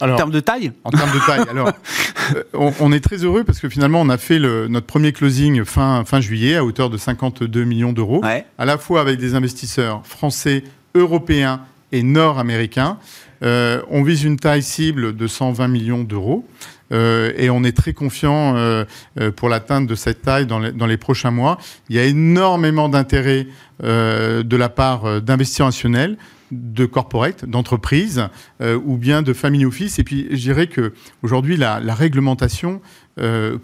En 0.00 0.16
termes 0.16 0.30
de 0.30 0.40
taille 0.40 0.72
En 0.84 0.90
termes 0.90 1.12
de 1.12 1.26
taille. 1.26 1.44
Alors, 1.48 1.70
euh, 2.34 2.70
on, 2.80 2.92
est 2.92 3.00
très 3.00 3.18
heureux 3.24 3.44
parce 3.44 3.60
que 3.60 3.68
finalement, 3.68 4.00
on 4.00 4.08
a 4.08 4.18
fait 4.18 4.38
le, 4.38 4.68
notre 4.68 4.86
premier 4.86 5.12
closing 5.12 5.64
fin, 5.64 6.04
fin 6.04 6.20
juillet 6.20 6.56
à 6.56 6.64
hauteur 6.64 6.90
de 6.90 6.96
52 6.96 7.64
millions 7.64 7.92
d'euros, 7.92 8.22
à 8.58 8.64
la 8.64 8.78
fois 8.78 9.00
avec 9.00 9.18
des 9.18 9.34
investisseurs 9.34 10.06
français, 10.06 10.64
européens 10.94 11.60
et 11.92 12.02
nord-américain. 12.02 12.98
Euh, 13.42 13.82
on 13.90 14.02
vise 14.02 14.24
une 14.24 14.38
taille 14.38 14.62
cible 14.62 15.14
de 15.14 15.26
120 15.26 15.68
millions 15.68 16.04
d'euros. 16.04 16.46
Euh, 16.92 17.32
et 17.36 17.50
on 17.50 17.64
est 17.64 17.76
très 17.76 17.92
confiant 17.92 18.56
euh, 18.56 18.84
euh, 19.20 19.30
pour 19.30 19.48
l'atteinte 19.48 19.86
de 19.86 19.94
cette 19.94 20.22
taille 20.22 20.46
dans 20.46 20.58
les, 20.58 20.72
dans 20.72 20.86
les, 20.86 20.96
prochains 20.96 21.30
mois. 21.30 21.58
Il 21.88 21.96
y 21.96 21.98
a 21.98 22.04
énormément 22.04 22.88
d'intérêt 22.88 23.46
de 23.82 24.56
la 24.56 24.70
part 24.70 25.20
d'investisseurs 25.20 25.66
nationaux, 25.66 26.16
de 26.50 26.86
corporate, 26.86 27.44
d'entreprises 27.44 28.26
ou 28.62 28.96
bien 28.96 29.20
de 29.20 29.34
family 29.34 29.66
office. 29.66 29.98
Et 29.98 30.04
puis, 30.04 30.28
je 30.30 30.36
dirais 30.36 30.66
que 30.66 30.94
aujourd'hui, 31.22 31.58
la, 31.58 31.78
la, 31.80 31.94
réglementation 31.94 32.80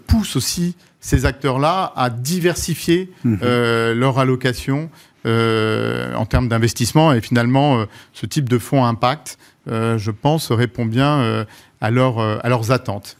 pousse 0.05 0.35
aussi 0.35 0.75
ces 0.99 1.25
acteurs-là 1.25 1.93
à 1.95 2.11
diversifier 2.11 3.09
mmh. 3.23 3.37
leur 3.93 4.19
allocation 4.19 4.91
en 5.25 6.25
termes 6.27 6.47
d'investissement. 6.47 7.11
Et 7.11 7.21
finalement, 7.21 7.85
ce 8.13 8.27
type 8.27 8.47
de 8.47 8.59
fonds 8.59 8.85
impact 8.85 9.39
je 9.97 10.11
pense, 10.11 10.51
répond 10.51 10.85
bien 10.85 11.19
euh, 11.19 11.45
à, 11.81 11.89
euh, 11.89 12.37
à 12.43 12.49
leurs 12.49 12.71
attentes. 12.71 13.17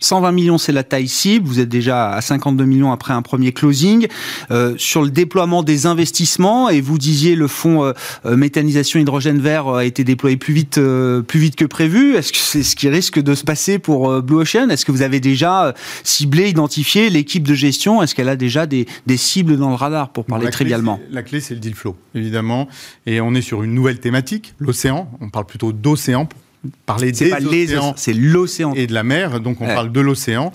120 0.00 0.32
millions, 0.32 0.58
c'est 0.58 0.72
la 0.72 0.82
taille 0.82 1.08
cible. 1.08 1.46
Vous 1.46 1.60
êtes 1.60 1.68
déjà 1.68 2.10
à 2.10 2.20
52 2.20 2.64
millions 2.64 2.90
après 2.90 3.12
un 3.12 3.22
premier 3.22 3.52
closing. 3.52 4.08
Euh, 4.50 4.74
sur 4.78 5.02
le 5.02 5.10
déploiement 5.10 5.62
des 5.62 5.86
investissements, 5.86 6.70
et 6.70 6.80
vous 6.80 6.98
disiez 6.98 7.34
le 7.34 7.46
fonds 7.46 7.84
euh, 7.84 8.36
méthanisation 8.36 8.98
hydrogène 8.98 9.40
vert 9.40 9.68
a 9.68 9.84
été 9.84 10.04
déployé 10.04 10.36
plus 10.36 10.54
vite, 10.54 10.78
euh, 10.78 11.22
plus 11.22 11.38
vite 11.38 11.56
que 11.56 11.64
prévu. 11.64 12.16
Est-ce 12.16 12.32
que 12.32 12.38
c'est 12.38 12.62
ce 12.62 12.76
qui 12.76 12.88
risque 12.88 13.20
de 13.20 13.34
se 13.34 13.44
passer 13.44 13.78
pour 13.78 14.22
Blue 14.22 14.36
Ocean? 14.36 14.70
Est-ce 14.70 14.84
que 14.84 14.92
vous 14.92 15.02
avez 15.02 15.20
déjà 15.20 15.74
ciblé, 16.02 16.48
identifié 16.48 17.10
l'équipe 17.10 17.46
de 17.46 17.54
gestion? 17.54 18.02
Est-ce 18.02 18.14
qu'elle 18.14 18.28
a 18.28 18.36
déjà 18.36 18.66
des, 18.66 18.86
des, 19.06 19.16
cibles 19.16 19.58
dans 19.58 19.68
le 19.68 19.74
radar, 19.74 20.10
pour 20.10 20.24
parler 20.24 20.50
trivialement? 20.50 20.96
clé, 20.96 21.06
La 21.10 21.22
clé, 21.22 21.40
c'est 21.40 21.54
le 21.54 21.60
deal 21.60 21.74
flow, 21.74 21.96
évidemment. 22.14 22.68
Et 23.06 23.20
on 23.20 23.34
est 23.34 23.42
sur 23.42 23.62
une 23.62 23.74
nouvelle 23.74 24.00
thématique, 24.00 24.54
l'océan. 24.58 25.10
On 25.20 25.28
parle 25.28 25.46
plutôt 25.46 25.72
d'océan 25.72 26.26
pour 26.26 26.40
parler 26.86 27.12
des 27.12 27.32
océans, 27.32 27.94
c'est 27.96 28.12
l'océan 28.12 28.74
et 28.74 28.86
de 28.86 28.94
la 28.94 29.02
mer. 29.02 29.40
Donc 29.40 29.60
on 29.60 29.66
ouais. 29.66 29.74
parle 29.74 29.92
de 29.92 30.00
l'océan. 30.00 30.52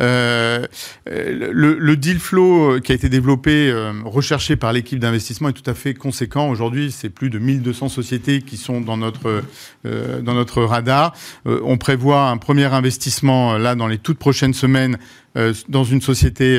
Euh, 0.00 0.66
le, 1.06 1.50
le, 1.52 1.96
deal 1.96 2.20
flow 2.20 2.80
qui 2.80 2.92
a 2.92 2.94
été 2.94 3.08
développé, 3.08 3.70
euh, 3.70 3.92
recherché 4.04 4.56
par 4.56 4.72
l'équipe 4.72 4.98
d'investissement, 4.98 5.48
est 5.48 5.52
tout 5.52 5.68
à 5.68 5.74
fait 5.74 5.94
conséquent. 5.94 6.48
Aujourd'hui, 6.48 6.92
c'est 6.92 7.08
plus 7.08 7.30
de 7.30 7.38
1200 7.38 7.88
sociétés 7.88 8.42
qui 8.42 8.56
sont 8.56 8.80
dans 8.80 8.96
notre 8.96 9.42
euh, 9.86 10.20
dans 10.20 10.34
notre 10.34 10.62
radar. 10.62 11.14
Euh, 11.46 11.60
on 11.64 11.78
prévoit 11.78 12.28
un 12.28 12.36
premier 12.36 12.64
investissement 12.64 13.58
là 13.58 13.74
dans 13.74 13.86
les 13.86 13.98
toutes 13.98 14.18
prochaines 14.18 14.54
semaines 14.54 14.98
euh, 15.36 15.52
dans 15.68 15.84
une 15.84 16.00
société 16.00 16.58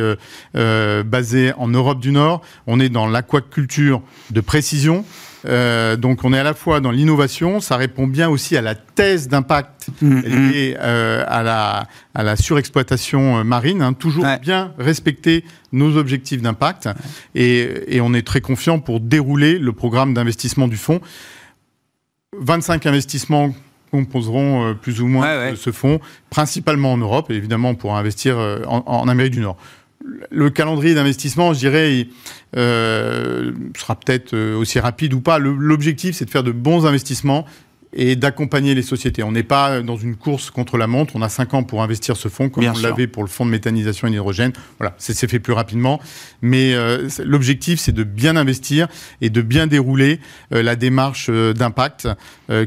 basée 0.53 1.53
en 1.57 1.67
Europe 1.67 1.99
du 1.99 2.11
Nord. 2.11 2.41
On 2.67 2.79
est 2.79 2.89
dans 2.89 3.07
l'aquaculture 3.07 4.01
de 4.31 4.41
précision. 4.41 5.05
Euh, 5.45 5.95
donc 5.95 6.23
on 6.23 6.33
est 6.33 6.39
à 6.39 6.43
la 6.43 6.53
fois 6.53 6.79
dans 6.79 6.91
l'innovation, 6.91 7.59
ça 7.59 7.77
répond 7.77 8.07
bien 8.07 8.29
aussi 8.29 8.57
à 8.57 8.61
la 8.61 8.75
thèse 8.75 9.27
d'impact 9.27 9.89
mmh, 10.01 10.19
liée 10.21 10.77
euh, 10.79 11.23
à, 11.27 11.43
la, 11.43 11.87
à 12.13 12.23
la 12.23 12.35
surexploitation 12.35 13.43
marine, 13.43 13.81
hein, 13.81 13.93
toujours 13.93 14.25
ouais. 14.25 14.39
bien 14.39 14.73
respecter 14.77 15.43
nos 15.71 15.97
objectifs 15.97 16.41
d'impact 16.41 16.85
ouais. 16.85 16.93
et, 17.35 17.95
et, 17.95 18.01
on 18.01 18.13
est 18.13 18.25
très 18.25 18.41
confiant 18.41 18.79
pour 18.79 18.99
dérouler 18.99 19.59
le 19.59 19.71
programme 19.71 20.13
d'investissement 20.13 20.67
du 20.67 20.77
fonds. 20.77 20.99
25 22.37 22.85
investissements 22.85 23.53
composeront 23.91 24.67
euh, 24.67 24.73
plus 24.73 25.01
ou 25.01 25.07
moins 25.07 25.49
ouais, 25.49 25.55
ce 25.55 25.71
fonds, 25.71 25.99
principalement 26.29 26.93
en 26.93 26.97
Europe 26.97 27.31
et 27.31 27.35
évidemment 27.35 27.75
pour 27.75 27.95
investir 27.95 28.37
euh, 28.37 28.61
en, 28.67 28.83
en 28.85 29.07
Amérique 29.07 29.33
du 29.33 29.41
Nord 29.41 29.57
le 30.01 30.49
calendrier 30.49 30.93
d'investissement, 30.95 31.53
je 31.53 31.59
dirais, 31.59 32.07
euh, 32.55 33.51
sera 33.77 33.95
peut-être 33.95 34.35
aussi 34.55 34.79
rapide 34.79 35.13
ou 35.13 35.21
pas. 35.21 35.39
L'objectif, 35.39 36.15
c'est 36.15 36.25
de 36.25 36.29
faire 36.29 36.43
de 36.43 36.51
bons 36.51 36.85
investissements 36.85 37.45
et 37.93 38.15
d'accompagner 38.15 38.75
les 38.75 38.81
sociétés. 38.81 39.23
On 39.23 39.31
n'est 39.31 39.43
pas 39.43 39.81
dans 39.81 39.97
une 39.97 40.15
course 40.15 40.51
contre 40.51 40.77
la 40.77 40.87
montre. 40.87 41.15
On 41.15 41.21
a 41.21 41.29
cinq 41.29 41.53
ans 41.53 41.63
pour 41.63 41.81
investir 41.81 42.17
ce 42.17 42.27
fonds, 42.27 42.49
comme 42.49 42.61
Bien 42.61 42.73
on 42.75 42.81
l'avait 42.81 43.07
pour 43.07 43.23
le 43.23 43.29
fonds 43.29 43.45
de 43.45 43.51
méthanisation 43.51 44.07
et 44.07 44.11
d'hydrogène. 44.11 44.53
Voilà, 44.77 44.93
c'est 44.99 45.27
fait 45.27 45.39
plus 45.39 45.53
rapidement. 45.53 45.99
Mais 46.41 46.73
euh, 46.73 47.09
l'objectif, 47.23 47.79
c'est 47.79 47.91
de 47.91 48.03
bien 48.03 48.35
investir 48.35 48.87
et 49.21 49.29
de 49.29 49.41
bien 49.41 49.65
dérouler 49.65 50.19
euh, 50.53 50.61
la 50.61 50.75
démarche 50.75 51.27
euh, 51.29 51.53
d'impact 51.53 52.07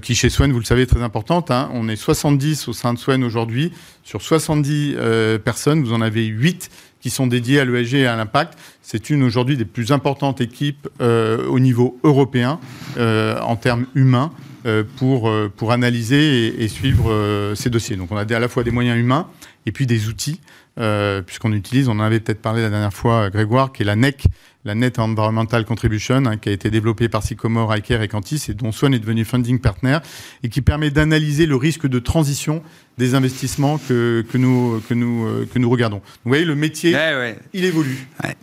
qui, 0.01 0.14
chez 0.14 0.30
Swen, 0.30 0.53
vous 0.53 0.61
le 0.61 0.64
savez, 0.64 0.83
est 0.83 0.87
très 0.87 1.03
importante. 1.03 1.51
Hein. 1.51 1.68
On 1.72 1.89
est 1.89 1.97
70 1.97 2.68
au 2.68 2.72
sein 2.72 2.95
de 2.95 2.99
Swen 3.01 3.24
aujourd'hui. 3.24 3.72
Sur 4.05 4.22
70 4.22 4.97
personnes, 5.45 5.83
vous 5.83 5.93
en 5.93 6.01
avez 6.01 6.24
8 6.24 6.70
qui 7.03 7.11
sont 7.11 7.27
dédiés 7.27 7.61
à 7.61 7.65
l'ESG 7.65 7.95
et 7.95 8.07
à 8.07 8.17
l'impact. 8.17 8.57
C'est 8.81 9.11
une 9.11 9.23
aujourd'hui 9.23 9.57
des 9.57 9.65
plus 9.65 9.93
importantes 9.93 10.41
équipes 10.41 10.89
euh, 11.01 11.47
au 11.49 11.59
niveau 11.59 11.99
européen 12.05 12.61
euh, 12.97 13.39
en 13.41 13.57
termes 13.57 13.87
humains 13.95 14.33
euh, 14.65 14.85
pour, 14.97 15.29
analyser 15.73 16.63
et 16.63 16.69
suivre 16.69 17.53
ces 17.55 17.69
dossiers. 17.69 17.97
Donc 17.97 18.13
on 18.13 18.17
a 18.17 18.35
à 18.35 18.39
la 18.39 18.49
fois 18.49 18.63
des 18.63 18.71
moyens 18.71 18.99
humains 18.99 19.27
et 19.67 19.73
puis 19.73 19.87
des 19.87 20.09
outils, 20.09 20.41
puisqu'on 20.77 21.53
utilise, 21.53 21.89
on 21.89 21.93
en 21.93 22.01
avait 22.01 22.20
peut-être 22.20 22.43
parlé 22.43 22.62
la 22.62 22.70
dernière 22.70 22.93
fois, 22.93 23.31
Grégoire, 23.31 23.73
qui 23.73 23.83
est 23.83 23.87
la 23.87 23.97
NEC, 23.97 24.25
la 24.64 24.75
Net 24.75 24.99
Environmental 24.99 25.64
Contribution, 25.64 26.25
hein, 26.27 26.37
qui 26.37 26.49
a 26.49 26.53
été 26.53 26.70
développée 26.70 27.09
par 27.09 27.23
Sycomore, 27.23 27.75
iCare 27.77 28.03
et 28.03 28.09
Cantis, 28.09 28.45
et 28.49 28.55
dont 28.55 28.73
Swan 28.73 28.95
est 28.95 28.99
devenu 28.99 29.25
funding 29.25 29.59
partner, 29.59 29.99
et 30.43 30.49
qui 30.49 30.62
permet 30.62 30.91
d'analyser 30.91 31.47
le 31.47 31.57
risque 31.57 31.87
de 31.87 31.99
transition 31.99 32.62
des 32.99 33.14
investissements 33.14 33.79
que, 33.79 34.25
que, 34.31 34.39
nous, 34.39 34.81
que, 34.89 34.95
nous, 34.95 35.27
euh, 35.27 35.49
que 35.53 35.59
nous 35.59 35.68
regardons. 35.68 35.97
Donc, 35.97 36.05
vous 36.25 36.31
voyez, 36.31 36.45
le 36.45 36.55
métier, 36.55 36.95
ouais, 36.95 37.14
ouais. 37.14 37.39
il 37.53 37.64
évolue. 37.64 38.07
Ouais. 38.23 38.37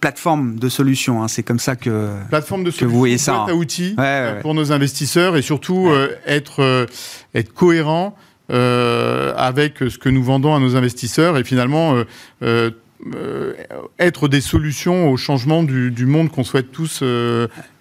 Plateforme 0.00 0.60
de 0.60 0.68
solutions, 0.68 1.24
hein, 1.24 1.28
c'est 1.28 1.42
comme 1.42 1.58
ça 1.58 1.74
que, 1.74 2.12
Plateforme 2.28 2.62
de 2.62 2.70
que 2.70 2.84
vous 2.84 2.98
voyez 2.98 3.18
ça. 3.18 3.46
à 3.48 3.52
outils 3.52 3.96
pour 4.42 4.54
nos 4.54 4.70
investisseurs 4.70 5.36
et 5.36 5.42
surtout 5.42 5.88
euh, 5.88 6.14
être, 6.24 6.62
euh, 6.62 6.86
être 7.34 7.52
cohérent 7.52 8.16
euh, 8.50 9.34
avec 9.36 9.78
ce 9.78 9.98
que 9.98 10.08
nous 10.08 10.22
vendons 10.22 10.54
à 10.54 10.60
nos 10.60 10.74
investisseurs 10.74 11.36
et 11.36 11.44
finalement 11.44 12.02
euh, 12.42 12.70
euh, 13.14 13.52
être 13.98 14.26
des 14.26 14.40
solutions 14.40 15.10
au 15.10 15.18
changement 15.18 15.62
du, 15.62 15.90
du 15.90 16.06
monde 16.06 16.30
qu'on 16.30 16.44
souhaite 16.44 16.72
tous 16.72 17.02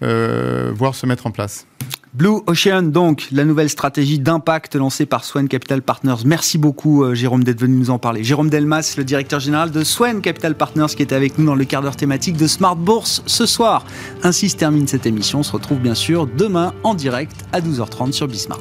voir 0.01 0.95
se 0.95 1.05
mettre 1.05 1.25
en 1.25 1.31
place. 1.31 1.67
Blue 2.13 2.41
Ocean, 2.47 2.81
donc, 2.81 3.27
la 3.31 3.45
nouvelle 3.45 3.69
stratégie 3.69 4.17
d'impact 4.17 4.75
lancée 4.75 5.05
par 5.05 5.23
Swan 5.23 5.47
Capital 5.47 5.83
Partners. 5.83 6.25
Merci 6.25 6.57
beaucoup, 6.57 7.13
Jérôme, 7.13 7.43
d'être 7.43 7.61
venu 7.61 7.77
nous 7.77 7.89
en 7.91 7.99
parler. 7.99 8.23
Jérôme 8.23 8.49
Delmas, 8.49 8.95
le 8.97 9.03
directeur 9.03 9.39
général 9.39 9.71
de 9.71 9.83
Swan 9.83 10.21
Capital 10.21 10.55
Partners, 10.55 10.87
qui 10.95 11.03
était 11.03 11.15
avec 11.15 11.37
nous 11.37 11.45
dans 11.45 11.55
le 11.55 11.65
quart 11.65 11.83
d'heure 11.83 11.95
thématique 11.95 12.35
de 12.35 12.47
Smart 12.47 12.75
Bourse 12.75 13.21
ce 13.27 13.45
soir. 13.45 13.85
Ainsi 14.23 14.49
se 14.49 14.55
termine 14.55 14.87
cette 14.87 15.05
émission. 15.05 15.39
On 15.39 15.43
se 15.43 15.51
retrouve 15.51 15.79
bien 15.79 15.95
sûr 15.95 16.25
demain 16.25 16.73
en 16.83 16.95
direct 16.95 17.35
à 17.53 17.61
12h30 17.61 18.13
sur 18.13 18.27
Bismart. 18.27 18.59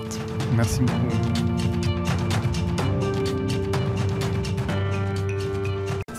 Merci 0.55 0.81
beaucoup. 0.81 1.45